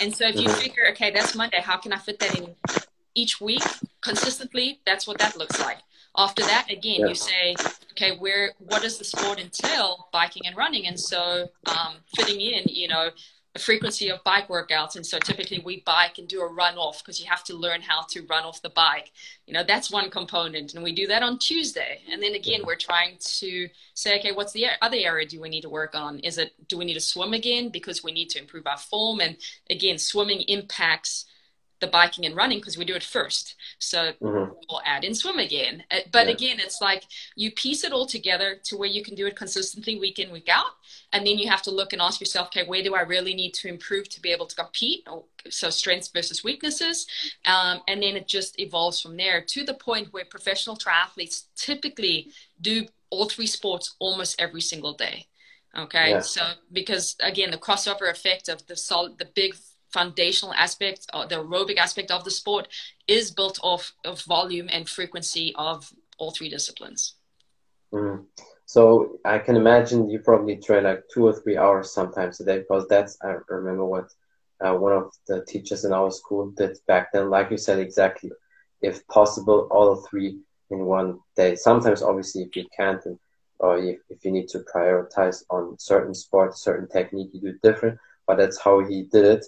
And 0.00 0.14
so 0.14 0.26
if 0.28 0.36
you 0.36 0.48
mm-hmm. 0.48 0.60
figure 0.60 0.84
okay 0.92 1.10
that's 1.10 1.34
monday 1.34 1.60
how 1.60 1.76
can 1.76 1.92
i 1.92 1.98
fit 1.98 2.18
that 2.20 2.38
in 2.38 2.54
each 3.14 3.40
week 3.40 3.62
consistently, 4.00 4.80
that's 4.86 5.06
what 5.06 5.18
that 5.18 5.36
looks 5.36 5.60
like. 5.60 5.78
After 6.16 6.42
that, 6.42 6.70
again, 6.70 7.00
yeah. 7.00 7.06
you 7.06 7.14
say, 7.14 7.54
okay, 7.92 8.16
where 8.18 8.52
what 8.58 8.82
does 8.82 8.98
the 8.98 9.04
sport 9.04 9.40
entail? 9.40 10.08
Biking 10.12 10.46
and 10.46 10.56
running, 10.56 10.86
and 10.86 10.98
so 10.98 11.48
um, 11.66 11.94
fitting 12.14 12.40
in, 12.40 12.64
you 12.66 12.88
know, 12.88 13.10
a 13.54 13.58
frequency 13.58 14.10
of 14.10 14.22
bike 14.24 14.48
workouts. 14.48 14.96
And 14.96 15.04
so 15.04 15.18
typically 15.18 15.60
we 15.64 15.82
bike 15.84 16.18
and 16.18 16.26
do 16.26 16.40
a 16.40 16.50
run 16.50 16.76
off 16.76 17.02
because 17.02 17.20
you 17.20 17.28
have 17.28 17.44
to 17.44 17.54
learn 17.54 17.82
how 17.82 18.02
to 18.10 18.22
run 18.22 18.44
off 18.44 18.62
the 18.62 18.70
bike. 18.70 19.12
You 19.46 19.52
know, 19.52 19.62
that's 19.62 19.90
one 19.90 20.10
component. 20.10 20.74
And 20.74 20.82
we 20.82 20.94
do 20.94 21.06
that 21.08 21.22
on 21.22 21.38
Tuesday. 21.38 22.00
And 22.10 22.22
then 22.22 22.34
again, 22.34 22.62
we're 22.64 22.76
trying 22.76 23.18
to 23.18 23.68
say, 23.94 24.18
okay, 24.18 24.32
what's 24.32 24.52
the 24.52 24.66
other 24.80 24.96
area 24.96 25.28
do 25.28 25.40
we 25.40 25.50
need 25.50 25.62
to 25.62 25.68
work 25.68 25.94
on? 25.94 26.20
Is 26.20 26.38
it, 26.38 26.52
do 26.68 26.78
we 26.78 26.86
need 26.86 26.94
to 26.94 27.00
swim 27.00 27.34
again 27.34 27.68
because 27.68 28.02
we 28.02 28.12
need 28.12 28.30
to 28.30 28.38
improve 28.38 28.66
our 28.66 28.78
form? 28.78 29.20
And 29.20 29.36
again, 29.68 29.98
swimming 29.98 30.40
impacts 30.42 31.26
the 31.82 31.88
biking 31.88 32.24
and 32.24 32.34
running 32.34 32.58
because 32.58 32.78
we 32.78 32.86
do 32.86 32.94
it 32.94 33.02
first. 33.02 33.56
So 33.78 34.12
mm-hmm. 34.22 34.52
we'll 34.70 34.80
add 34.86 35.04
in 35.04 35.14
swim 35.14 35.38
again. 35.38 35.84
Uh, 35.90 35.98
but 36.10 36.26
yeah. 36.26 36.32
again, 36.32 36.56
it's 36.60 36.80
like 36.80 37.02
you 37.36 37.50
piece 37.50 37.84
it 37.84 37.92
all 37.92 38.06
together 38.06 38.56
to 38.64 38.76
where 38.78 38.88
you 38.88 39.02
can 39.02 39.14
do 39.14 39.26
it 39.26 39.36
consistently 39.36 39.98
week 39.98 40.18
in, 40.18 40.32
week 40.32 40.48
out. 40.48 40.70
And 41.12 41.26
then 41.26 41.36
you 41.38 41.50
have 41.50 41.60
to 41.62 41.70
look 41.70 41.92
and 41.92 42.00
ask 42.00 42.20
yourself, 42.20 42.46
okay, 42.46 42.64
where 42.66 42.82
do 42.82 42.94
I 42.94 43.02
really 43.02 43.34
need 43.34 43.52
to 43.54 43.68
improve 43.68 44.08
to 44.10 44.20
be 44.20 44.30
able 44.30 44.46
to 44.46 44.56
compete? 44.56 45.06
So 45.50 45.68
strengths 45.68 46.08
versus 46.08 46.42
weaknesses. 46.42 47.06
Um, 47.44 47.80
and 47.88 48.02
then 48.02 48.16
it 48.16 48.28
just 48.28 48.58
evolves 48.58 49.00
from 49.00 49.16
there 49.16 49.42
to 49.42 49.64
the 49.64 49.74
point 49.74 50.12
where 50.12 50.24
professional 50.24 50.76
triathletes 50.76 51.46
typically 51.56 52.30
do 52.60 52.86
all 53.10 53.28
three 53.28 53.48
sports 53.48 53.96
almost 53.98 54.40
every 54.40 54.62
single 54.62 54.94
day. 54.94 55.26
Okay. 55.76 56.10
Yeah. 56.10 56.20
So 56.20 56.42
because 56.72 57.16
again, 57.20 57.50
the 57.50 57.58
crossover 57.58 58.08
effect 58.10 58.48
of 58.48 58.66
the 58.66 58.76
solid, 58.76 59.18
the 59.18 59.28
big 59.34 59.54
foundational 59.92 60.54
aspect, 60.54 61.06
or 61.14 61.26
the 61.26 61.36
aerobic 61.36 61.76
aspect 61.76 62.10
of 62.10 62.24
the 62.24 62.30
sport, 62.30 62.68
is 63.06 63.30
built 63.30 63.58
off 63.62 63.92
of 64.04 64.22
volume 64.22 64.68
and 64.70 64.88
frequency 64.88 65.52
of 65.56 65.92
all 66.18 66.30
three 66.30 66.48
disciplines. 66.48 67.14
Mm. 67.92 68.24
So 68.66 69.18
I 69.24 69.38
can 69.38 69.56
imagine 69.56 70.08
you 70.08 70.20
probably 70.20 70.56
train 70.56 70.84
like 70.84 71.04
two 71.12 71.26
or 71.26 71.34
three 71.34 71.58
hours 71.58 71.92
sometimes 71.92 72.40
a 72.40 72.44
day 72.44 72.58
because 72.60 72.86
that's 72.88 73.18
I 73.22 73.36
remember 73.48 73.84
what 73.84 74.08
uh, 74.64 74.74
one 74.74 74.92
of 74.92 75.12
the 75.26 75.44
teachers 75.44 75.84
in 75.84 75.92
our 75.92 76.10
school 76.10 76.52
did 76.56 76.78
back 76.86 77.12
then. 77.12 77.28
Like 77.28 77.50
you 77.50 77.58
said, 77.58 77.78
exactly. 77.78 78.30
If 78.80 79.06
possible, 79.08 79.68
all 79.70 79.96
three 79.96 80.38
in 80.70 80.86
one 80.86 81.18
day. 81.36 81.54
Sometimes, 81.54 82.02
obviously, 82.02 82.42
if 82.42 82.56
you 82.56 82.66
can't, 82.76 83.04
and, 83.04 83.18
or 83.58 83.78
if, 83.78 83.98
if 84.08 84.24
you 84.24 84.30
need 84.30 84.48
to 84.48 84.64
prioritize 84.74 85.44
on 85.50 85.76
certain 85.78 86.14
sport, 86.14 86.56
certain 86.56 86.88
technique, 86.88 87.30
you 87.32 87.40
do 87.40 87.58
different. 87.62 87.98
But 88.26 88.38
that's 88.38 88.60
how 88.60 88.84
he 88.84 89.02
did 89.02 89.24
it 89.24 89.44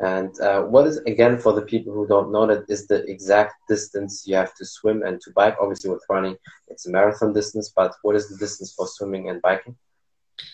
And 0.00 0.38
uh, 0.40 0.62
what 0.62 0.86
is 0.86 0.98
again 0.98 1.38
for 1.38 1.52
the 1.52 1.62
people 1.62 1.92
who 1.92 2.06
don't 2.06 2.30
know 2.30 2.46
that 2.46 2.64
is 2.68 2.86
the 2.86 3.04
exact 3.10 3.54
distance 3.68 4.24
you 4.26 4.36
have 4.36 4.54
to 4.54 4.64
swim 4.64 5.02
and 5.02 5.20
to 5.22 5.32
bike. 5.32 5.56
Obviously, 5.60 5.90
with 5.90 6.04
running, 6.08 6.36
it's 6.68 6.86
a 6.86 6.90
marathon 6.90 7.32
distance, 7.32 7.72
but 7.74 7.92
what 8.02 8.14
is 8.14 8.28
the 8.28 8.36
distance 8.36 8.72
for 8.74 8.86
swimming 8.86 9.28
and 9.28 9.42
biking? 9.42 9.76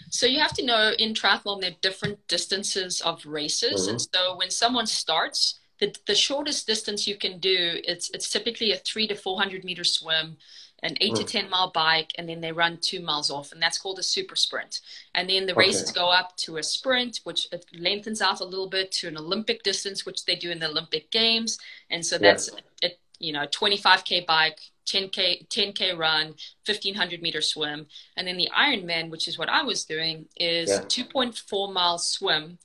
So 0.08 0.24
you 0.24 0.40
have 0.40 0.54
to 0.54 0.64
know 0.64 0.92
in 0.98 1.12
triathlon 1.12 1.60
there 1.60 1.72
are 1.72 1.80
different 1.82 2.26
distances 2.26 3.02
of 3.02 3.26
races, 3.26 3.82
mm-hmm. 3.82 3.90
and 3.90 4.00
so 4.00 4.36
when 4.36 4.50
someone 4.50 4.86
starts, 4.86 5.60
the 5.78 5.94
the 6.06 6.14
shortest 6.14 6.66
distance 6.66 7.06
you 7.06 7.16
can 7.16 7.38
do 7.38 7.80
it's 7.84 8.10
it's 8.10 8.30
typically 8.30 8.72
a 8.72 8.76
three 8.76 9.06
to 9.06 9.14
four 9.14 9.38
hundred 9.38 9.64
meter 9.64 9.84
swim 9.84 10.36
an 10.84 10.96
eight 11.00 11.14
mm. 11.14 11.16
to 11.16 11.24
10 11.24 11.50
mile 11.50 11.70
bike, 11.70 12.12
and 12.18 12.28
then 12.28 12.42
they 12.42 12.52
run 12.52 12.78
two 12.80 13.00
miles 13.00 13.30
off, 13.30 13.52
and 13.52 13.60
that's 13.60 13.78
called 13.78 13.98
a 13.98 14.02
super 14.02 14.36
sprint. 14.36 14.80
And 15.14 15.28
then 15.28 15.46
the 15.46 15.54
races 15.54 15.90
okay. 15.90 15.98
go 15.98 16.10
up 16.10 16.36
to 16.38 16.58
a 16.58 16.62
sprint, 16.62 17.20
which 17.24 17.48
lengthens 17.76 18.20
out 18.20 18.40
a 18.40 18.44
little 18.44 18.68
bit 18.68 18.92
to 18.92 19.08
an 19.08 19.16
Olympic 19.16 19.62
distance, 19.62 20.04
which 20.04 20.26
they 20.26 20.36
do 20.36 20.50
in 20.50 20.58
the 20.58 20.68
Olympic 20.68 21.10
Games. 21.10 21.58
And 21.90 22.04
so 22.04 22.18
that's, 22.18 22.50
yeah. 22.82 22.90
a, 22.90 22.92
you 23.18 23.32
know, 23.32 23.46
25K 23.46 24.26
bike, 24.26 24.60
10K, 24.86 25.48
10K 25.48 25.96
run, 25.96 26.34
1500 26.66 27.22
meter 27.22 27.40
swim. 27.40 27.86
And 28.18 28.28
then 28.28 28.36
the 28.36 28.50
Ironman, 28.54 29.08
which 29.08 29.26
is 29.26 29.38
what 29.38 29.48
I 29.48 29.62
was 29.62 29.86
doing, 29.86 30.26
is 30.36 30.68
yeah. 30.68 30.80
2.4 30.80 31.72
mile 31.72 31.98
swim. 31.98 32.58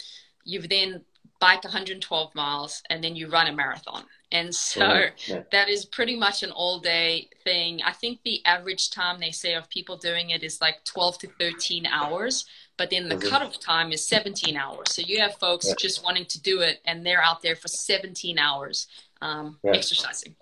you've 0.43 0.67
then 0.67 1.05
bike 1.39 1.63
112 1.63 2.35
miles, 2.35 2.83
and 2.89 3.03
then 3.03 3.15
you 3.15 3.29
run 3.29 3.47
a 3.47 3.53
marathon. 3.53 4.03
And 4.31 4.53
so 4.53 5.05
yeah. 5.25 5.41
that 5.51 5.69
is 5.69 5.85
pretty 5.85 6.15
much 6.15 6.43
an 6.43 6.51
all 6.51 6.79
day 6.79 7.29
thing. 7.43 7.81
I 7.83 7.93
think 7.93 8.19
the 8.23 8.45
average 8.45 8.91
time 8.91 9.19
they 9.19 9.31
say 9.31 9.55
of 9.55 9.67
people 9.69 9.97
doing 9.97 10.29
it 10.29 10.43
is 10.43 10.61
like 10.61 10.83
12 10.83 11.17
to 11.19 11.27
13 11.39 11.87
hours, 11.87 12.45
but 12.77 12.91
then 12.91 13.09
the 13.09 13.15
mm-hmm. 13.15 13.27
cutoff 13.27 13.59
time 13.59 13.91
is 13.91 14.07
17 14.07 14.55
hours. 14.55 14.93
So 14.93 15.01
you 15.01 15.19
have 15.21 15.35
folks 15.35 15.67
yeah. 15.67 15.73
just 15.79 16.03
wanting 16.03 16.25
to 16.25 16.41
do 16.41 16.61
it 16.61 16.79
and 16.85 17.03
they're 17.03 17.23
out 17.23 17.41
there 17.41 17.55
for 17.55 17.67
17 17.67 18.37
hours 18.37 18.87
um, 19.21 19.57
yeah. 19.63 19.71
exercising. 19.71 20.35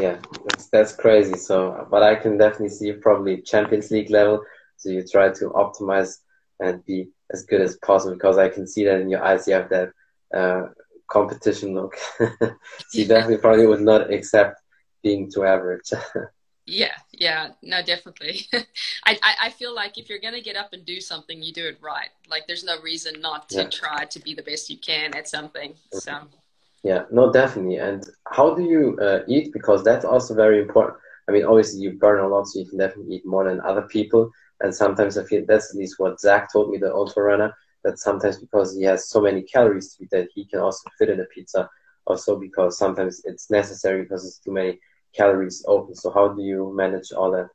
Yeah, 0.00 0.18
that's, 0.44 0.66
that's 0.66 0.92
crazy. 0.92 1.36
So, 1.36 1.86
but 1.90 2.02
I 2.02 2.16
can 2.16 2.36
definitely 2.36 2.70
see 2.70 2.88
you 2.88 2.94
probably 2.94 3.40
Champions 3.42 3.90
League 3.92 4.10
level. 4.10 4.42
So 4.76 4.90
you 4.90 5.06
try 5.06 5.30
to 5.30 5.50
optimize 5.50 6.18
and 6.60 6.84
be 6.84 7.10
as 7.32 7.44
good 7.44 7.60
as 7.60 7.76
possible 7.76 8.14
because 8.14 8.38
I 8.38 8.48
can 8.48 8.66
see 8.66 8.84
that 8.84 9.00
in 9.00 9.08
your 9.08 9.22
eyes. 9.22 9.46
You 9.46 9.54
have 9.54 9.68
that 9.70 9.90
uh, 10.34 10.62
competition 11.08 11.74
look. 11.74 11.96
she 12.92 13.06
definitely 13.06 13.38
probably 13.38 13.66
would 13.66 13.80
not 13.80 14.12
accept 14.12 14.60
being 15.02 15.30
too 15.30 15.44
average. 15.44 15.90
yeah, 16.66 16.94
yeah, 17.12 17.50
no, 17.62 17.82
definitely. 17.82 18.46
I, 18.52 19.18
I, 19.22 19.34
I, 19.44 19.50
feel 19.50 19.74
like 19.74 19.98
if 19.98 20.08
you're 20.08 20.18
gonna 20.18 20.40
get 20.40 20.56
up 20.56 20.72
and 20.72 20.84
do 20.84 21.00
something, 21.00 21.42
you 21.42 21.52
do 21.52 21.66
it 21.66 21.78
right. 21.80 22.10
Like 22.28 22.46
there's 22.46 22.64
no 22.64 22.80
reason 22.82 23.20
not 23.20 23.48
to 23.50 23.62
yeah. 23.62 23.68
try 23.70 24.04
to 24.04 24.20
be 24.20 24.34
the 24.34 24.42
best 24.42 24.70
you 24.70 24.78
can 24.78 25.16
at 25.16 25.28
something. 25.28 25.74
So. 25.92 26.20
Yeah, 26.84 27.04
no, 27.10 27.32
definitely. 27.32 27.76
And 27.76 28.04
how 28.30 28.54
do 28.54 28.62
you 28.62 28.96
uh, 29.00 29.20
eat? 29.26 29.52
Because 29.52 29.82
that's 29.82 30.04
also 30.04 30.34
very 30.34 30.60
important. 30.60 30.98
I 31.28 31.32
mean, 31.32 31.44
obviously 31.44 31.80
you 31.80 31.92
burn 31.98 32.20
a 32.20 32.28
lot, 32.28 32.46
so 32.46 32.60
you 32.60 32.66
can 32.66 32.78
definitely 32.78 33.16
eat 33.16 33.26
more 33.26 33.44
than 33.48 33.60
other 33.60 33.82
people. 33.82 34.30
And 34.60 34.74
sometimes 34.74 35.18
I 35.18 35.24
feel 35.24 35.44
that's 35.46 35.70
at 35.70 35.76
least 35.76 35.98
what 35.98 36.20
Zach 36.20 36.52
told 36.52 36.70
me, 36.70 36.78
the 36.78 36.92
ultra 36.92 37.22
runner 37.22 37.54
that 37.84 37.98
sometimes 37.98 38.38
because 38.38 38.76
he 38.76 38.82
has 38.82 39.08
so 39.08 39.20
many 39.20 39.42
calories 39.42 39.94
to 39.94 40.04
eat 40.04 40.10
that 40.10 40.28
he 40.34 40.44
can 40.44 40.60
also 40.60 40.88
fit 40.98 41.10
in 41.10 41.20
a 41.20 41.24
pizza 41.26 41.68
also 42.06 42.38
because 42.38 42.78
sometimes 42.78 43.22
it's 43.24 43.50
necessary 43.50 44.02
because 44.02 44.26
it's 44.26 44.38
too 44.38 44.52
many 44.52 44.78
calories 45.14 45.64
open 45.68 45.94
so 45.94 46.10
how 46.10 46.28
do 46.28 46.42
you 46.42 46.72
manage 46.74 47.12
all 47.12 47.30
that 47.30 47.48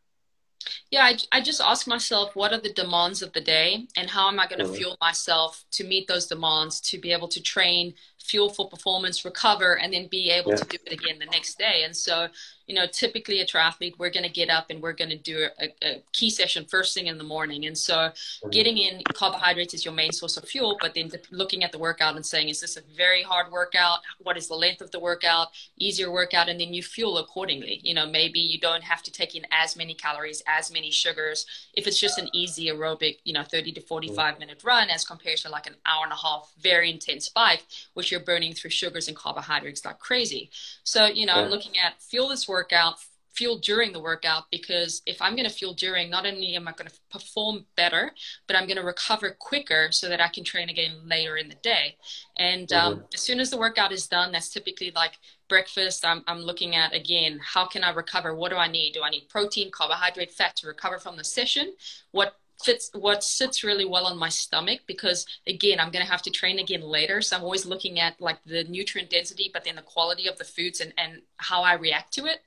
yeah 0.92 1.04
I, 1.04 1.18
I 1.32 1.42
just 1.42 1.62
ask 1.62 1.88
myself 1.88 2.36
what 2.36 2.54
are 2.54 2.60
the 2.60 2.74
demands 2.74 3.22
of 3.22 3.34
the 3.34 3.42
day 3.42 3.88
and 3.98 4.10
how 4.10 4.28
am 4.28 4.40
i 4.40 4.48
going 4.48 4.60
to 4.60 4.66
mm-hmm. 4.66 4.76
fuel 4.76 4.98
myself 5.02 5.66
to 5.72 5.84
meet 5.84 6.08
those 6.08 6.28
demands 6.28 6.80
to 6.82 6.98
be 7.00 7.12
able 7.12 7.28
to 7.30 7.42
train 7.42 7.94
fuel 8.20 8.50
for 8.50 8.70
performance 8.70 9.26
recover 9.26 9.78
and 9.78 9.94
then 9.94 10.08
be 10.10 10.30
able 10.30 10.52
yeah. 10.52 10.58
to 10.58 10.66
do 10.66 10.78
it 10.86 10.94
again 10.94 11.20
the 11.20 11.26
next 11.26 11.58
day 11.58 11.84
and 11.84 11.96
so 11.96 12.28
you 12.68 12.76
know, 12.76 12.86
typically 12.88 13.42
a 13.42 13.46
triathlete, 13.46 13.98
we're 13.98 14.10
going 14.10 14.24
to 14.24 14.32
get 14.32 14.50
up 14.50 14.68
and 14.70 14.82
we're 14.82 14.94
going 14.94 15.10
to 15.10 15.18
do 15.18 15.48
a, 15.60 15.74
a, 15.82 16.04
key 16.14 16.30
session 16.30 16.66
first 16.66 16.94
thing 16.94 17.08
in 17.08 17.18
the 17.18 17.24
morning. 17.24 17.66
And 17.66 17.78
so 17.78 17.96
mm-hmm. 17.96 18.50
getting 18.50 18.78
in 18.78 19.02
carbohydrates 19.14 19.74
is 19.74 19.84
your 19.84 19.94
main 19.94 20.12
source 20.12 20.38
of 20.38 20.48
fuel, 20.48 20.78
but 20.80 20.94
then 20.94 21.12
looking 21.32 21.64
at 21.64 21.72
the 21.72 21.78
workout 21.78 22.16
and 22.16 22.26
saying, 22.26 22.50
is 22.50 22.62
this 22.62 22.78
a 22.78 22.82
very 22.96 23.22
hard 23.22 23.52
workout? 23.52 24.00
What 24.20 24.38
is 24.38 24.48
the 24.48 24.56
length 24.56 24.82
of 24.82 24.92
the 24.92 25.00
workout? 25.00 25.50
Easier 25.78 26.12
workout. 26.12 26.48
And 26.48 26.60
then 26.60 26.74
you 26.74 26.84
fuel 26.84 27.18
accordingly. 27.18 27.82
You 27.84 27.94
know, 27.94 28.06
maybe 28.06 28.40
you 28.40 28.60
don't 28.60 28.84
have 28.84 29.04
to 29.04 29.12
take 29.12 29.36
in 29.36 29.46
as 29.52 29.76
many 29.76 29.94
calories, 29.94 30.42
as 30.48 30.72
many 30.72 30.90
sugars. 30.90 31.46
If 31.74 31.86
it's 31.86 32.00
just 32.00 32.18
an 32.18 32.30
easy 32.32 32.68
aerobic, 32.68 33.18
you 33.26 33.34
know, 33.34 33.44
30 33.44 33.74
to 33.74 33.82
45 33.82 34.16
mm-hmm. 34.16 34.40
minute 34.40 34.64
run 34.64 34.90
as 34.90 35.04
compared 35.04 35.38
to 35.40 35.50
like 35.50 35.68
an 35.68 35.76
hour 35.86 36.04
and 36.04 36.14
a 36.14 36.16
half, 36.16 36.52
very 36.62 36.90
intense 36.90 37.28
bike, 37.28 37.64
which 37.94 38.10
you're 38.10 38.22
burning 38.22 38.54
through 38.54 38.70
sugars 38.70 39.08
and 39.10 39.18
carbohydrates 39.18 39.84
like 39.84 40.00
crazy. 40.00 40.50
So, 40.84 41.06
you 41.06 41.26
know, 41.26 41.36
yeah. 41.36 41.42
I'm 41.42 41.50
looking 41.50 41.78
at 41.78 42.02
fuel 42.02 42.30
this 42.30 42.48
workout, 42.54 42.96
fuel 43.34 43.58
during 43.58 43.92
the 43.92 44.00
workout 44.00 44.44
because 44.52 45.02
if 45.06 45.22
I'm 45.22 45.36
going 45.36 45.48
to 45.48 45.54
fuel 45.54 45.74
during, 45.74 46.10
not 46.10 46.26
only 46.26 46.56
am 46.56 46.68
I 46.68 46.72
going 46.72 46.90
to 46.90 46.96
perform 47.10 47.66
better, 47.76 48.12
but 48.48 48.56
I'm 48.56 48.68
going 48.68 48.78
to 48.78 48.84
recover 48.84 49.36
quicker 49.40 49.88
so 49.92 50.08
that 50.08 50.22
I 50.22 50.28
can 50.28 50.44
train 50.44 50.70
again 50.70 50.92
later 51.06 51.38
in 51.38 51.50
the 51.50 51.56
day. 51.56 51.98
And 52.38 52.72
um, 52.72 52.94
mm-hmm. 52.94 53.06
as 53.14 53.22
soon 53.22 53.40
as 53.40 53.50
the 53.50 53.58
workout 53.58 53.92
is 53.92 54.08
done, 54.08 54.32
that's 54.32 54.50
typically 54.50 54.92
like 54.96 55.14
breakfast. 55.50 56.06
I'm, 56.06 56.24
I'm 56.28 56.40
looking 56.40 56.76
at 56.76 56.94
again, 56.94 57.40
how 57.44 57.66
can 57.66 57.84
I 57.84 57.92
recover? 57.92 58.36
What 58.36 58.52
do 58.52 58.58
I 58.58 58.68
need? 58.68 58.94
Do 58.94 59.04
I 59.04 59.10
need 59.10 59.30
protein, 59.30 59.72
carbohydrate, 59.72 60.32
fat 60.32 60.56
to 60.58 60.68
recover 60.68 61.00
from 61.00 61.18
the 61.18 61.24
session? 61.24 61.74
What 62.12 62.36
fits 62.64 62.90
what 62.94 63.24
sits 63.24 63.64
really 63.64 63.86
well 63.86 64.06
on 64.06 64.18
my 64.18 64.30
stomach 64.30 64.82
because 64.88 65.26
again 65.48 65.80
i'm 65.80 65.92
going 65.92 66.04
to 66.04 66.12
have 66.12 66.22
to 66.22 66.30
train 66.30 66.60
again 66.60 66.82
later 66.82 67.22
so 67.22 67.36
i'm 67.36 67.44
always 67.44 67.66
looking 67.66 68.00
at 68.00 68.20
like 68.20 68.38
the 68.46 68.64
nutrient 68.66 69.10
density 69.10 69.50
but 69.54 69.64
then 69.64 69.76
the 69.76 69.82
quality 69.82 70.28
of 70.28 70.38
the 70.38 70.44
foods 70.44 70.80
and, 70.80 70.94
and 70.98 71.22
how 71.38 71.62
i 71.62 71.74
react 71.74 72.14
to 72.14 72.26
it 72.26 72.42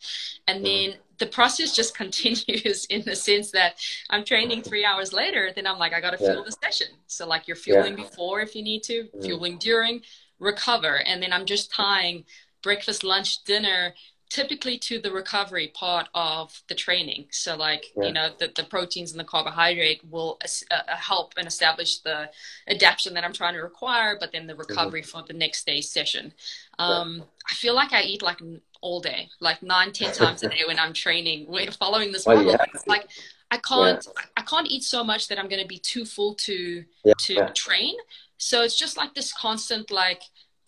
and 0.47 0.65
mm-hmm. 0.65 0.91
then 0.91 0.99
the 1.19 1.27
process 1.27 1.75
just 1.75 1.97
continues 2.03 2.87
in 2.87 3.03
the 3.05 3.17
sense 3.17 3.51
that 3.51 3.77
i'm 4.11 4.25
training 4.25 4.63
three 4.63 4.85
hours 4.85 5.13
later 5.13 5.51
then 5.55 5.67
i'm 5.67 5.79
like 5.79 5.93
i 5.93 6.01
got 6.01 6.11
to 6.11 6.19
fuel 6.19 6.45
the 6.45 6.57
session 6.63 6.89
so 7.07 7.27
like 7.27 7.47
you're 7.47 7.57
fueling 7.57 7.97
yeah. 7.97 8.05
before 8.05 8.41
if 8.41 8.55
you 8.55 8.63
need 8.63 8.83
to 8.83 9.05
mm-hmm. 9.05 9.23
fueling 9.23 9.59
during 9.59 10.01
recover 10.39 11.01
and 11.07 11.23
then 11.23 11.33
i'm 11.33 11.47
just 11.47 11.73
tying 11.73 12.25
breakfast 12.63 13.05
lunch 13.05 13.45
dinner 13.45 13.95
typically 14.29 14.77
to 14.77 14.99
the 14.99 15.11
recovery 15.11 15.69
part 15.69 16.09
of 16.15 16.63
the 16.69 16.75
training. 16.75 17.27
So, 17.31 17.57
like, 17.57 17.87
yeah. 17.97 18.07
you 18.07 18.13
know, 18.13 18.31
the, 18.39 18.51
the 18.55 18.65
proteins 18.65 19.13
and 19.13 19.21
the 19.21 19.25
carbohydrate 19.25 20.03
will 20.11 20.39
uh, 20.45 20.75
uh, 20.75 20.97
help 20.97 21.35
and 21.37 21.47
establish 21.47 21.99
the 21.99 22.31
adaptation 22.69 23.15
that 23.15 23.25
I'm 23.25 23.33
trying 23.33 23.55
to 23.55 23.61
require, 23.61 24.17
but 24.19 24.33
then 24.33 24.47
the 24.47 24.53
mm-hmm. 24.53 24.63
recovery 24.69 25.03
mm-hmm. 25.03 25.19
for 25.19 25.27
the 25.27 25.33
next 25.33 25.67
day's 25.67 25.91
session. 25.91 26.33
Um, 26.79 27.17
yeah. 27.19 27.25
I 27.51 27.55
feel 27.55 27.75
like 27.75 27.93
I 27.93 28.03
eat 28.03 28.23
like 28.23 28.41
all 28.81 29.01
day, 29.01 29.29
like 29.41 29.63
nine, 29.63 29.93
ten 29.93 30.13
times 30.15 30.43
a 30.43 30.49
day 30.49 30.63
when 30.67 30.79
I'm 30.79 30.93
training, 30.93 31.47
following 31.79 32.13
this 32.13 32.27
model. 32.27 32.47
yeah. 32.47 32.65
like, 32.87 33.09
I 33.51 33.59
can't, 33.59 34.05
I 34.37 34.43
can't 34.43 34.67
eat 34.69 34.83
so 34.83 35.05
much 35.05 35.29
that 35.29 35.39
I'm 35.39 35.49
going 35.49 35.63
to 35.63 35.69
be 35.69 35.79
too 35.79 36.05
full 36.05 36.35
to 36.35 36.85
to 37.19 37.53
train. 37.55 37.95
So 38.39 38.63
it's 38.63 38.77
just 38.77 38.97
like 38.97 39.15
this 39.15 39.33
constant, 39.33 39.91
like, 39.91 40.21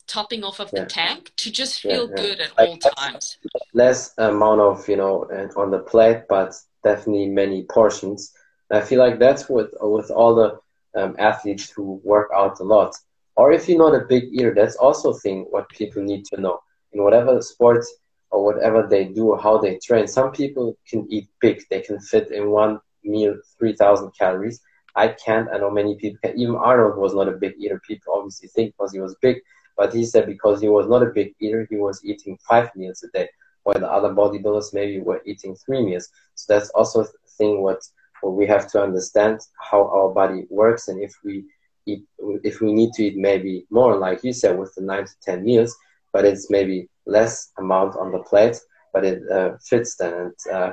topping 0.09 0.43
off 0.43 0.59
of 0.59 0.71
the 0.71 0.85
tank 0.85 1.31
to 1.37 1.51
just 1.51 1.81
feel 1.81 2.09
yeah, 2.09 2.15
good 2.15 2.39
at 2.41 2.51
all 2.57 2.77
times. 2.77 3.37
Less 3.73 4.13
amount 4.17 4.59
of 4.59 4.89
you 4.89 4.97
know 4.97 5.27
on 5.55 5.71
the 5.71 5.79
plate, 5.79 6.23
but 6.27 6.53
definitely 6.83 7.27
many 7.27 7.63
portions. 7.63 8.33
I 8.71 8.81
feel 8.81 8.99
like 8.99 9.19
that's 9.19 9.47
with 9.47 9.69
with 9.79 10.11
all 10.11 10.35
the 10.35 10.59
um, 10.99 11.15
athletes 11.19 11.69
who 11.69 12.01
work 12.03 12.29
out 12.35 12.59
a 12.59 12.63
lot. 12.63 12.95
Or 13.35 13.51
if 13.51 13.69
you're 13.69 13.77
not 13.77 13.95
a 13.95 14.05
big 14.05 14.25
eater, 14.33 14.53
that's 14.53 14.75
also 14.75 15.11
a 15.11 15.19
thing 15.19 15.45
what 15.49 15.69
people 15.69 16.03
need 16.03 16.25
to 16.25 16.41
know. 16.41 16.59
In 16.91 17.03
whatever 17.03 17.41
sport 17.41 17.85
or 18.31 18.43
whatever 18.43 18.87
they 18.87 19.05
do 19.05 19.29
or 19.29 19.39
how 19.39 19.59
they 19.59 19.77
train, 19.77 20.07
some 20.07 20.31
people 20.31 20.77
can 20.87 21.07
eat 21.09 21.29
big. 21.39 21.63
They 21.69 21.81
can 21.81 21.99
fit 21.99 22.31
in 22.31 22.49
one 22.49 22.79
meal 23.03 23.35
3,000 23.59 24.11
calories. 24.17 24.59
I 24.95 25.09
can't. 25.09 25.47
I 25.53 25.57
know 25.59 25.71
many 25.71 25.95
people 25.95 26.19
can. 26.23 26.37
Even 26.37 26.55
Arnold 26.55 26.97
was 26.97 27.13
not 27.13 27.29
a 27.29 27.37
big 27.43 27.53
eater. 27.59 27.79
People 27.87 28.13
obviously 28.15 28.49
think 28.49 28.73
because 28.73 28.91
he 28.91 28.99
was 28.99 29.15
big 29.21 29.37
but 29.79 29.93
he 29.93 30.05
said 30.05 30.25
because 30.27 30.59
he 30.59 30.67
was 30.67 30.87
not 30.87 31.01
a 31.01 31.05
big 31.05 31.33
eater, 31.39 31.65
he 31.69 31.77
was 31.77 32.03
eating 32.03 32.37
five 32.45 32.69
meals 32.75 33.01
a 33.01 33.17
day, 33.17 33.29
while 33.63 33.79
the 33.79 33.89
other 33.89 34.09
bodybuilders 34.09 34.73
maybe 34.73 34.99
were 34.99 35.21
eating 35.25 35.55
three 35.55 35.81
meals. 35.81 36.09
So 36.35 36.53
that's 36.53 36.69
also 36.71 37.03
a 37.03 37.07
thing 37.37 37.61
what, 37.61 37.79
what 38.19 38.31
we 38.31 38.45
have 38.45 38.69
to 38.73 38.83
understand 38.83 39.39
how 39.57 39.87
our 39.87 40.09
body 40.09 40.43
works 40.49 40.89
and 40.89 41.01
if 41.01 41.13
we 41.23 41.45
eat, 41.85 42.03
if 42.43 42.59
we 42.59 42.73
need 42.73 42.91
to 42.95 43.05
eat 43.05 43.15
maybe 43.15 43.65
more, 43.69 43.95
like 43.95 44.21
you 44.21 44.33
said, 44.33 44.59
with 44.59 44.75
the 44.75 44.81
nine 44.81 45.05
to 45.05 45.13
ten 45.21 45.45
meals, 45.45 45.73
but 46.11 46.25
it's 46.25 46.51
maybe 46.51 46.89
less 47.05 47.51
amount 47.57 47.95
on 47.95 48.11
the 48.11 48.19
plate, 48.19 48.57
but 48.93 49.05
it 49.05 49.21
uh, 49.31 49.51
fits 49.65 49.95
then. 49.95 50.13
And 50.13 50.53
uh, 50.53 50.71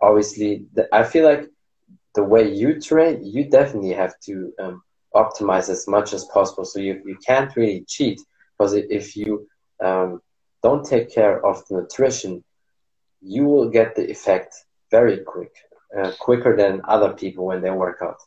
obviously, 0.00 0.64
the, 0.72 0.88
I 0.94 1.02
feel 1.04 1.26
like 1.26 1.44
the 2.14 2.24
way 2.24 2.50
you 2.50 2.80
train, 2.80 3.22
you 3.22 3.50
definitely 3.50 3.92
have 3.92 4.18
to 4.20 4.50
um, 4.58 4.82
optimize 5.14 5.68
as 5.68 5.86
much 5.86 6.14
as 6.14 6.24
possible. 6.32 6.64
So 6.64 6.78
you, 6.80 7.02
you 7.04 7.18
can't 7.26 7.54
really 7.54 7.84
cheat 7.86 8.18
because 8.58 8.74
if 8.74 9.16
you 9.16 9.48
um, 9.82 10.20
don't 10.62 10.84
take 10.84 11.12
care 11.12 11.44
of 11.44 11.66
the 11.68 11.76
nutrition, 11.76 12.42
you 13.20 13.44
will 13.44 13.68
get 13.68 13.94
the 13.94 14.10
effect 14.10 14.54
very 14.90 15.18
quick, 15.18 15.52
uh, 15.96 16.12
quicker 16.18 16.56
than 16.56 16.80
other 16.84 17.12
people 17.12 17.46
when 17.46 17.60
they 17.60 17.70
work 17.70 17.98
out. 18.02 18.18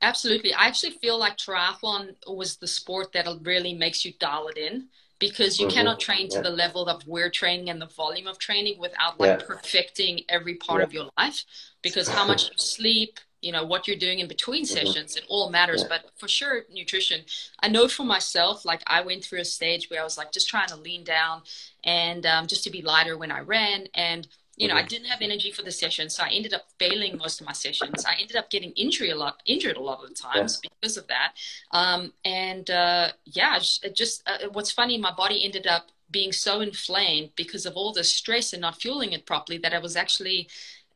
Absolutely. 0.00 0.54
I 0.54 0.66
actually 0.66 0.92
feel 0.92 1.18
like 1.18 1.36
triathlon 1.36 2.14
was 2.26 2.56
the 2.56 2.68
sport 2.68 3.12
that 3.12 3.26
really 3.42 3.74
makes 3.74 4.04
you 4.04 4.12
dial 4.20 4.48
it 4.48 4.56
in 4.56 4.88
because 5.18 5.58
you 5.58 5.66
mm-hmm. 5.66 5.74
cannot 5.74 5.98
train 5.98 6.28
to 6.28 6.36
yeah. 6.36 6.42
the 6.42 6.50
level 6.50 6.86
of 6.86 7.04
we're 7.06 7.30
training 7.30 7.70
and 7.70 7.82
the 7.82 7.86
volume 7.86 8.28
of 8.28 8.38
training 8.38 8.78
without 8.78 9.18
like 9.18 9.40
yeah. 9.40 9.46
perfecting 9.46 10.20
every 10.28 10.54
part 10.54 10.80
yeah. 10.80 10.84
of 10.84 10.92
your 10.92 11.08
life 11.18 11.44
because 11.82 12.08
how 12.08 12.24
much 12.24 12.44
you 12.50 12.56
sleep 12.56 13.18
you 13.40 13.52
know 13.52 13.64
what 13.64 13.86
you're 13.86 13.96
doing 13.96 14.18
in 14.18 14.28
between 14.28 14.64
mm-hmm. 14.64 14.86
sessions 14.86 15.16
it 15.16 15.24
all 15.28 15.50
matters 15.50 15.84
but 15.84 16.10
for 16.16 16.28
sure 16.28 16.62
nutrition 16.72 17.22
i 17.60 17.68
know 17.68 17.88
for 17.88 18.04
myself 18.04 18.64
like 18.64 18.82
i 18.86 19.00
went 19.00 19.24
through 19.24 19.40
a 19.40 19.44
stage 19.44 19.88
where 19.90 20.00
i 20.00 20.04
was 20.04 20.18
like 20.18 20.32
just 20.32 20.48
trying 20.48 20.68
to 20.68 20.76
lean 20.76 21.04
down 21.04 21.42
and 21.84 22.26
um, 22.26 22.46
just 22.46 22.64
to 22.64 22.70
be 22.70 22.82
lighter 22.82 23.16
when 23.16 23.30
i 23.30 23.40
ran 23.40 23.86
and 23.94 24.28
you 24.58 24.66
know, 24.66 24.74
I 24.74 24.82
didn't 24.82 25.06
have 25.06 25.20
energy 25.22 25.52
for 25.52 25.62
the 25.62 25.70
session, 25.70 26.10
so 26.10 26.24
I 26.24 26.30
ended 26.30 26.52
up 26.52 26.64
failing 26.80 27.16
most 27.16 27.40
of 27.40 27.46
my 27.46 27.52
sessions. 27.52 28.04
I 28.04 28.16
ended 28.20 28.36
up 28.36 28.50
getting 28.50 28.72
injury 28.72 29.10
a 29.10 29.14
lot, 29.14 29.40
injured 29.46 29.76
a 29.76 29.80
lot 29.80 30.02
of 30.02 30.08
the 30.08 30.14
times 30.16 30.60
yeah. 30.62 30.70
because 30.80 30.96
of 30.96 31.06
that. 31.06 31.34
Um, 31.70 32.12
and 32.24 32.68
uh, 32.68 33.10
yeah, 33.24 33.56
just, 33.60 33.86
just 33.94 34.28
uh, 34.28 34.48
what's 34.52 34.72
funny, 34.72 34.98
my 34.98 35.12
body 35.12 35.44
ended 35.44 35.68
up 35.68 35.90
being 36.10 36.32
so 36.32 36.60
inflamed 36.60 37.30
because 37.36 37.66
of 37.66 37.74
all 37.76 37.92
the 37.92 38.02
stress 38.02 38.52
and 38.52 38.62
not 38.62 38.80
fueling 38.80 39.12
it 39.12 39.26
properly 39.26 39.58
that 39.58 39.74
I 39.74 39.78
was 39.78 39.94
actually 39.94 40.48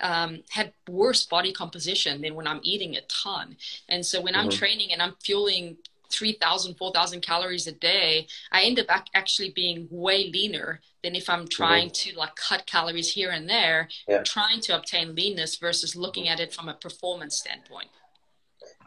um, 0.03 0.42
had 0.50 0.72
worse 0.88 1.24
body 1.24 1.53
composition 1.53 2.20
than 2.20 2.34
when 2.34 2.46
I'm 2.46 2.61
eating 2.62 2.96
a 2.96 3.00
ton. 3.03 3.57
And 3.88 4.05
so 4.05 4.20
when 4.20 4.34
mm-hmm. 4.34 4.46
I'm 4.46 4.50
training 4.50 4.92
and 4.92 5.00
I'm 5.00 5.14
fueling 5.22 5.76
3,000, 6.11 6.74
4,000 6.74 7.20
calories 7.22 7.66
a 7.66 7.72
day, 7.72 8.26
I 8.50 8.64
end 8.64 8.78
up 8.78 8.86
actually 9.14 9.50
being 9.50 9.88
way 9.90 10.30
leaner 10.30 10.80
than 11.03 11.14
if 11.14 11.30
I'm 11.30 11.48
trying 11.48 11.88
mm-hmm. 11.88 12.11
to 12.11 12.18
like 12.18 12.36
cut 12.36 12.66
calories 12.66 13.12
here 13.12 13.30
and 13.30 13.48
there, 13.48 13.88
yeah. 14.09 14.22
trying 14.22 14.61
to 14.62 14.76
obtain 14.76 15.14
leanness 15.14 15.57
versus 15.57 15.96
looking 15.96 16.28
at 16.28 16.40
it 16.40 16.53
from 16.53 16.68
a 16.68 16.74
performance 16.74 17.38
standpoint. 17.38 17.88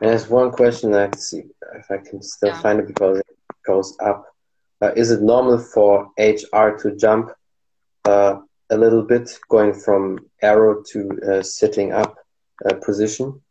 And 0.02 0.10
there's 0.10 0.30
one 0.30 0.52
question 0.52 0.94
I 0.94 1.08
can 1.08 1.20
see 1.20 1.44
if 1.76 1.90
I 1.90 1.98
can 1.98 2.22
still 2.22 2.50
yeah. 2.50 2.62
find 2.62 2.80
it 2.80 2.88
because 2.88 3.20
it 3.20 3.26
goes 3.66 3.98
up. 4.04 4.26
Uh, 4.82 4.92
is 4.96 5.10
it 5.10 5.22
normal 5.22 5.58
for 5.58 6.12
HR 6.20 6.78
to 6.82 6.96
jump 6.98 7.32
uh, 8.04 8.40
a 8.70 8.78
little 8.78 9.04
bit, 9.04 9.30
going 9.50 9.74
from 9.74 10.20
aero 10.42 10.84
to 10.92 11.10
uh, 11.30 11.44
sitting 11.44 11.92
up 11.92 12.16
uh, 12.66 12.76
position? 12.86 13.42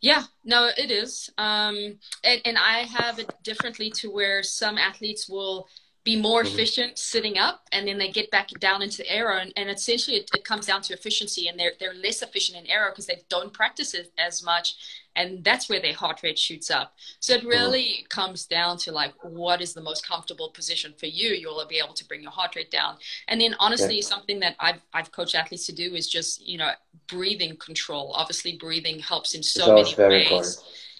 Yeah, 0.00 0.24
no, 0.44 0.70
it 0.76 0.90
is. 0.90 1.30
Um, 1.38 1.98
and, 2.24 2.40
and 2.44 2.56
I 2.58 2.80
have 2.80 3.18
it 3.18 3.32
differently 3.42 3.90
to 3.96 4.10
where 4.10 4.42
some 4.42 4.78
athletes 4.78 5.28
will 5.28 5.68
be 6.04 6.20
more 6.20 6.42
mm-hmm. 6.42 6.54
efficient 6.54 6.98
sitting 6.98 7.36
up 7.36 7.64
and 7.72 7.86
then 7.86 7.98
they 7.98 8.10
get 8.10 8.30
back 8.30 8.48
down 8.60 8.80
into 8.80 8.98
the 8.98 9.10
aero 9.10 9.38
and, 9.38 9.52
and 9.56 9.68
essentially 9.68 10.16
it, 10.16 10.30
it, 10.34 10.44
comes 10.44 10.64
down 10.64 10.80
to 10.80 10.94
efficiency 10.94 11.48
and 11.48 11.58
they're, 11.58 11.72
they're 11.78 11.92
less 11.92 12.22
efficient 12.22 12.56
in 12.56 12.66
aero 12.70 12.90
because 12.90 13.06
they 13.06 13.22
don't 13.28 13.52
practice 13.52 13.92
it 13.92 14.10
as 14.16 14.42
much 14.42 14.76
and 15.18 15.42
that's 15.42 15.68
where 15.68 15.80
their 15.80 15.92
heart 15.92 16.20
rate 16.22 16.38
shoots 16.38 16.70
up 16.70 16.94
so 17.20 17.34
it 17.34 17.40
mm-hmm. 17.40 17.48
really 17.48 17.84
mm-hmm. 17.84 18.06
comes 18.08 18.46
down 18.46 18.78
to 18.78 18.92
like 18.92 19.12
what 19.22 19.60
is 19.60 19.74
the 19.74 19.80
most 19.80 20.06
comfortable 20.06 20.50
position 20.50 20.94
for 20.98 21.06
you 21.06 21.30
you'll 21.30 21.62
be 21.68 21.80
able 21.84 21.92
to 21.94 22.06
bring 22.06 22.22
your 22.22 22.30
heart 22.30 22.54
rate 22.56 22.70
down 22.70 22.96
and 23.26 23.40
then 23.40 23.54
honestly 23.58 23.96
yeah. 23.96 24.02
something 24.02 24.38
that 24.40 24.54
I've, 24.60 24.80
I've 24.94 25.12
coached 25.12 25.34
athletes 25.34 25.66
to 25.66 25.72
do 25.72 25.94
is 25.94 26.08
just 26.08 26.46
you 26.46 26.56
know 26.56 26.70
breathing 27.08 27.56
control 27.56 28.12
obviously 28.14 28.56
breathing 28.56 29.00
helps 29.00 29.34
in 29.34 29.42
so 29.42 29.74
many 29.74 29.94
ways 29.96 30.24
important 30.24 30.56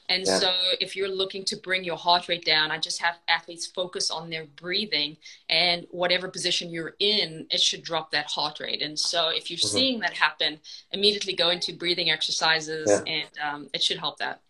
and 0.08 0.24
yeah. 0.26 0.38
so 0.38 0.52
if 0.80 0.96
you're 0.96 1.08
looking 1.08 1.44
to 1.44 1.56
bring 1.56 1.84
your 1.84 1.96
heart 1.96 2.28
rate 2.28 2.44
down, 2.44 2.70
I 2.70 2.78
just 2.78 3.00
have 3.02 3.18
athletes 3.28 3.66
focus 3.66 4.10
on 4.10 4.30
their 4.30 4.46
breathing 4.56 5.16
and 5.50 5.86
whatever 5.90 6.28
position 6.28 6.70
you're 6.70 6.94
in, 6.98 7.46
it 7.50 7.60
should 7.60 7.82
drop 7.82 8.10
that 8.12 8.26
heart 8.26 8.58
rate. 8.60 8.80
And 8.80 8.98
so 8.98 9.28
if 9.28 9.50
you're 9.50 9.58
mm-hmm. 9.58 9.76
seeing 9.76 10.00
that 10.00 10.14
happen, 10.14 10.60
immediately 10.92 11.34
go 11.34 11.50
into 11.50 11.74
breathing 11.74 12.10
exercises 12.10 12.88
yeah. 12.90 13.12
and 13.12 13.28
um, 13.44 13.70
it 13.74 13.82
should 13.82 13.98
help 13.98 14.18
that. 14.18 14.40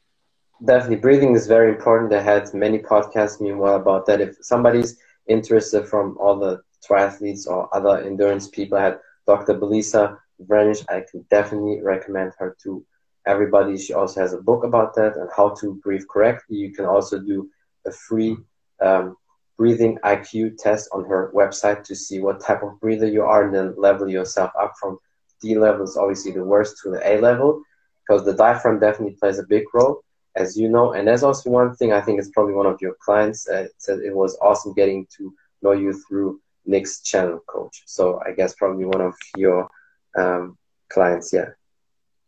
Definitely. 0.65 0.97
Breathing 0.97 1.35
is 1.35 1.47
very 1.47 1.71
important. 1.71 2.13
I 2.13 2.23
had 2.23 2.53
many 2.55 2.79
podcasts 2.79 3.41
meanwhile 3.41 3.77
about 3.77 4.07
that. 4.07 4.21
If 4.21 4.37
somebody's 4.41 4.99
interested 5.27 5.87
from 5.87 6.17
all 6.19 6.39
the 6.39 6.63
triathletes 6.89 7.47
or 7.47 7.75
other 7.75 8.03
endurance 8.03 8.49
people, 8.49 8.79
I 8.79 8.85
had 8.85 8.99
Dr. 9.27 9.55
Belisa 9.55 10.19
Vranich. 10.45 10.85
I 10.89 11.05
can 11.09 11.25
definitely 11.31 11.81
recommend 11.83 12.33
her 12.39 12.57
to 12.63 12.85
everybody. 13.29 13.77
She 13.77 13.93
also 13.93 14.21
has 14.21 14.33
a 14.33 14.43
book 14.43 14.65
about 14.65 14.95
that 14.97 15.17
and 15.17 15.29
how 15.37 15.51
to 15.61 15.75
breathe 15.85 16.09
correctly. 16.11 16.57
You 16.57 16.73
can 16.73 16.87
also 16.87 17.19
do 17.19 17.49
a 17.87 17.93
free 17.93 18.37
um, 18.81 19.17
breathing 19.57 19.99
IQ 20.05 20.57
test 20.59 20.89
on 20.93 21.05
her 21.05 21.31
website 21.35 21.85
to 21.85 21.95
see 21.95 22.21
what 22.21 22.41
type 22.41 22.63
of 22.63 22.81
breather 22.81 23.07
you 23.07 23.23
are 23.23 23.45
and 23.45 23.55
then 23.55 23.75
level 23.77 24.09
yourself 24.09 24.51
up 24.59 24.75
from 24.81 24.99
D 25.41 25.59
level 25.59 25.85
is 25.85 25.97
obviously 25.97 26.33
the 26.33 26.45
worst 26.45 26.79
to 26.83 26.91
the 26.91 27.01
A 27.07 27.21
level 27.21 27.63
because 28.01 28.25
the 28.25 28.35
diaphragm 28.35 28.81
definitely 28.81 29.17
plays 29.21 29.39
a 29.39 29.47
big 29.47 29.65
role, 29.75 30.03
as 30.37 30.57
you 30.57 30.69
know. 30.69 30.93
And 30.95 31.07
there's 31.07 31.23
also 31.23 31.51
one 31.51 31.75
thing 31.77 31.93
I 31.93 32.01
think 32.01 32.19
it's 32.19 32.31
probably 32.31 32.55
one 32.55 32.67
of 32.67 32.81
your 32.81 32.97
clients 33.05 33.49
uh, 33.49 33.67
said 33.77 34.01
it 34.01 34.15
was 34.15 34.39
awesome 34.41 34.73
getting 34.73 35.07
to 35.17 35.35
know 35.63 35.73
you 35.73 35.93
through 36.09 36.41
Nick's 36.65 37.03
channel, 37.03 37.41
coach. 37.47 37.83
So 37.87 38.21
I 38.25 38.33
guess 38.33 38.55
probably 38.55 38.85
one 38.85 39.01
of 39.01 39.15
your 39.37 39.69
um, 40.17 40.57
clients, 40.89 41.33
yeah. 41.33 41.51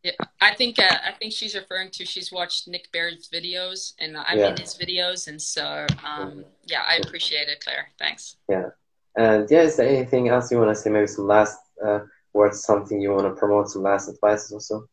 Yeah, 0.03 0.12
I 0.40 0.55
think 0.55 0.78
uh, 0.78 0.96
I 1.07 1.12
think 1.12 1.32
she's 1.32 1.55
referring 1.55 1.90
to 1.90 2.07
she's 2.07 2.32
watched 2.32 2.66
Nick 2.66 2.90
Bare's 2.90 3.28
videos 3.28 3.92
and 3.98 4.16
I'm 4.16 4.38
yeah. 4.38 4.48
in 4.48 4.57
his 4.57 4.74
videos, 4.74 5.28
and 5.28 5.40
so 5.40 5.86
um, 6.05 6.44
yeah, 6.64 6.82
I 6.88 6.96
appreciate 6.96 7.48
it, 7.48 7.62
Claire. 7.62 7.88
Thanks. 7.98 8.36
Yeah, 8.48 8.70
and 9.16 9.51
yeah, 9.51 9.62
is 9.62 9.76
there 9.76 9.88
anything 9.88 10.28
else 10.28 10.51
you 10.51 10.59
want 10.59 10.70
to 10.70 10.74
say? 10.74 10.88
Maybe 10.88 11.07
some 11.07 11.26
last 11.26 11.59
uh, 11.84 12.01
words, 12.32 12.62
something 12.62 13.01
you 13.01 13.12
want 13.12 13.26
to 13.26 13.38
promote, 13.38 13.68
some 13.68 13.82
last 13.82 14.09
advice 14.09 14.51
or 14.51 14.61
so. 14.61 14.86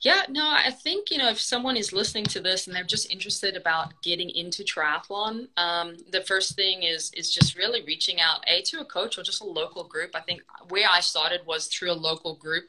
Yeah, 0.00 0.22
no, 0.28 0.44
I 0.44 0.70
think 0.70 1.10
you 1.10 1.18
know 1.18 1.30
if 1.30 1.40
someone 1.40 1.76
is 1.76 1.92
listening 1.92 2.24
to 2.26 2.40
this 2.40 2.66
and 2.66 2.76
they're 2.76 2.84
just 2.84 3.10
interested 3.10 3.56
about 3.56 3.94
getting 4.02 4.28
into 4.30 4.62
triathlon, 4.62 5.48
um, 5.56 5.96
the 6.10 6.20
first 6.20 6.56
thing 6.56 6.82
is 6.82 7.10
is 7.14 7.32
just 7.32 7.56
really 7.56 7.82
reaching 7.84 8.20
out 8.20 8.44
a 8.46 8.60
to 8.62 8.80
a 8.80 8.84
coach 8.84 9.16
or 9.16 9.22
just 9.22 9.42
a 9.42 9.46
local 9.46 9.84
group. 9.84 10.10
I 10.14 10.20
think 10.20 10.42
where 10.68 10.88
I 10.90 11.00
started 11.00 11.40
was 11.46 11.68
through 11.68 11.92
a 11.92 11.94
local 11.94 12.34
group. 12.34 12.64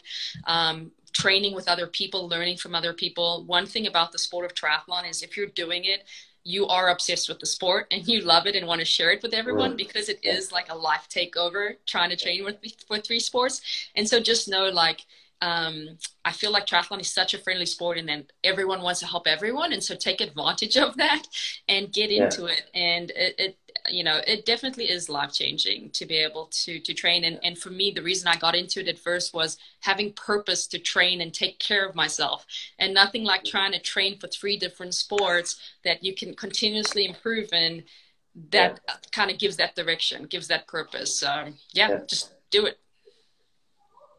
Um, 0.46 0.92
training 1.16 1.56
with 1.56 1.70
other 1.70 1.88
people, 1.88 2.28
learning 2.28 2.58
from 2.58 2.76
other 2.76 2.94
people. 2.94 3.46
One 3.46 3.66
thing 3.66 3.88
about 3.88 4.12
the 4.12 4.20
sport 4.20 4.46
of 4.46 4.54
triathlon 4.54 5.10
is 5.10 5.24
if 5.24 5.38
you're 5.38 5.48
doing 5.48 5.86
it, 5.86 6.04
you 6.44 6.68
are 6.68 6.90
obsessed 6.90 7.28
with 7.30 7.40
the 7.40 7.46
sport 7.46 7.88
and 7.90 8.06
you 8.08 8.22
love 8.22 8.46
it 8.46 8.56
and 8.56 8.68
want 8.68 8.80
to 8.80 8.86
share 8.86 9.12
it 9.12 9.24
with 9.24 9.34
everyone 9.34 9.72
right. 9.72 9.78
because 9.78 10.10
it 10.10 10.20
is 10.22 10.52
like 10.52 10.70
a 10.70 10.76
life 10.76 11.08
takeover 11.10 11.78
trying 11.88 12.12
to 12.12 12.16
train 12.16 12.44
with 12.44 12.58
for 12.88 13.00
three 13.00 13.20
sports. 13.20 13.90
And 13.96 14.08
so 14.08 14.20
just 14.20 14.48
know 14.48 14.66
like 14.70 15.06
um, 15.42 15.98
I 16.24 16.32
feel 16.32 16.52
like 16.52 16.66
triathlon 16.66 17.00
is 17.00 17.12
such 17.12 17.34
a 17.34 17.38
friendly 17.38 17.66
sport 17.66 17.98
and 17.98 18.08
then 18.08 18.26
everyone 18.44 18.82
wants 18.82 19.00
to 19.00 19.08
help 19.08 19.26
everyone. 19.26 19.74
And 19.74 19.84
so 19.84 19.96
take 19.96 20.22
advantage 20.22 20.78
of 20.78 20.98
that 20.98 21.24
and 21.68 21.92
get 21.92 22.12
yeah. 22.12 22.26
into 22.26 22.46
it. 22.46 22.64
And 22.74 23.12
it, 23.12 23.36
it, 23.38 23.58
you 23.90 24.04
know, 24.04 24.22
it 24.28 24.46
definitely 24.46 24.90
is 24.90 25.10
life 25.10 25.34
changing 25.34 25.90
to 25.92 26.06
be 26.06 26.16
able 26.16 26.48
to, 26.52 26.80
to 26.80 26.94
train. 26.94 27.24
And, 27.24 27.40
and 27.44 27.58
for 27.58 27.70
me, 27.70 27.92
the 27.92 28.02
reason 28.02 28.28
I 28.28 28.36
got 28.36 28.56
into 28.56 28.80
it 28.80 28.88
at 28.88 29.00
first 29.00 29.34
was 29.34 29.58
having 29.82 30.14
purpose 30.14 30.68
to 30.68 30.80
train 30.80 31.22
and 31.22 31.34
take 31.34 31.60
care 31.60 31.86
of 31.86 31.96
myself 31.96 32.46
and 32.80 32.94
nothing 32.94 33.24
like 33.24 33.44
trying 33.44 33.72
to 33.74 33.80
train 33.80 34.18
for 34.18 34.28
three 34.28 34.58
different 34.58 34.94
sports 34.94 35.60
that 35.84 36.04
you 36.04 36.16
can 36.16 36.34
continuously 36.34 37.06
improve 37.06 37.54
in 37.54 37.84
that 38.52 38.80
yeah. 38.88 38.96
kind 39.12 39.32
of 39.32 39.40
gives 39.40 39.58
that 39.58 39.76
direction, 39.76 40.26
gives 40.26 40.48
that 40.48 40.68
purpose. 40.68 41.20
So 41.20 41.54
yeah, 41.74 41.90
yeah. 41.90 42.00
just 42.08 42.34
do 42.52 42.66
it. 42.66 42.80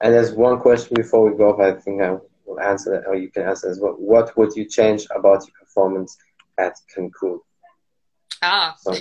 And 0.01 0.13
there's 0.13 0.33
one 0.33 0.61
question 0.61 0.95
before 0.95 1.31
we 1.31 1.37
go. 1.37 1.59
I 1.61 1.73
think 1.73 2.03
I 2.03 2.17
will 2.45 2.61
answer 2.61 2.91
that, 2.91 3.07
or 3.07 3.17
you 3.17 3.31
can 3.31 3.45
answer 3.45 3.71
as 3.71 3.81
well. 3.81 3.93
What 3.93 4.37
would 4.37 4.55
you 4.55 4.67
change 4.67 5.07
about 5.15 5.47
your 5.47 5.55
performance 5.59 6.17
at 6.59 6.75
Cancun? 6.95 7.41
Ah. 8.43 8.77
So, 8.81 8.95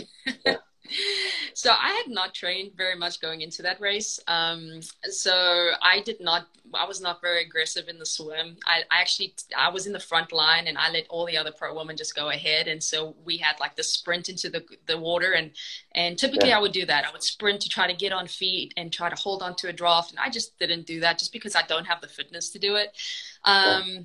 yeah. 0.46 0.56
so 1.54 1.72
I 1.72 1.90
had 1.94 2.10
not 2.10 2.34
trained 2.34 2.72
very 2.76 2.96
much 2.96 3.22
going 3.22 3.42
into 3.42 3.62
that 3.64 3.80
race. 3.80 4.20
Um, 4.28 4.82
so 5.10 5.72
I 5.82 6.02
did 6.02 6.20
not. 6.20 6.48
I 6.74 6.86
was 6.86 7.00
not 7.00 7.22
very 7.22 7.44
aggressive 7.44 7.88
in 7.88 8.00
the 8.00 8.06
swim. 8.06 8.58
I, 8.66 8.82
I, 8.92 9.02
actually 9.02 9.36
I 9.56 9.70
was 9.70 9.88
in 9.88 9.94
the 9.94 10.00
front 10.00 10.32
line 10.32 10.68
and 10.68 10.78
I 10.78 10.90
let 10.92 11.06
all 11.10 11.26
the 11.26 11.38
other 11.38 11.52
pro 11.52 11.76
women 11.76 11.96
just 11.96 12.16
go 12.16 12.30
ahead. 12.30 12.68
And 12.68 12.84
so 12.84 13.16
we 13.24 13.38
had 13.38 13.60
like 13.60 13.76
the 13.76 13.84
sprint 13.84 14.30
into 14.30 14.50
the 14.50 14.66
the 14.86 14.98
water 14.98 15.34
and 15.34 15.52
and 15.94 16.18
typically 16.18 16.50
yeah. 16.50 16.58
I 16.58 16.62
would 16.62 16.72
do 16.72 16.86
that. 16.86 17.06
I 17.06 17.12
would 17.12 17.24
sprint 17.24 17.62
to 17.62 17.70
try 17.70 17.88
to 17.88 17.94
get 17.94 18.12
on 18.12 18.28
feet 18.28 18.74
and 18.78 18.92
try 18.92 19.10
to 19.10 19.16
hold 19.16 19.42
on 19.42 19.56
to 19.58 19.70
a 19.70 19.74
draft. 19.74 20.12
And 20.12 20.20
I 20.20 20.30
just 20.30 20.58
didn't 20.60 20.86
do 20.86 21.00
that 21.02 21.20
just 21.20 21.32
because 21.32 21.56
I 21.56 21.62
don't 21.64 21.86
have 21.86 22.02
the 22.02 22.08
fitness 22.08 22.50
to 22.52 22.60
do 22.60 22.76
it. 22.76 22.96
Um, 23.44 23.84
yeah 23.88 24.00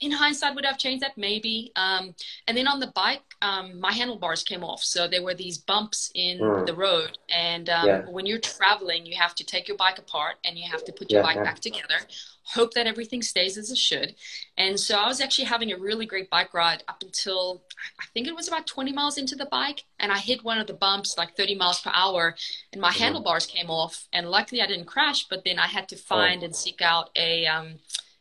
in 0.00 0.10
hindsight 0.10 0.54
would 0.54 0.64
I 0.64 0.68
have 0.68 0.78
changed 0.78 1.02
that 1.02 1.16
maybe 1.16 1.72
um, 1.76 2.14
and 2.46 2.56
then 2.56 2.66
on 2.66 2.80
the 2.80 2.92
bike 2.94 3.22
um, 3.40 3.80
my 3.80 3.92
handlebars 3.92 4.42
came 4.42 4.64
off 4.64 4.82
so 4.82 5.06
there 5.08 5.22
were 5.22 5.34
these 5.34 5.58
bumps 5.58 6.10
in 6.14 6.40
mm. 6.40 6.66
the 6.66 6.74
road 6.74 7.18
and 7.28 7.68
um, 7.70 7.86
yeah. 7.86 8.02
when 8.08 8.26
you're 8.26 8.38
traveling 8.38 9.06
you 9.06 9.16
have 9.16 9.34
to 9.36 9.44
take 9.44 9.68
your 9.68 9.76
bike 9.76 9.98
apart 9.98 10.36
and 10.44 10.58
you 10.58 10.68
have 10.70 10.84
to 10.84 10.92
put 10.92 11.10
your 11.10 11.20
yeah, 11.20 11.26
bike 11.26 11.36
yeah. 11.36 11.44
back 11.44 11.60
together 11.60 11.96
hope 12.44 12.74
that 12.74 12.88
everything 12.88 13.22
stays 13.22 13.56
as 13.56 13.70
it 13.70 13.78
should 13.78 14.14
and 14.56 14.78
so 14.78 14.96
i 14.96 15.06
was 15.06 15.20
actually 15.20 15.44
having 15.44 15.72
a 15.72 15.78
really 15.78 16.04
great 16.04 16.28
bike 16.28 16.52
ride 16.52 16.82
up 16.88 17.00
until 17.02 17.62
i 18.00 18.04
think 18.12 18.26
it 18.26 18.34
was 18.34 18.48
about 18.48 18.66
20 18.66 18.92
miles 18.92 19.16
into 19.16 19.36
the 19.36 19.46
bike 19.46 19.84
and 20.00 20.10
i 20.10 20.18
hit 20.18 20.42
one 20.42 20.58
of 20.58 20.66
the 20.66 20.74
bumps 20.74 21.16
like 21.16 21.36
30 21.36 21.54
miles 21.54 21.80
per 21.80 21.92
hour 21.94 22.34
and 22.72 22.80
my 22.80 22.90
mm. 22.90 22.98
handlebars 22.98 23.46
came 23.46 23.70
off 23.70 24.08
and 24.12 24.28
luckily 24.28 24.60
i 24.60 24.66
didn't 24.66 24.86
crash 24.86 25.26
but 25.28 25.44
then 25.44 25.58
i 25.58 25.66
had 25.66 25.88
to 25.88 25.96
oh. 25.96 25.98
find 25.98 26.42
oh. 26.42 26.46
and 26.46 26.56
seek 26.56 26.82
out 26.82 27.10
a 27.14 27.46
um, 27.46 27.74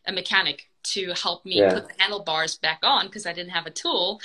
a 0.05 0.11
mechanic 0.11 0.70
to 0.83 1.13
help 1.13 1.45
me 1.45 1.57
Yeah. 1.59 1.73
put 1.73 1.87
the 1.87 1.93
handlebars 2.01 2.57
back 2.57 2.79
on 2.83 3.07
because 3.07 3.25
I 3.25 3.33
didn't 3.33 3.51
have 3.51 3.65
a 3.65 3.71
tool. 3.71 4.19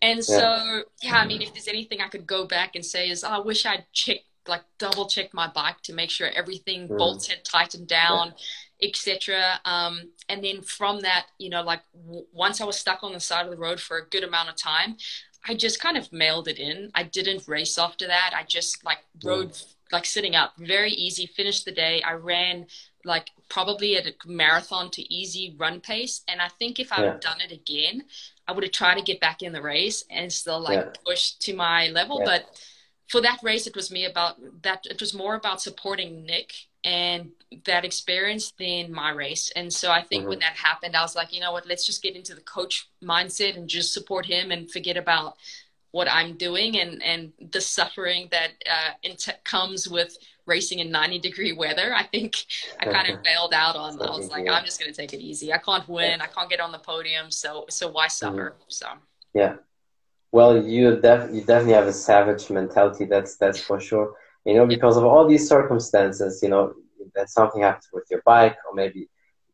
And 0.00 0.24
so, 0.24 0.84
yeah, 1.02 1.16
I 1.16 1.26
mean, 1.26 1.42
if 1.42 1.52
there's 1.52 1.68
anything 1.68 2.00
I 2.00 2.08
could 2.08 2.26
go 2.26 2.46
back 2.46 2.74
and 2.76 2.84
say 2.84 3.08
is, 3.10 3.24
oh, 3.24 3.28
I 3.28 3.38
wish 3.38 3.64
I'd 3.66 3.84
checked, 3.92 4.24
like 4.48 4.62
double 4.78 5.06
checked 5.06 5.34
my 5.34 5.46
bike 5.46 5.80
to 5.82 5.92
make 5.92 6.10
sure 6.10 6.28
everything 6.34 6.88
Mm. 6.88 6.98
bolts 6.98 7.28
had 7.28 7.44
tightened 7.44 7.86
down, 7.88 8.34
etc. 8.82 9.60
Um, 9.64 10.10
and 10.28 10.42
then 10.42 10.62
from 10.62 11.00
that, 11.00 11.26
you 11.38 11.48
know, 11.48 11.62
like 11.62 11.82
w- 11.94 12.26
once 12.32 12.60
I 12.60 12.64
was 12.64 12.78
stuck 12.78 13.02
on 13.04 13.12
the 13.12 13.20
side 13.20 13.44
of 13.46 13.52
the 13.52 13.56
road 13.58 13.80
for 13.80 13.98
a 13.98 14.06
good 14.08 14.24
amount 14.24 14.48
of 14.48 14.56
time, 14.56 14.96
I 15.44 15.54
just 15.54 15.80
kind 15.80 15.96
of 15.96 16.12
mailed 16.12 16.48
it 16.48 16.58
in. 16.58 16.90
I 16.94 17.04
didn't 17.04 17.46
race 17.48 17.78
after 17.78 18.06
that. 18.06 18.32
I 18.34 18.44
just 18.44 18.84
like 18.84 18.98
rode 19.24 19.56
like 19.90 20.06
sitting 20.06 20.34
up, 20.34 20.54
very 20.56 20.90
easy. 20.92 21.26
Finished 21.26 21.64
the 21.64 21.72
day. 21.72 22.00
I 22.02 22.12
ran 22.14 22.66
like 23.04 23.30
probably 23.48 23.96
at 23.96 24.06
a 24.06 24.14
marathon 24.26 24.90
to 24.90 25.12
easy 25.12 25.54
run 25.58 25.80
pace. 25.80 26.22
And 26.28 26.40
I 26.40 26.48
think 26.48 26.78
if 26.78 26.92
I 26.92 27.02
Yeah. 27.02 27.12
had 27.12 27.20
done 27.20 27.40
it 27.40 27.52
again, 27.52 28.04
I 28.46 28.52
would 28.52 28.64
have 28.64 28.72
tried 28.72 28.96
to 28.96 29.02
get 29.02 29.20
back 29.20 29.42
in 29.42 29.52
the 29.52 29.62
race 29.62 30.04
and 30.10 30.32
still 30.32 30.60
like 30.60 30.78
Yeah. 30.78 30.92
push 31.04 31.32
to 31.32 31.54
my 31.54 31.88
level. 31.88 32.18
Yeah. 32.20 32.24
But 32.26 32.60
for 33.08 33.20
that 33.20 33.40
race, 33.42 33.66
it 33.66 33.76
was 33.76 33.90
me 33.90 34.04
about 34.04 34.36
that. 34.62 34.86
It 34.86 35.00
was 35.00 35.14
more 35.14 35.34
about 35.34 35.60
supporting 35.60 36.24
Nick 36.24 36.54
and 36.84 37.32
that 37.64 37.84
experience 37.84 38.52
than 38.58 38.92
my 38.92 39.10
race. 39.10 39.50
And 39.54 39.72
so 39.72 39.90
I 39.90 40.02
think 40.02 40.26
when 40.26 40.40
that 40.40 40.56
happened, 40.56 40.96
I 40.96 41.02
was 41.02 41.14
like, 41.14 41.32
you 41.32 41.40
know 41.40 41.52
what, 41.52 41.66
let's 41.66 41.86
just 41.86 42.02
get 42.02 42.16
into 42.16 42.34
the 42.34 42.40
coach 42.40 42.88
mindset 43.02 43.56
and 43.56 43.68
just 43.68 43.92
support 43.92 44.26
him 44.26 44.50
and 44.50 44.70
forget 44.70 44.96
about 44.96 45.36
what 45.92 46.10
I'm 46.10 46.36
doing 46.38 46.80
and, 46.80 47.02
and 47.02 47.32
the 47.50 47.60
suffering 47.60 48.28
that 48.30 48.52
uh, 48.68 49.10
comes 49.44 49.86
with 49.86 50.16
racing 50.46 50.80
in 50.80 50.90
90 50.90 51.18
degree 51.20 51.52
weather. 51.52 51.94
I 51.94 52.04
think 52.04 52.44
I 52.80 52.86
kind 52.86 53.08
of 53.08 53.22
bailed 53.28 53.54
out 53.54 53.76
on, 53.76 54.00
I 54.00 54.10
was 54.10 54.30
like, 54.30 54.46
Yeah. 54.46 54.52
I'm 54.52 54.64
just 54.64 54.80
going 54.80 54.92
to 54.92 54.96
take 54.96 55.12
it 55.12 55.20
easy. 55.20 55.52
I 55.52 55.58
can't 55.58 55.88
win. 55.88 56.20
I 56.20 56.26
can't 56.26 56.50
get 56.50 56.60
on 56.60 56.72
the 56.72 56.78
podium. 56.78 57.30
So, 57.30 57.66
so 57.68 57.88
why 57.88 58.06
mm-hmm. 58.06 58.10
suffer? 58.10 58.56
So, 58.68 58.86
Yeah. 59.34 59.56
Well, 60.32 60.62
you 60.62 60.96
def 60.96 61.30
you 61.30 61.42
definitely 61.42 61.74
have 61.74 61.86
a 61.86 61.92
savage 61.92 62.48
mentality. 62.48 63.04
That's 63.04 63.36
that's 63.36 63.60
for 63.60 63.78
sure. 63.78 64.14
You 64.46 64.54
know, 64.54 64.66
because 64.66 64.96
of 64.96 65.04
all 65.04 65.28
these 65.28 65.46
circumstances, 65.46 66.40
you 66.42 66.48
know, 66.48 66.72
that 67.14 67.28
something 67.28 67.62
happens 67.62 67.88
with 67.92 68.04
your 68.10 68.22
bike 68.24 68.56
or 68.66 68.74
maybe 68.74 69.08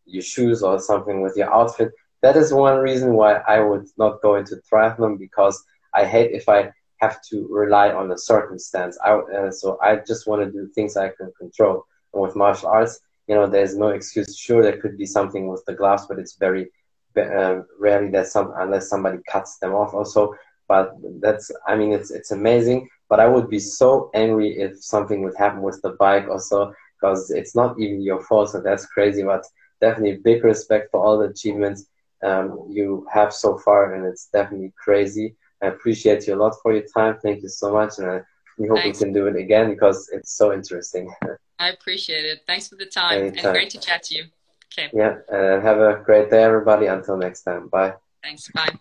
your 0.07 0.22
shoes 0.22 0.62
or 0.62 0.78
something 0.78 1.20
with 1.20 1.36
your 1.36 1.53
outfit. 1.53 1.93
That 2.22 2.36
is 2.36 2.53
one 2.53 2.78
reason 2.78 3.14
why 3.14 3.34
I 3.34 3.61
would 3.61 3.86
not 3.97 4.22
go 4.22 4.36
into 4.36 4.61
triathlon 4.72 5.18
because 5.18 5.62
I 5.95 6.05
hate 6.05 6.32
if 6.32 6.49
I 6.49 6.72
have 7.01 7.20
to 7.30 7.46
rely 7.51 7.92
on 7.92 8.11
a 8.11 8.18
circumstance. 8.18 8.99
I 9.05 9.12
uh, 9.12 9.51
so 9.51 9.78
I 9.82 9.96
just 10.07 10.26
want 10.26 10.42
to 10.44 10.51
do 10.51 10.68
things 10.74 10.96
I 10.96 11.09
can 11.09 11.32
control. 11.38 11.84
And 12.12 12.22
with 12.22 12.36
martial 12.36 12.68
arts, 12.68 13.01
you 13.26 13.34
know, 13.34 13.46
there's 13.46 13.76
no 13.76 13.88
excuse. 13.88 14.36
Sure, 14.36 14.62
there 14.62 14.80
could 14.80 14.96
be 14.96 15.07
something 15.07 15.49
with 15.49 15.64
the 15.66 15.74
gloves, 15.74 16.07
but 16.09 16.18
it's 16.18 16.36
very 16.36 16.70
uh, 17.16 17.61
rarely 17.78 18.11
that 18.11 18.26
some 18.28 18.53
unless 18.57 18.88
somebody 18.88 19.18
cuts 19.30 19.59
them 19.59 19.74
off. 19.74 19.94
Also, 19.94 20.34
but 20.68 20.92
that's 21.20 21.51
I 21.66 21.76
mean 21.76 21.92
it's 21.92 22.11
it's 22.11 22.30
amazing. 22.30 22.88
But 23.09 23.20
I 23.20 23.26
would 23.26 23.49
be 23.49 23.59
so 23.59 24.11
angry 24.14 24.59
if 24.59 24.82
something 24.84 25.22
would 25.22 25.36
happen 25.36 25.62
with 25.62 25.80
the 25.82 25.90
bike 25.92 26.28
also 26.28 26.74
because 27.01 27.30
it's 27.30 27.55
not 27.55 27.78
even 27.80 28.03
your 28.03 28.20
fault. 28.20 28.51
So 28.51 28.61
that's 28.61 28.86
crazy. 28.86 29.22
But 29.22 29.44
definitely 29.80 30.20
big 30.22 30.44
respect 30.44 30.90
for 30.90 31.05
all 31.05 31.18
the 31.18 31.28
achievements 31.28 31.86
um, 32.22 32.66
you 32.70 33.07
have 33.12 33.32
so 33.32 33.59
far, 33.59 33.94
and 33.94 34.05
it's 34.07 34.26
definitely 34.26 34.72
crazy. 34.82 35.36
I 35.63 35.67
appreciate 35.67 36.27
you 36.27 36.35
a 36.35 36.37
lot 36.37 36.55
for 36.63 36.73
your 36.73 36.85
time. 36.95 37.19
Thank 37.23 37.43
you 37.43 37.49
so 37.49 37.73
much, 37.73 37.99
and 37.99 38.11
I 38.11 38.21
we 38.59 38.67
hope 38.67 38.79
Thanks. 38.79 38.99
we 38.99 39.05
can 39.05 39.13
do 39.13 39.27
it 39.29 39.37
again 39.37 39.71
because 39.71 40.11
it's 40.13 40.33
so 40.33 40.53
interesting. 40.53 41.13
I 41.61 41.71
appreciate 41.71 42.25
it. 42.25 42.43
Thanks 42.47 42.69
for 42.69 42.77
the 42.77 42.87
time 42.87 43.19
Anytime. 43.21 43.47
and 43.47 43.55
great 43.55 43.71
to 43.71 43.79
chat 43.81 44.03
to 44.05 44.17
you. 44.17 44.25
Okay. 44.73 44.91
yeah, 44.93 45.19
uh, 45.33 45.61
have 45.61 45.79
a 45.79 46.03
great 46.05 46.31
day, 46.31 46.43
everybody. 46.43 46.87
Until 46.87 47.17
next 47.17 47.43
time, 47.43 47.69
bye. 47.69 47.95
Thanks. 48.23 48.49
Bye. 48.51 48.77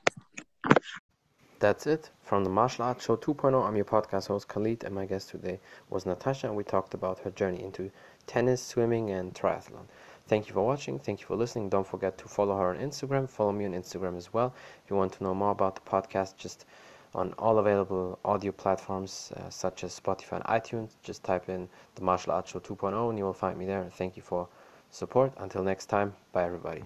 That's 1.60 1.88
it 1.88 2.12
from 2.22 2.44
the 2.44 2.50
Martial 2.52 2.86
Arts 2.86 3.06
Show 3.06 3.16
2.0. 3.18 3.68
I'm 3.68 3.76
your 3.76 3.86
podcast 3.86 4.28
host 4.28 4.48
Khalid, 4.48 4.84
and 4.84 4.94
my 4.94 5.06
guest 5.06 5.30
today 5.30 5.60
was 5.90 6.06
Natasha, 6.06 6.48
and 6.48 6.56
we 6.56 6.64
talked 6.64 6.94
about 6.94 7.20
her 7.20 7.32
journey 7.32 7.64
into 7.64 7.90
tennis, 8.28 8.62
swimming, 8.62 9.10
and 9.10 9.34
triathlon. 9.34 9.88
Thank 10.28 10.48
you 10.48 10.54
for 10.54 10.66
watching. 10.66 11.00
Thank 11.00 11.22
you 11.22 11.28
for 11.28 11.36
listening. 11.36 11.70
Don't 11.70 11.88
forget 11.88 12.18
to 12.18 12.28
follow 12.28 12.58
her 12.58 12.70
on 12.70 12.78
Instagram. 12.78 13.30
Follow 13.30 13.52
me 13.52 13.66
on 13.66 13.72
Instagram 13.74 14.18
as 14.18 14.34
well. 14.34 14.54
If 14.84 14.90
you 14.90 14.96
want 14.98 15.14
to 15.14 15.24
know 15.24 15.34
more 15.34 15.52
about 15.52 15.76
the 15.76 15.82
podcast, 15.90 16.36
just 16.38 16.66
on 17.16 17.34
all 17.40 17.58
available 17.60 18.20
audio 18.26 18.52
platforms 18.52 19.32
uh, 19.38 19.50
such 19.50 19.84
as 19.84 20.00
Spotify 20.00 20.34
and 20.34 20.44
iTunes, 20.46 20.92
just 21.04 21.24
type 21.24 21.50
in 21.50 21.68
the 21.96 22.02
Martial 22.02 22.34
Arts 22.34 22.52
Show 22.52 22.60
2.0 22.60 23.10
and 23.10 23.18
you 23.18 23.24
will 23.24 23.34
find 23.34 23.58
me 23.58 23.66
there. 23.66 23.90
Thank 23.94 24.18
you 24.18 24.24
for 24.24 24.48
support. 24.92 25.34
Until 25.38 25.64
next 25.64 25.88
time, 25.88 26.14
bye 26.34 26.44
everybody. 26.44 26.84